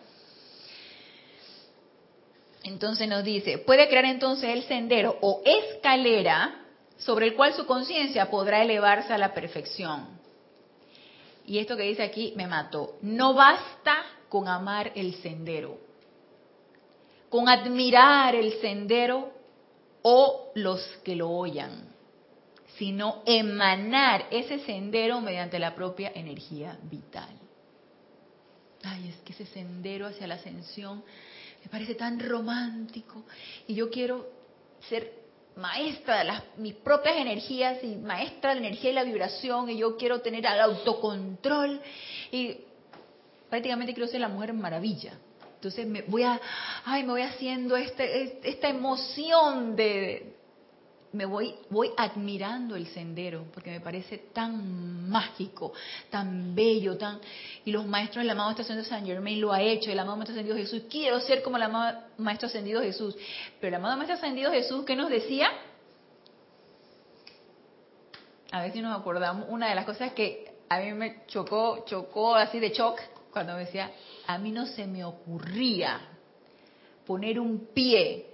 Entonces 2.63 3.09
nos 3.09 3.25
dice, 3.25 3.59
puede 3.59 3.89
crear 3.89 4.05
entonces 4.05 4.51
el 4.51 4.65
sendero 4.65 5.17
o 5.23 5.43
escalera 5.45 6.67
sobre 6.99 7.29
el 7.29 7.35
cual 7.35 7.55
su 7.55 7.67
conciencia 7.67 8.31
podrá 8.31 8.63
elevarse 8.63 9.13
a 9.13 9.19
la 9.19 9.33
perfección. 9.33 10.07
Y 11.47 11.59
esto 11.59 11.77
que 11.77 11.85
dice 11.85 12.03
aquí 12.03 12.35
me 12.37 12.47
mató. 12.47 12.97
No 13.01 13.35
basta 13.35 14.05
con 14.29 14.47
amar 14.47 14.93
el 14.95 15.15
sendero, 15.17 15.79
con 17.31 17.49
admirar 17.49 18.35
el 18.35 18.61
sendero 18.61 19.33
o 20.03 20.51
los 20.55 20.85
que 21.05 21.17
lo 21.17 21.31
oyan, 21.31 21.89
sino 22.77 23.23
emanar 23.25 24.27
ese 24.31 24.59
sendero 24.61 25.21
mediante 25.21 25.59
la 25.59 25.75
propia 25.75 26.13
energía 26.15 26.79
vital. 26.83 27.31
Ay, 28.83 29.11
es 29.11 29.17
que 29.23 29.33
ese 29.33 29.47
sendero 29.47 30.07
hacia 30.07 30.27
la 30.27 30.35
ascensión 30.35 31.05
me 31.63 31.71
parece 31.71 31.95
tan 31.95 32.19
romántico 32.19 33.25
y 33.67 33.75
yo 33.75 33.91
quiero 33.91 34.27
ser 34.89 35.13
maestra 35.57 36.19
de 36.19 36.25
las, 36.25 36.43
mis 36.57 36.75
propias 36.75 37.17
energías 37.17 37.85
y 37.85 37.97
maestra 37.97 38.55
de 38.55 38.61
la 38.61 38.67
energía 38.67 38.91
y 38.91 38.95
la 38.95 39.05
vibración 39.05 39.69
y 39.69 39.77
yo 39.77 39.97
quiero 39.97 40.21
tener 40.21 40.47
el 40.47 40.61
autocontrol 40.61 41.81
y 42.33 42.59
prácticamente 43.49 43.93
quiero 43.93 44.09
ser 44.09 44.21
la 44.21 44.29
mujer 44.29 44.53
maravilla. 44.55 45.13
Entonces 45.61 45.87
me 45.87 46.01
voy 46.01 46.23
a, 46.23 46.41
ay, 46.87 47.03
me 47.03 47.11
voy 47.11 47.21
haciendo 47.21 47.77
este, 47.77 48.49
esta 48.49 48.71
emoción 48.71 49.77
de, 49.77 50.35
me 51.13 51.27
voy, 51.27 51.55
voy 51.69 51.91
admirando 51.99 52.77
el 52.77 52.87
sendero, 52.87 53.45
porque 53.53 53.71
me 53.71 53.81
parece 53.83 54.17
tan 54.33 55.11
mágico, 55.11 55.75
tan 56.09 56.55
bello, 56.55 56.97
tan 56.97 57.21
y 57.67 57.73
los 57.73 57.85
maestros 57.85 58.23
del 58.23 58.31
amado 58.31 58.51
Ascendido 58.51 58.89
San 58.89 59.05
Germain 59.05 59.39
lo 59.39 59.53
ha 59.53 59.61
hecho, 59.61 59.91
el 59.91 59.99
amado 59.99 60.17
Maestro 60.17 60.33
Ascendido 60.33 60.57
Jesús, 60.57 60.85
quiero 60.91 61.21
ser 61.21 61.43
como 61.43 61.59
el 61.59 61.65
amado 61.65 62.05
Maestro 62.17 62.49
Ascendido 62.49 62.81
Jesús, 62.81 63.15
pero 63.61 63.69
el 63.69 63.75
amado 63.75 63.99
Maestro 63.99 64.17
Ascendido 64.17 64.51
Jesús, 64.51 64.87
¿qué 64.87 64.97
nos 64.97 65.11
decía? 65.11 65.51
A 68.51 68.63
ver 68.63 68.73
si 68.73 68.81
nos 68.81 68.99
acordamos, 68.99 69.45
una 69.51 69.69
de 69.69 69.75
las 69.75 69.85
cosas 69.85 70.15
que 70.15 70.55
a 70.71 70.81
mí 70.81 70.95
me 70.95 71.27
chocó, 71.27 71.85
chocó 71.85 72.35
así 72.35 72.59
de 72.61 72.71
shock, 72.71 72.99
cuando 73.33 73.55
me 73.55 73.61
decía, 73.61 73.91
a 74.27 74.39
mí 74.39 74.51
no 74.51 74.67
se 74.67 74.87
me 74.87 75.05
ocurría 75.05 76.01
poner 77.07 77.41
un 77.41 77.69
pie 77.75 78.27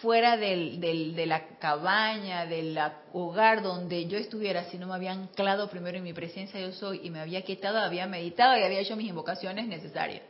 fuera 0.00 0.36
del, 0.36 0.80
de 0.80 1.26
la 1.26 1.58
cabaña, 1.58 2.46
del 2.46 2.78
hogar 3.12 3.62
donde 3.62 4.06
yo 4.06 4.18
estuviera, 4.18 4.64
si 4.64 4.78
no 4.78 4.86
me 4.86 4.94
había 4.94 5.12
anclado 5.12 5.68
primero 5.68 5.98
en 5.98 6.04
mi 6.04 6.12
presencia 6.12 6.60
yo 6.60 6.72
soy 6.72 7.00
y 7.04 7.10
me 7.10 7.20
había 7.20 7.42
quitado, 7.42 7.78
había 7.78 8.06
meditado 8.06 8.56
y 8.56 8.62
había 8.62 8.80
hecho 8.80 8.96
mis 8.96 9.08
invocaciones 9.08 9.66
necesarias. 9.66 10.22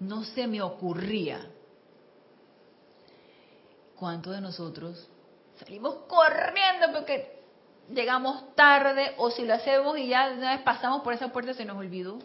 No 0.00 0.24
se 0.24 0.46
me 0.46 0.60
ocurría. 0.60 1.46
¿Cuántos 3.98 4.34
de 4.34 4.42
nosotros 4.42 5.08
salimos 5.58 5.94
corriendo 6.06 6.92
porque 6.92 7.40
llegamos 7.90 8.54
tarde 8.54 9.14
o 9.16 9.30
si 9.30 9.44
lo 9.46 9.54
hacemos 9.54 9.96
y 9.98 10.08
ya 10.08 10.32
una 10.36 10.56
vez 10.56 10.62
pasamos 10.62 11.02
por 11.02 11.14
esa 11.14 11.32
puerta 11.32 11.54
se 11.54 11.64
nos 11.64 11.78
olvidó 11.78 12.18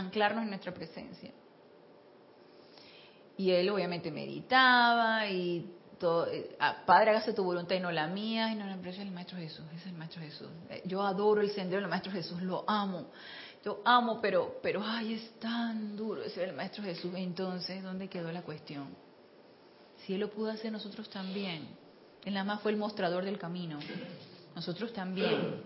anclarnos 0.00 0.44
en 0.44 0.50
nuestra 0.50 0.72
presencia? 0.72 1.30
Y 3.36 3.50
él 3.52 3.70
obviamente 3.70 4.10
meditaba 4.10 5.26
y 5.28 5.74
todo, 5.98 6.26
eh, 6.26 6.56
Padre, 6.84 7.10
hágase 7.10 7.32
tu 7.32 7.44
voluntad 7.44 7.76
y 7.76 7.80
no 7.80 7.90
la 7.92 8.06
mía. 8.06 8.52
Y 8.52 8.56
no, 8.56 8.64
pero 8.78 8.90
es 8.90 8.98
el 8.98 9.10
Maestro 9.10 9.38
Jesús, 9.38 9.64
es 9.74 9.86
el 9.86 9.92
Maestro 9.92 10.20
Jesús. 10.20 10.48
Eh, 10.68 10.82
yo 10.84 11.02
adoro 11.02 11.40
el 11.40 11.50
sendero 11.50 11.80
del 11.80 11.90
Maestro 11.90 12.12
Jesús, 12.12 12.42
lo 12.42 12.64
amo. 12.68 13.06
Yo 13.64 13.80
amo, 13.84 14.20
pero, 14.20 14.58
pero, 14.62 14.82
ay, 14.84 15.14
es 15.14 15.38
tan 15.38 15.96
duro 15.96 16.26
ser 16.30 16.48
el 16.48 16.56
Maestro 16.56 16.82
Jesús. 16.82 17.12
Entonces, 17.14 17.82
¿dónde 17.82 18.08
quedó 18.08 18.32
la 18.32 18.42
cuestión? 18.42 18.88
Si 19.98 20.14
Él 20.14 20.20
lo 20.20 20.30
pudo 20.30 20.50
hacer, 20.50 20.72
nosotros 20.72 21.08
también. 21.10 21.68
Él 22.24 22.34
nada 22.34 22.44
más 22.44 22.60
fue 22.62 22.72
el 22.72 22.78
mostrador 22.78 23.24
del 23.24 23.38
camino. 23.38 23.78
Nosotros 24.54 24.92
también. 24.92 25.62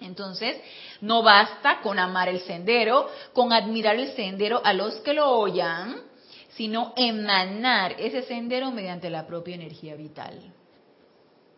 Entonces, 0.00 0.60
no 1.00 1.22
basta 1.22 1.80
con 1.82 1.98
amar 1.98 2.28
el 2.28 2.40
sendero, 2.40 3.08
con 3.32 3.52
admirar 3.52 3.96
el 3.96 4.12
sendero 4.14 4.60
a 4.64 4.72
los 4.72 4.96
que 4.96 5.12
lo 5.12 5.30
oyan, 5.30 5.96
sino 6.50 6.92
emanar 6.96 7.96
ese 7.98 8.22
sendero 8.22 8.70
mediante 8.70 9.10
la 9.10 9.26
propia 9.26 9.54
energía 9.54 9.94
vital. 9.94 10.52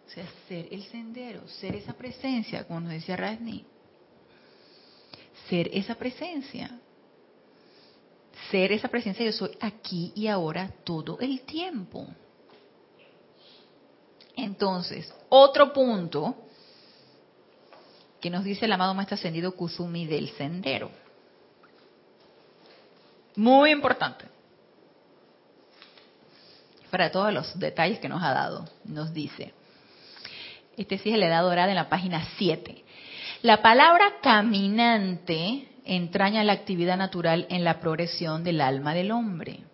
O 0.06 0.10
sea, 0.10 0.24
ser 0.48 0.68
el 0.70 0.82
sendero, 0.84 1.46
ser 1.48 1.76
esa 1.76 1.94
presencia, 1.94 2.64
como 2.66 2.80
nos 2.80 2.92
decía 2.92 3.16
Rasni. 3.16 3.64
Ser 5.48 5.70
esa 5.72 5.94
presencia. 5.94 6.78
Ser 8.50 8.72
esa 8.72 8.88
presencia, 8.88 9.24
yo 9.24 9.32
soy 9.32 9.56
aquí 9.60 10.12
y 10.14 10.26
ahora 10.26 10.68
todo 10.84 11.18
el 11.20 11.42
tiempo. 11.42 12.06
Entonces, 14.36 15.12
otro 15.28 15.72
punto 15.72 16.41
que 18.22 18.30
nos 18.30 18.44
dice 18.44 18.66
el 18.66 18.72
amado 18.72 18.94
Maestro 18.94 19.16
Ascendido 19.16 19.56
Kusumi 19.56 20.06
del 20.06 20.30
sendero. 20.30 20.90
Muy 23.34 23.72
importante 23.72 24.26
para 26.88 27.10
todos 27.10 27.32
los 27.32 27.58
detalles 27.58 27.98
que 27.98 28.08
nos 28.08 28.22
ha 28.22 28.32
dado. 28.32 28.68
Nos 28.84 29.12
dice, 29.12 29.52
este 30.76 30.98
sí 30.98 31.10
es 31.10 31.18
la 31.18 31.26
edad 31.26 31.42
dorada 31.42 31.70
en 31.70 31.74
la 31.74 31.88
página 31.88 32.24
7. 32.38 32.84
La 33.42 33.60
palabra 33.60 34.20
caminante 34.22 35.68
entraña 35.84 36.44
la 36.44 36.52
actividad 36.52 36.96
natural 36.96 37.46
en 37.50 37.64
la 37.64 37.80
progresión 37.80 38.44
del 38.44 38.60
alma 38.60 38.94
del 38.94 39.10
hombre. 39.10 39.64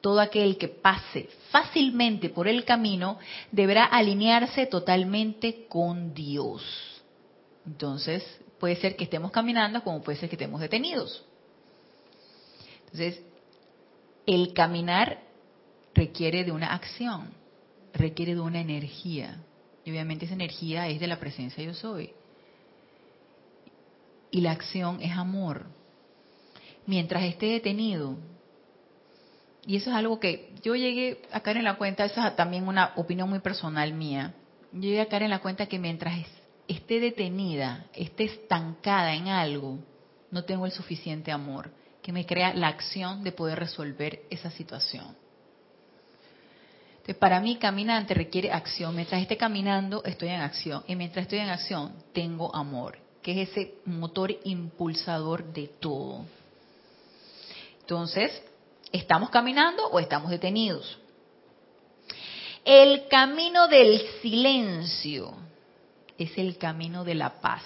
Todo 0.00 0.20
aquel 0.20 0.56
que 0.56 0.68
pase 0.68 1.28
fácilmente 1.50 2.30
por 2.30 2.48
el 2.48 2.64
camino 2.64 3.18
deberá 3.52 3.84
alinearse 3.84 4.64
totalmente 4.64 5.66
con 5.68 6.14
Dios. 6.14 6.99
Entonces, 7.66 8.24
puede 8.58 8.76
ser 8.76 8.96
que 8.96 9.04
estemos 9.04 9.30
caminando 9.30 9.82
como 9.82 10.02
puede 10.02 10.18
ser 10.18 10.28
que 10.28 10.36
estemos 10.36 10.60
detenidos. 10.60 11.24
Entonces, 12.84 13.22
el 14.26 14.52
caminar 14.52 15.20
requiere 15.94 16.44
de 16.44 16.52
una 16.52 16.74
acción, 16.74 17.30
requiere 17.94 18.34
de 18.34 18.40
una 18.40 18.60
energía. 18.60 19.42
Y 19.84 19.90
obviamente 19.90 20.26
esa 20.26 20.34
energía 20.34 20.88
es 20.88 21.00
de 21.00 21.06
la 21.06 21.18
presencia 21.18 21.64
yo 21.64 21.74
soy. 21.74 22.10
Y 24.30 24.40
la 24.40 24.52
acción 24.52 25.00
es 25.00 25.12
amor. 25.12 25.66
Mientras 26.86 27.22
esté 27.24 27.46
detenido, 27.46 28.16
y 29.66 29.76
eso 29.76 29.90
es 29.90 29.96
algo 29.96 30.18
que 30.18 30.52
yo 30.62 30.74
llegué 30.74 31.22
a 31.32 31.40
caer 31.40 31.58
en 31.58 31.64
la 31.64 31.76
cuenta, 31.76 32.04
eso 32.04 32.24
es 32.24 32.36
también 32.36 32.66
una 32.66 32.92
opinión 32.96 33.28
muy 33.28 33.40
personal 33.40 33.92
mía, 33.92 34.34
yo 34.72 34.80
llegué 34.80 35.00
a 35.00 35.08
caer 35.08 35.24
en 35.24 35.30
la 35.30 35.40
cuenta 35.40 35.66
que 35.66 35.78
mientras 35.78 36.18
esté 36.70 37.00
detenida, 37.00 37.86
esté 37.94 38.24
estancada 38.24 39.14
en 39.14 39.28
algo, 39.28 39.78
no 40.30 40.44
tengo 40.44 40.66
el 40.66 40.72
suficiente 40.72 41.32
amor 41.32 41.70
que 42.02 42.12
me 42.12 42.26
crea 42.26 42.54
la 42.54 42.68
acción 42.68 43.22
de 43.22 43.32
poder 43.32 43.58
resolver 43.58 44.22
esa 44.30 44.50
situación 44.50 45.14
para 47.14 47.40
mí 47.40 47.56
caminante 47.56 48.14
requiere 48.14 48.52
acción. 48.52 48.94
Mientras 48.94 49.20
esté 49.20 49.36
caminando, 49.36 50.02
estoy 50.04 50.28
en 50.28 50.40
acción. 50.40 50.82
Y 50.86 50.96
mientras 50.96 51.24
estoy 51.24 51.38
en 51.38 51.48
acción, 51.48 51.94
tengo 52.12 52.54
amor, 52.54 52.98
que 53.22 53.42
es 53.42 53.50
ese 53.50 53.74
motor 53.84 54.34
impulsador 54.44 55.44
de 55.52 55.68
todo. 55.68 56.24
Entonces, 57.80 58.42
¿estamos 58.92 59.30
caminando 59.30 59.86
o 59.88 59.98
estamos 59.98 60.30
detenidos? 60.30 60.98
El 62.64 63.08
camino 63.08 63.68
del 63.68 64.00
silencio 64.20 65.34
es 66.20 66.36
el 66.36 66.58
camino 66.58 67.02
de 67.02 67.14
la 67.14 67.40
paz. 67.40 67.62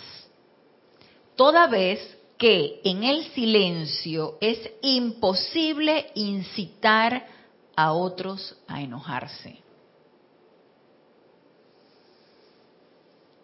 Toda 1.34 1.66
vez 1.66 2.16
que 2.38 2.80
en 2.84 3.02
el 3.02 3.24
silencio 3.32 4.38
es 4.40 4.70
imposible 4.80 6.12
incitar 6.14 7.26
a 7.74 7.92
otros 7.92 8.56
a 8.68 8.80
enojarse. 8.80 9.58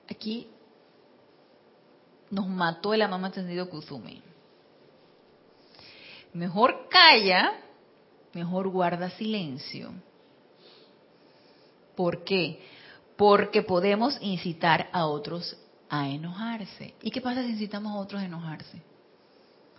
Aquí 0.08 0.46
nos 2.30 2.46
mató 2.46 2.94
el 2.94 3.02
amama 3.02 3.32
tendido 3.32 3.68
Kuzumi. 3.68 4.22
Mejor 6.32 6.88
calla, 6.88 7.54
mejor 8.32 8.68
guarda 8.68 9.10
silencio. 9.10 9.92
¿Por 11.96 12.22
qué? 12.22 12.60
Porque 13.20 13.60
podemos 13.60 14.16
incitar 14.22 14.88
a 14.92 15.04
otros 15.04 15.54
a 15.90 16.08
enojarse. 16.08 16.94
¿Y 17.02 17.10
qué 17.10 17.20
pasa 17.20 17.42
si 17.42 17.50
incitamos 17.50 17.92
a 17.92 17.96
otros 17.96 18.22
a 18.22 18.24
enojarse? 18.24 18.80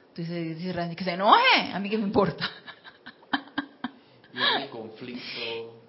Entonces 0.09 0.59
dice 0.59 0.71
Randy, 0.71 0.95
que 0.95 1.03
se 1.03 1.13
enoje, 1.13 1.71
a 1.73 1.79
mí 1.79 1.89
qué 1.89 1.97
me 1.97 2.03
importa. 2.03 2.47
Y 4.63 4.67
conflicto. 4.67 5.81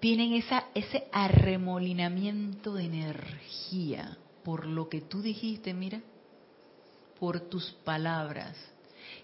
Tienen 0.00 0.34
esa, 0.34 0.66
ese 0.74 1.08
arremolinamiento 1.12 2.74
de 2.74 2.84
energía 2.84 4.18
por 4.44 4.66
lo 4.66 4.90
que 4.90 5.00
tú 5.00 5.22
dijiste, 5.22 5.72
mira, 5.72 6.02
por 7.18 7.40
tus 7.40 7.70
palabras. 7.84 8.54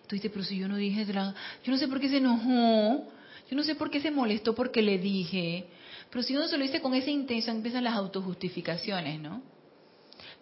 Tú 0.07 0.17
dices, 0.17 0.31
pero 0.33 0.43
si 0.43 0.57
yo 0.57 0.69
no 0.69 0.77
dije, 0.77 1.05
yo 1.05 1.71
no 1.71 1.77
sé 1.77 1.87
por 1.87 2.01
qué 2.01 2.09
se 2.09 2.17
enojó, 2.17 3.13
yo 3.51 3.57
no 3.57 3.63
sé 3.63 3.75
por 3.75 3.91
qué 3.91 4.01
se 4.01 4.11
molestó 4.11 4.55
porque 4.55 4.81
le 4.81 4.97
dije, 4.97 5.67
pero 6.13 6.23
si 6.23 6.37
uno 6.37 6.47
se 6.47 6.59
lo 6.59 6.63
dice 6.63 6.83
con 6.83 6.93
esa 6.93 7.09
intención, 7.09 7.57
empiezan 7.57 7.85
las 7.85 7.95
autojustificaciones, 7.95 9.19
¿no? 9.19 9.41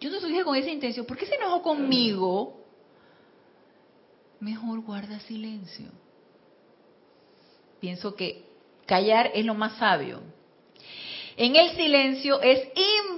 Yo 0.01 0.09
no 0.09 0.17
se 0.17 0.23
lo 0.23 0.27
dije 0.27 0.43
con 0.43 0.57
esa 0.57 0.69
intención, 0.69 1.05
¿por 1.05 1.15
qué 1.15 1.25
se 1.25 1.35
enojó 1.35 1.61
conmigo? 1.61 2.61
Mejor 4.41 4.81
guarda 4.81 5.17
silencio. 5.21 5.85
Pienso 7.79 8.13
que 8.15 8.43
callar 8.85 9.31
es 9.33 9.45
lo 9.45 9.53
más 9.53 9.77
sabio. 9.77 10.19
En 11.37 11.55
el 11.55 11.73
silencio 11.77 12.41
es 12.41 12.67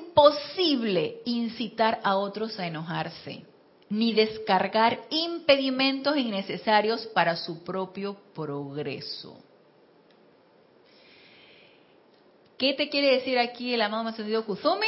imposible 0.06 1.22
incitar 1.26 2.01
a 2.04 2.18
otros 2.18 2.60
a 2.60 2.68
enojarse, 2.68 3.43
ni 3.89 4.14
descargar 4.14 5.01
impedimentos 5.10 6.16
innecesarios 6.18 7.08
para 7.08 7.36
su 7.36 7.64
propio 7.64 8.16
progreso. 8.36 9.43
¿Qué 12.58 12.74
te 12.74 12.89
quiere 12.89 13.14
decir 13.14 13.38
aquí 13.39 13.74
el 13.74 13.82
amado 13.82 14.10
ascendido 14.10 14.45
Kuzumi? 14.45 14.88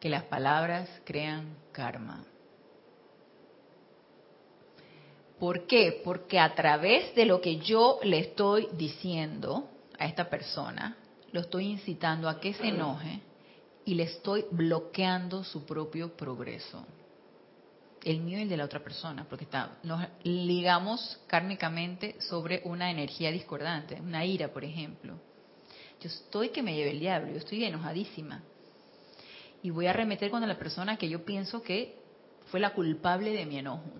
Que 0.00 0.08
las 0.08 0.24
palabras 0.24 0.88
crean 1.04 1.56
karma. 1.72 2.24
¿Por 5.38 5.66
qué? 5.66 6.00
Porque 6.02 6.38
a 6.38 6.54
través 6.54 7.14
de 7.14 7.26
lo 7.26 7.40
que 7.40 7.58
yo 7.58 7.98
le 8.02 8.20
estoy 8.20 8.68
diciendo 8.72 9.68
a 9.98 10.06
esta 10.06 10.30
persona, 10.30 10.96
lo 11.32 11.40
estoy 11.40 11.66
incitando 11.66 12.28
a 12.28 12.40
que 12.40 12.54
se 12.54 12.68
enoje 12.68 13.20
y 13.84 13.94
le 13.94 14.04
estoy 14.04 14.46
bloqueando 14.50 15.44
su 15.44 15.66
propio 15.66 16.16
progreso. 16.16 16.86
El 18.02 18.20
mío 18.20 18.38
y 18.38 18.42
el 18.42 18.48
de 18.48 18.56
la 18.56 18.64
otra 18.64 18.82
persona, 18.82 19.26
porque 19.28 19.44
está, 19.44 19.78
nos 19.82 20.06
ligamos 20.22 21.20
kármicamente 21.26 22.16
sobre 22.20 22.62
una 22.64 22.90
energía 22.90 23.30
discordante, 23.30 24.00
una 24.00 24.24
ira, 24.24 24.48
por 24.48 24.64
ejemplo. 24.64 25.18
Estoy 26.06 26.50
que 26.50 26.62
me 26.62 26.74
lleve 26.74 26.90
el 26.92 27.00
diablo, 27.00 27.36
estoy 27.36 27.64
enojadísima. 27.64 28.42
Y 29.62 29.70
voy 29.70 29.86
a 29.86 29.92
remeter 29.92 30.30
con 30.30 30.46
la 30.46 30.58
persona 30.58 30.96
que 30.96 31.08
yo 31.08 31.24
pienso 31.24 31.62
que 31.62 31.96
fue 32.46 32.60
la 32.60 32.72
culpable 32.72 33.32
de 33.32 33.44
mi 33.44 33.58
enojo. 33.58 33.90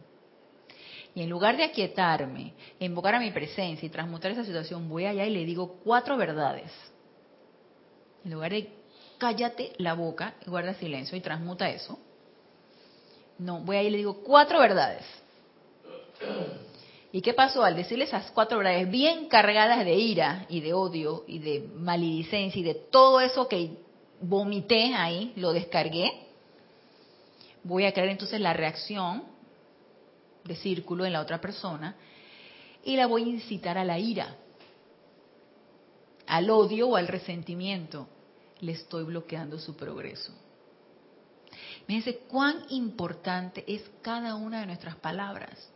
Y 1.14 1.22
en 1.22 1.30
lugar 1.30 1.56
de 1.56 1.64
aquietarme, 1.64 2.52
invocar 2.78 3.14
a 3.14 3.20
mi 3.20 3.30
presencia 3.30 3.86
y 3.86 3.90
transmutar 3.90 4.30
esa 4.30 4.44
situación, 4.44 4.88
voy 4.88 5.06
allá 5.06 5.24
y 5.24 5.30
le 5.30 5.44
digo 5.44 5.80
cuatro 5.82 6.16
verdades. 6.16 6.70
En 8.24 8.32
lugar 8.32 8.52
de 8.52 8.70
cállate 9.18 9.72
la 9.78 9.94
boca 9.94 10.34
y 10.46 10.50
guarda 10.50 10.74
silencio 10.74 11.16
y 11.16 11.20
transmuta 11.20 11.68
eso. 11.70 11.98
No, 13.38 13.60
voy 13.60 13.76
ahí 13.76 13.86
y 13.86 13.90
le 13.90 13.98
digo 13.98 14.22
cuatro 14.22 14.60
verdades. 14.60 15.04
¿Y 17.16 17.22
qué 17.22 17.32
pasó? 17.32 17.64
Al 17.64 17.74
decirle 17.74 18.04
esas 18.04 18.30
cuatro 18.30 18.58
verdades 18.58 18.90
bien 18.90 19.26
cargadas 19.26 19.86
de 19.86 19.94
ira 19.94 20.44
y 20.50 20.60
de 20.60 20.74
odio 20.74 21.24
y 21.26 21.38
de 21.38 21.66
maledicencia 21.74 22.60
y 22.60 22.62
de 22.62 22.74
todo 22.74 23.22
eso 23.22 23.48
que 23.48 23.70
vomité 24.20 24.94
ahí, 24.94 25.32
lo 25.36 25.54
descargué, 25.54 26.12
voy 27.64 27.86
a 27.86 27.92
crear 27.94 28.10
entonces 28.10 28.38
la 28.38 28.52
reacción 28.52 29.22
de 30.44 30.56
círculo 30.56 31.06
en 31.06 31.14
la 31.14 31.22
otra 31.22 31.40
persona 31.40 31.96
y 32.84 32.96
la 32.96 33.06
voy 33.06 33.22
a 33.22 33.28
incitar 33.28 33.78
a 33.78 33.84
la 33.86 33.98
ira, 33.98 34.36
al 36.26 36.50
odio 36.50 36.88
o 36.88 36.96
al 36.96 37.08
resentimiento. 37.08 38.08
Le 38.60 38.72
estoy 38.72 39.04
bloqueando 39.04 39.58
su 39.58 39.74
progreso. 39.74 40.34
Fíjense 41.86 42.18
cuán 42.28 42.66
importante 42.68 43.64
es 43.66 43.82
cada 44.02 44.34
una 44.34 44.60
de 44.60 44.66
nuestras 44.66 44.96
palabras. 44.96 45.72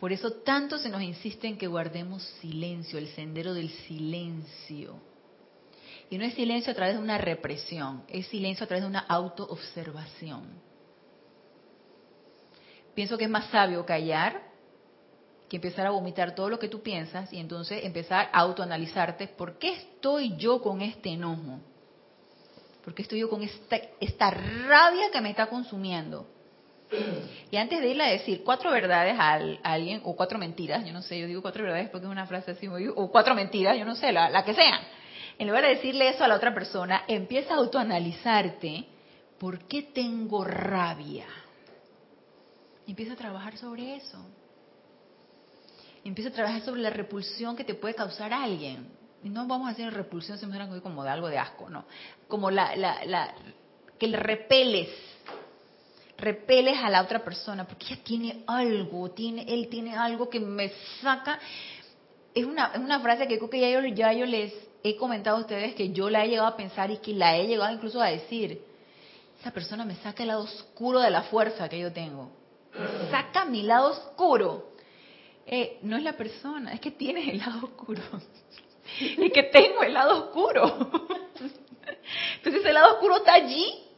Por 0.00 0.12
eso 0.14 0.32
tanto 0.32 0.78
se 0.78 0.88
nos 0.88 1.02
insiste 1.02 1.46
en 1.46 1.58
que 1.58 1.66
guardemos 1.66 2.22
silencio, 2.40 2.98
el 2.98 3.08
sendero 3.08 3.52
del 3.52 3.68
silencio. 3.68 4.94
Y 6.08 6.16
no 6.16 6.24
es 6.24 6.32
silencio 6.34 6.72
a 6.72 6.74
través 6.74 6.94
de 6.94 7.02
una 7.02 7.18
represión, 7.18 8.02
es 8.08 8.26
silencio 8.28 8.64
a 8.64 8.66
través 8.66 8.82
de 8.82 8.88
una 8.88 9.00
autoobservación. 9.00 10.44
Pienso 12.94 13.18
que 13.18 13.24
es 13.24 13.30
más 13.30 13.50
sabio 13.50 13.84
callar 13.84 14.50
que 15.50 15.56
empezar 15.56 15.86
a 15.86 15.90
vomitar 15.90 16.34
todo 16.34 16.48
lo 16.48 16.58
que 16.58 16.68
tú 16.68 16.80
piensas 16.80 17.30
y 17.32 17.38
entonces 17.38 17.84
empezar 17.84 18.30
a 18.32 18.40
autoanalizarte, 18.40 19.28
¿por 19.28 19.58
qué 19.58 19.74
estoy 19.74 20.36
yo 20.36 20.62
con 20.62 20.80
este 20.80 21.10
enojo? 21.10 21.60
¿Por 22.82 22.94
qué 22.94 23.02
estoy 23.02 23.20
yo 23.20 23.28
con 23.28 23.42
esta, 23.42 23.76
esta 24.00 24.30
rabia 24.30 25.10
que 25.12 25.20
me 25.20 25.30
está 25.30 25.46
consumiendo? 25.48 26.26
Y 27.50 27.56
antes 27.56 27.80
de 27.80 27.88
irle 27.88 28.04
a 28.04 28.08
decir 28.08 28.42
cuatro 28.44 28.70
verdades 28.70 29.16
a, 29.18 29.38
alguien, 29.62 30.00
o 30.04 30.14
cuatro 30.14 30.38
mentiras, 30.38 30.84
yo 30.84 30.92
no 30.92 31.02
sé, 31.02 31.18
yo 31.18 31.26
digo 31.26 31.42
cuatro 31.42 31.62
verdades 31.62 31.88
porque 31.90 32.06
es 32.06 32.12
una 32.12 32.26
frase 32.26 32.52
así, 32.52 32.68
o 32.68 33.10
cuatro 33.10 33.34
mentiras, 33.34 33.78
yo 33.78 33.84
no 33.84 33.94
sé, 33.94 34.12
la, 34.12 34.44
que 34.44 34.54
sea. 34.54 34.80
En 35.38 35.48
lugar 35.48 35.64
de 35.64 35.70
decirle 35.70 36.08
eso 36.08 36.24
a 36.24 36.28
la 36.28 36.36
otra 36.36 36.54
persona, 36.54 37.04
empieza 37.08 37.54
a 37.54 37.58
autoanalizarte, 37.58 38.86
¿por 39.38 39.66
qué 39.66 39.82
tengo 39.82 40.44
rabia? 40.44 41.26
Empieza 42.86 43.14
a 43.14 43.16
trabajar 43.16 43.56
sobre 43.56 43.96
eso. 43.96 44.18
Empieza 46.04 46.30
a 46.30 46.32
trabajar 46.32 46.62
sobre 46.62 46.80
la 46.80 46.90
repulsión 46.90 47.56
que 47.56 47.64
te 47.64 47.74
puede 47.74 47.94
causar 47.94 48.32
alguien. 48.32 48.88
Y 49.22 49.28
no 49.28 49.46
vamos 49.46 49.68
a 49.68 49.72
hacer 49.72 49.92
repulsión 49.92 50.38
se 50.38 50.46
me 50.46 50.80
como 50.80 51.04
de 51.04 51.10
algo 51.10 51.28
de 51.28 51.38
asco, 51.38 51.68
no. 51.68 51.84
Como 52.26 52.50
la, 52.50 52.74
la, 52.74 53.04
la 53.04 53.34
que 53.98 54.08
le 54.08 54.16
repeles 54.16 54.88
repeles 56.20 56.78
a 56.82 56.90
la 56.90 57.02
otra 57.02 57.24
persona, 57.24 57.66
porque 57.66 57.86
ella 57.86 57.98
tiene 58.04 58.44
algo, 58.46 59.10
tiene, 59.10 59.44
él 59.48 59.68
tiene 59.68 59.96
algo 59.96 60.28
que 60.28 60.40
me 60.40 60.70
saca. 61.00 61.38
Es 62.34 62.44
una, 62.44 62.72
una 62.76 63.00
frase 63.00 63.26
que 63.26 63.38
creo 63.38 63.50
que 63.50 63.60
ya 63.60 63.70
yo, 63.70 63.86
ya 63.86 64.12
yo 64.12 64.26
les 64.26 64.52
he 64.82 64.96
comentado 64.96 65.38
a 65.38 65.40
ustedes 65.40 65.74
que 65.74 65.90
yo 65.90 66.08
la 66.08 66.24
he 66.24 66.28
llegado 66.28 66.48
a 66.48 66.56
pensar 66.56 66.90
y 66.90 66.98
que 66.98 67.12
la 67.12 67.36
he 67.36 67.46
llegado 67.46 67.72
incluso 67.72 68.00
a 68.00 68.08
decir. 68.08 68.62
Esa 69.40 69.52
persona 69.52 69.84
me 69.84 69.96
saca 69.96 70.22
el 70.22 70.28
lado 70.28 70.42
oscuro 70.42 71.00
de 71.00 71.10
la 71.10 71.22
fuerza 71.22 71.68
que 71.68 71.78
yo 71.78 71.92
tengo. 71.92 72.30
saca 73.10 73.44
mi 73.46 73.62
lado 73.62 73.90
oscuro. 73.90 74.70
Eh, 75.46 75.78
no 75.82 75.96
es 75.96 76.02
la 76.02 76.12
persona, 76.12 76.72
es 76.72 76.80
que 76.80 76.90
tienes 76.90 77.26
el 77.28 77.38
lado 77.38 77.64
oscuro. 77.64 78.02
es 79.00 79.32
que 79.32 79.42
tengo 79.44 79.82
el 79.82 79.94
lado 79.94 80.24
oscuro. 80.24 80.66
Entonces 82.36 82.64
el 82.64 82.74
lado 82.74 82.94
oscuro 82.94 83.16
está 83.16 83.34
allí 83.34 83.89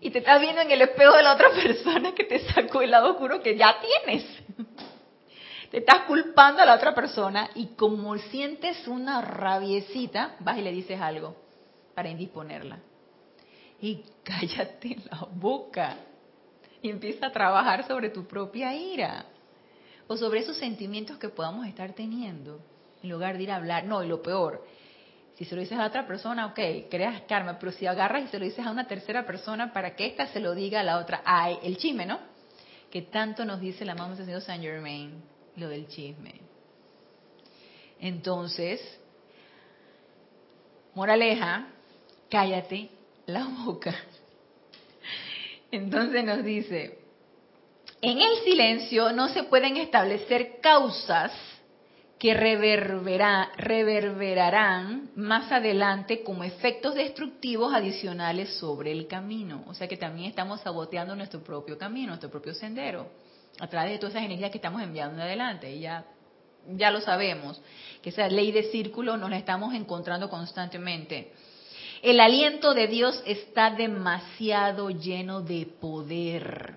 y 0.00 0.10
te 0.10 0.18
estás 0.18 0.40
viendo 0.40 0.60
en 0.60 0.70
el 0.70 0.82
espejo 0.82 1.16
de 1.16 1.22
la 1.22 1.34
otra 1.34 1.50
persona 1.62 2.14
que 2.14 2.24
te 2.24 2.40
sacó 2.50 2.82
el 2.82 2.90
lado 2.90 3.12
oscuro 3.12 3.42
que 3.42 3.56
ya 3.56 3.76
tienes. 3.80 4.24
Te 5.70 5.78
estás 5.78 6.02
culpando 6.02 6.62
a 6.62 6.66
la 6.66 6.74
otra 6.74 6.94
persona 6.94 7.50
y 7.54 7.68
como 7.74 8.16
sientes 8.18 8.86
una 8.86 9.20
rabiecita, 9.20 10.36
vas 10.40 10.58
y 10.58 10.62
le 10.62 10.72
dices 10.72 11.00
algo 11.00 11.36
para 11.94 12.08
indisponerla. 12.08 12.78
Y 13.80 14.04
cállate 14.22 14.96
la 15.10 15.26
boca 15.32 15.96
y 16.82 16.90
empieza 16.90 17.26
a 17.26 17.32
trabajar 17.32 17.86
sobre 17.86 18.10
tu 18.10 18.26
propia 18.26 18.74
ira 18.74 19.26
o 20.06 20.16
sobre 20.16 20.40
esos 20.40 20.56
sentimientos 20.56 21.18
que 21.18 21.28
podamos 21.28 21.66
estar 21.66 21.92
teniendo 21.94 22.60
en 23.02 23.10
lugar 23.10 23.36
de 23.36 23.42
ir 23.42 23.50
a 23.50 23.56
hablar. 23.56 23.84
No, 23.84 24.04
y 24.04 24.08
lo 24.08 24.22
peor, 24.22 24.64
si 25.36 25.44
se 25.44 25.54
lo 25.54 25.60
dices 25.60 25.78
a 25.78 25.86
otra 25.86 26.06
persona, 26.06 26.46
ok, 26.46 26.88
creas 26.90 27.22
karma, 27.28 27.58
pero 27.58 27.70
si 27.72 27.86
agarras 27.86 28.24
y 28.24 28.28
se 28.28 28.38
lo 28.38 28.44
dices 28.46 28.64
a 28.64 28.70
una 28.70 28.86
tercera 28.86 29.26
persona 29.26 29.72
para 29.72 29.94
que 29.94 30.06
ésta 30.06 30.26
se 30.28 30.40
lo 30.40 30.54
diga 30.54 30.80
a 30.80 30.82
la 30.82 30.98
otra, 30.98 31.22
ay, 31.24 31.58
el 31.62 31.76
chisme, 31.76 32.06
¿no? 32.06 32.18
Que 32.90 33.02
tanto 33.02 33.44
nos 33.44 33.60
dice 33.60 33.84
la 33.84 33.94
mamá 33.94 34.16
Señor 34.16 34.40
Saint 34.40 34.64
Germain, 34.64 35.22
lo 35.56 35.68
del 35.68 35.88
chisme. 35.88 36.40
Entonces, 38.00 38.80
Moraleja, 40.94 41.66
cállate 42.30 42.88
la 43.26 43.44
boca. 43.44 43.94
Entonces 45.70 46.24
nos 46.24 46.42
dice, 46.42 46.98
en 48.00 48.22
el 48.22 48.38
silencio 48.44 49.12
no 49.12 49.28
se 49.28 49.42
pueden 49.42 49.76
establecer 49.76 50.60
causas 50.62 51.32
que 52.18 52.32
reverberarán 52.32 55.10
más 55.16 55.52
adelante 55.52 56.22
como 56.22 56.44
efectos 56.44 56.94
destructivos 56.94 57.74
adicionales 57.74 58.56
sobre 58.56 58.90
el 58.90 59.06
camino. 59.06 59.64
O 59.66 59.74
sea 59.74 59.86
que 59.86 59.98
también 59.98 60.30
estamos 60.30 60.62
saboteando 60.62 61.14
nuestro 61.14 61.44
propio 61.44 61.76
camino, 61.76 62.06
nuestro 62.08 62.30
propio 62.30 62.54
sendero, 62.54 63.10
a 63.60 63.66
través 63.66 63.92
de 63.92 63.98
todas 63.98 64.14
esas 64.14 64.24
energías 64.24 64.50
que 64.50 64.56
estamos 64.56 64.80
enviando 64.82 65.20
adelante. 65.22 65.70
Y 65.70 65.80
ya, 65.80 66.06
ya 66.74 66.90
lo 66.90 67.02
sabemos, 67.02 67.60
que 68.00 68.08
esa 68.08 68.26
ley 68.28 68.50
de 68.50 68.70
círculo 68.70 69.18
nos 69.18 69.28
la 69.28 69.36
estamos 69.36 69.74
encontrando 69.74 70.30
constantemente. 70.30 71.34
El 72.02 72.20
aliento 72.20 72.72
de 72.72 72.86
Dios 72.86 73.22
está 73.26 73.68
demasiado 73.70 74.88
lleno 74.88 75.42
de 75.42 75.66
poder, 75.66 76.76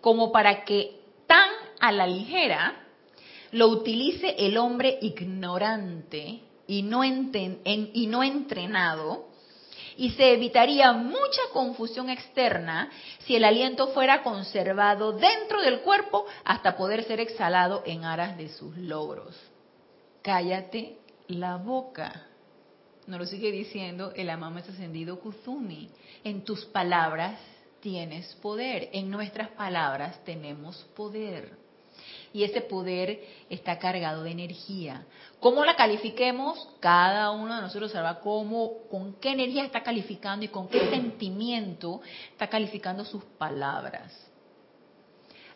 como 0.00 0.32
para 0.32 0.64
que 0.64 1.02
tan 1.26 1.50
a 1.80 1.92
la 1.92 2.06
ligera 2.06 2.81
lo 3.52 3.68
utilice 3.68 4.34
el 4.38 4.56
hombre 4.56 4.98
ignorante 5.00 6.40
y 6.66 6.82
no, 6.82 7.04
entrenado, 8.22 9.28
y 9.96 10.10
se 10.12 10.32
evitaría 10.32 10.92
mucha 10.92 11.42
confusión 11.52 12.08
externa 12.08 12.90
si 13.20 13.36
el 13.36 13.44
aliento 13.44 13.88
fuera 13.88 14.22
conservado 14.22 15.12
dentro 15.12 15.60
del 15.60 15.80
cuerpo 15.80 16.24
hasta 16.44 16.76
poder 16.76 17.04
ser 17.04 17.20
exhalado 17.20 17.82
en 17.84 18.04
aras 18.04 18.38
de 18.38 18.48
sus 18.48 18.74
logros. 18.78 19.38
Cállate 20.22 20.96
la 21.28 21.56
boca. 21.56 22.26
Nos 23.06 23.20
lo 23.20 23.26
sigue 23.26 23.52
diciendo 23.52 24.12
el 24.16 24.30
amado 24.30 24.56
ascendido 24.58 25.20
Kuzumi. 25.20 25.90
En 26.24 26.42
tus 26.44 26.64
palabras 26.64 27.38
tienes 27.80 28.34
poder. 28.36 28.88
En 28.92 29.10
nuestras 29.10 29.48
palabras 29.48 30.24
tenemos 30.24 30.76
poder 30.96 31.61
y 32.32 32.44
ese 32.44 32.62
poder 32.62 33.20
está 33.50 33.78
cargado 33.78 34.22
de 34.22 34.30
energía. 34.30 35.04
¿Cómo 35.40 35.64
la 35.64 35.76
califiquemos? 35.76 36.68
Cada 36.80 37.30
uno 37.30 37.56
de 37.56 37.62
nosotros 37.62 37.92
sabrá 37.92 38.20
cómo, 38.20 38.88
con 38.90 39.14
qué 39.14 39.32
energía 39.32 39.64
está 39.64 39.82
calificando 39.82 40.44
y 40.44 40.48
con 40.48 40.68
qué 40.68 40.88
sentimiento 40.90 42.00
está 42.30 42.48
calificando 42.48 43.04
sus 43.04 43.22
palabras. 43.24 44.12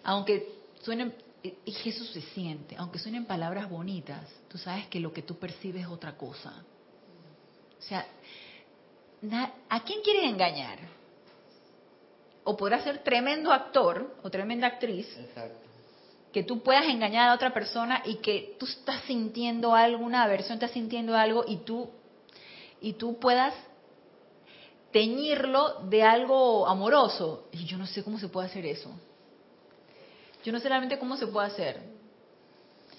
Aunque 0.05 0.49
suenen, 0.83 1.14
y 1.43 1.72
Jesús 1.72 2.11
se 2.11 2.20
siente, 2.20 2.77
aunque 2.77 2.99
suenen 2.99 3.24
palabras 3.24 3.70
bonitas, 3.70 4.29
tú 4.49 4.59
sabes 4.59 4.87
que 4.89 5.01
lo 5.01 5.12
que 5.12 5.22
tú 5.22 5.39
percibes 5.39 5.83
es 5.83 5.89
otra 5.89 6.16
cosa. 6.16 6.53
O 7.79 7.83
sea, 7.83 8.07
¿a 9.68 9.81
quién 9.85 10.03
quieres 10.03 10.24
engañar? 10.24 10.79
O 12.45 12.57
podrás 12.57 12.85
ser 12.85 13.03
tremendo 13.03 13.51
actor 13.53 14.16
o 14.22 14.31
tremenda 14.31 14.66
actriz. 14.66 15.07
Exacto 15.18 15.66
que 16.37 16.43
tú 16.43 16.62
puedas 16.62 16.84
engañar 16.84 17.30
a 17.30 17.34
otra 17.34 17.55
persona 17.55 18.03
y 18.05 18.16
que 18.16 18.57
tú 18.59 18.66
estás 18.66 19.01
sintiendo 19.05 19.74
algo, 19.74 20.05
una 20.05 20.22
aversión, 20.22 20.57
estás 20.57 20.72
sintiendo 20.72 21.16
algo 21.16 21.47
y 21.49 21.57
tú 21.64 21.89
y 22.78 22.93
tú 22.93 23.18
puedas 23.18 23.55
teñirlo 24.93 25.80
de 25.84 26.03
algo 26.03 26.66
amoroso. 26.68 27.49
Y 27.53 27.64
yo 27.64 27.78
no 27.78 27.87
sé 27.87 28.05
cómo 28.05 28.18
se 28.18 28.28
puede 28.28 28.49
hacer 28.49 28.66
eso. 28.66 28.91
Yo 30.45 30.53
no 30.53 30.61
sé 30.61 30.68
realmente 30.68 30.99
cómo 30.99 31.16
se 31.16 31.26
puede 31.26 31.47
hacer. 31.47 31.80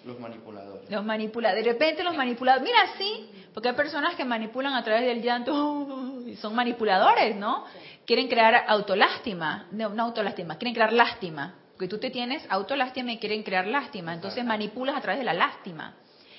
Los 0.04 0.20
manipuladores. 0.20 0.90
Los 0.90 1.06
manipuladores. 1.06 1.64
De 1.64 1.72
repente 1.74 2.04
los 2.04 2.18
manipuladores. 2.18 2.68
Mira, 2.68 2.98
sí, 2.98 3.30
porque 3.54 3.70
hay 3.70 3.76
personas 3.76 4.16
que 4.16 4.26
manipulan 4.26 4.74
a 4.74 4.84
través 4.84 5.06
del 5.06 5.22
llanto. 5.22 6.24
y 6.26 6.36
son 6.38 6.56
manipuladores, 6.56 7.36
¿no? 7.36 7.66
Quieren 8.04 8.30
crear 8.30 8.66
autolástima. 8.68 9.68
No, 9.74 9.90
no 9.90 10.06
autolástima, 10.06 10.58
quieren 10.58 10.74
crear 10.74 10.92
lástima. 10.92 11.67
Porque 11.78 11.90
tú 11.90 12.00
te 12.00 12.10
tienes 12.10 12.44
autolástima 12.50 13.12
y 13.12 13.20
quieren 13.20 13.44
crear 13.44 13.68
lástima. 13.68 14.12
Entonces 14.12 14.44
manipulas 14.44 14.98
a 14.98 15.02
través 15.02 15.20
de 15.20 15.26
la 15.26 15.36
lástima. 15.36 15.94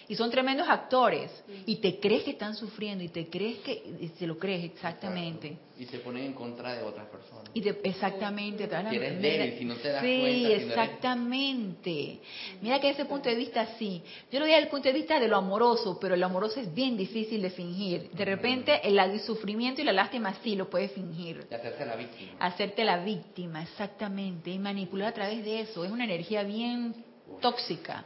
Y 0.09 0.17
son 0.17 0.31
tremendos 0.31 0.67
actores. 0.69 1.31
Y 1.67 1.77
te 1.77 2.01
crees 2.01 2.23
que 2.23 2.31
están 2.31 2.55
sufriendo 2.55 3.05
y 3.05 3.09
te 3.09 3.29
crees 3.29 3.59
que... 3.59 3.73
Y 4.01 4.09
se 4.19 4.27
lo 4.27 4.39
crees 4.39 4.65
exactamente. 4.65 5.59
Y 5.79 5.85
se 5.85 5.99
ponen 5.99 6.25
en 6.25 6.33
contra 6.33 6.75
de 6.75 6.83
otras 6.83 7.07
personas. 7.09 7.45
Y 7.53 7.69
exactamente. 7.69 8.67
Si 8.67 8.97
eres 8.97 9.21
débil, 9.21 9.59
si 9.59 9.65
no 9.67 9.77
te 9.77 9.89
das 9.91 10.03
sí, 10.03 10.19
cuenta. 10.19 10.49
Sí, 10.49 10.55
exactamente. 10.55 12.19
Mira 12.63 12.81
que 12.81 12.91
ese 12.91 13.05
punto 13.05 13.29
de 13.29 13.37
vista 13.37 13.67
sí. 13.79 14.03
Yo 14.33 14.39
lo 14.39 14.47
diría 14.47 14.57
desde 14.57 14.69
el 14.69 14.71
punto 14.71 14.89
de 14.89 14.95
vista 14.95 15.21
de 15.21 15.29
lo 15.29 15.37
amoroso, 15.37 15.99
pero 16.01 16.17
lo 16.17 16.27
amoroso 16.27 16.59
es 16.59 16.75
bien 16.75 16.97
difícil 16.97 17.43
de 17.43 17.51
fingir. 17.51 18.11
De 18.11 18.25
repente 18.25 18.81
el 18.83 19.21
sufrimiento 19.21 19.83
y 19.83 19.85
la 19.85 19.93
lástima 19.93 20.35
sí 20.43 20.57
lo 20.57 20.71
puedes 20.71 20.91
fingir. 20.93 21.47
Y 21.51 21.55
hacerte 21.55 21.85
la 21.85 21.97
víctima. 21.97 22.33
Hacerte 22.41 22.85
la 22.85 23.05
víctima, 23.05 23.63
exactamente. 23.63 24.51
Y 24.51 24.59
manipular 24.59 25.09
a 25.09 25.15
través 25.15 25.45
de 25.45 25.61
eso. 25.61 25.85
Es 25.85 25.91
una 25.91 26.05
energía 26.05 26.45
bien 26.45 26.95
tóxica. 27.41 28.05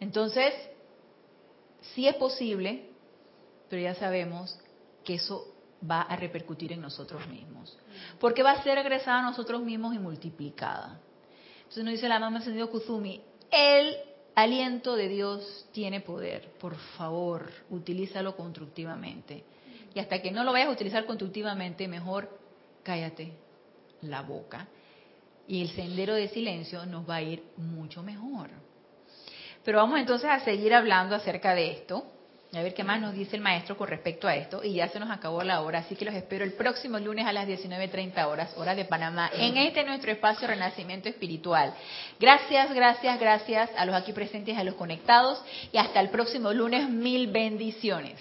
Entonces, 0.00 0.52
sí 1.80 2.06
es 2.06 2.14
posible, 2.16 2.90
pero 3.68 3.82
ya 3.82 3.94
sabemos 3.94 4.58
que 5.04 5.14
eso 5.14 5.54
va 5.88 6.02
a 6.02 6.16
repercutir 6.16 6.72
en 6.72 6.80
nosotros 6.80 7.26
mismos. 7.28 7.76
Porque 8.18 8.42
va 8.42 8.52
a 8.52 8.62
ser 8.62 8.76
regresada 8.76 9.20
a 9.20 9.22
nosotros 9.22 9.62
mismos 9.62 9.94
y 9.94 9.98
multiplicada. 9.98 11.00
Entonces 11.58 11.84
nos 11.84 11.92
dice 11.92 12.08
la 12.08 12.18
mamá 12.18 12.38
encendido 12.38 12.70
Kuzumi, 12.70 13.22
el 13.50 13.96
aliento 14.34 14.96
de 14.96 15.08
Dios 15.08 15.66
tiene 15.72 16.00
poder. 16.00 16.52
Por 16.58 16.76
favor, 16.76 17.50
utilízalo 17.70 18.36
constructivamente. 18.36 19.44
Y 19.94 19.98
hasta 19.98 20.20
que 20.20 20.30
no 20.30 20.44
lo 20.44 20.52
vayas 20.52 20.68
a 20.68 20.72
utilizar 20.72 21.04
constructivamente, 21.06 21.88
mejor 21.88 22.38
cállate 22.82 23.32
la 24.02 24.22
boca. 24.22 24.68
Y 25.48 25.62
el 25.62 25.70
sendero 25.70 26.14
de 26.14 26.28
silencio 26.28 26.86
nos 26.86 27.08
va 27.08 27.16
a 27.16 27.22
ir 27.22 27.42
mucho 27.56 28.02
mejor. 28.02 28.50
Pero 29.64 29.78
vamos 29.78 29.98
entonces 29.98 30.28
a 30.30 30.40
seguir 30.40 30.74
hablando 30.74 31.14
acerca 31.14 31.54
de 31.54 31.70
esto. 31.72 32.04
A 32.52 32.62
ver 32.62 32.74
qué 32.74 32.82
más 32.82 33.00
nos 33.00 33.14
dice 33.14 33.36
el 33.36 33.42
maestro 33.42 33.76
con 33.76 33.86
respecto 33.86 34.26
a 34.26 34.34
esto. 34.34 34.64
Y 34.64 34.74
ya 34.74 34.88
se 34.88 34.98
nos 34.98 35.10
acabó 35.10 35.44
la 35.44 35.60
hora, 35.60 35.80
así 35.80 35.94
que 35.94 36.04
los 36.04 36.14
espero 36.14 36.44
el 36.44 36.54
próximo 36.54 36.98
lunes 36.98 37.24
a 37.24 37.32
las 37.32 37.46
19.30 37.46 38.26
horas, 38.26 38.52
hora 38.56 38.74
de 38.74 38.84
Panamá, 38.84 39.30
en 39.32 39.56
este 39.56 39.84
nuestro 39.84 40.10
espacio 40.10 40.48
Renacimiento 40.48 41.08
Espiritual. 41.08 41.72
Gracias, 42.18 42.74
gracias, 42.74 43.20
gracias 43.20 43.70
a 43.76 43.84
los 43.84 43.94
aquí 43.94 44.12
presentes, 44.12 44.58
a 44.58 44.64
los 44.64 44.74
conectados. 44.74 45.40
Y 45.70 45.78
hasta 45.78 46.00
el 46.00 46.10
próximo 46.10 46.52
lunes, 46.52 46.88
mil 46.88 47.28
bendiciones. 47.28 48.20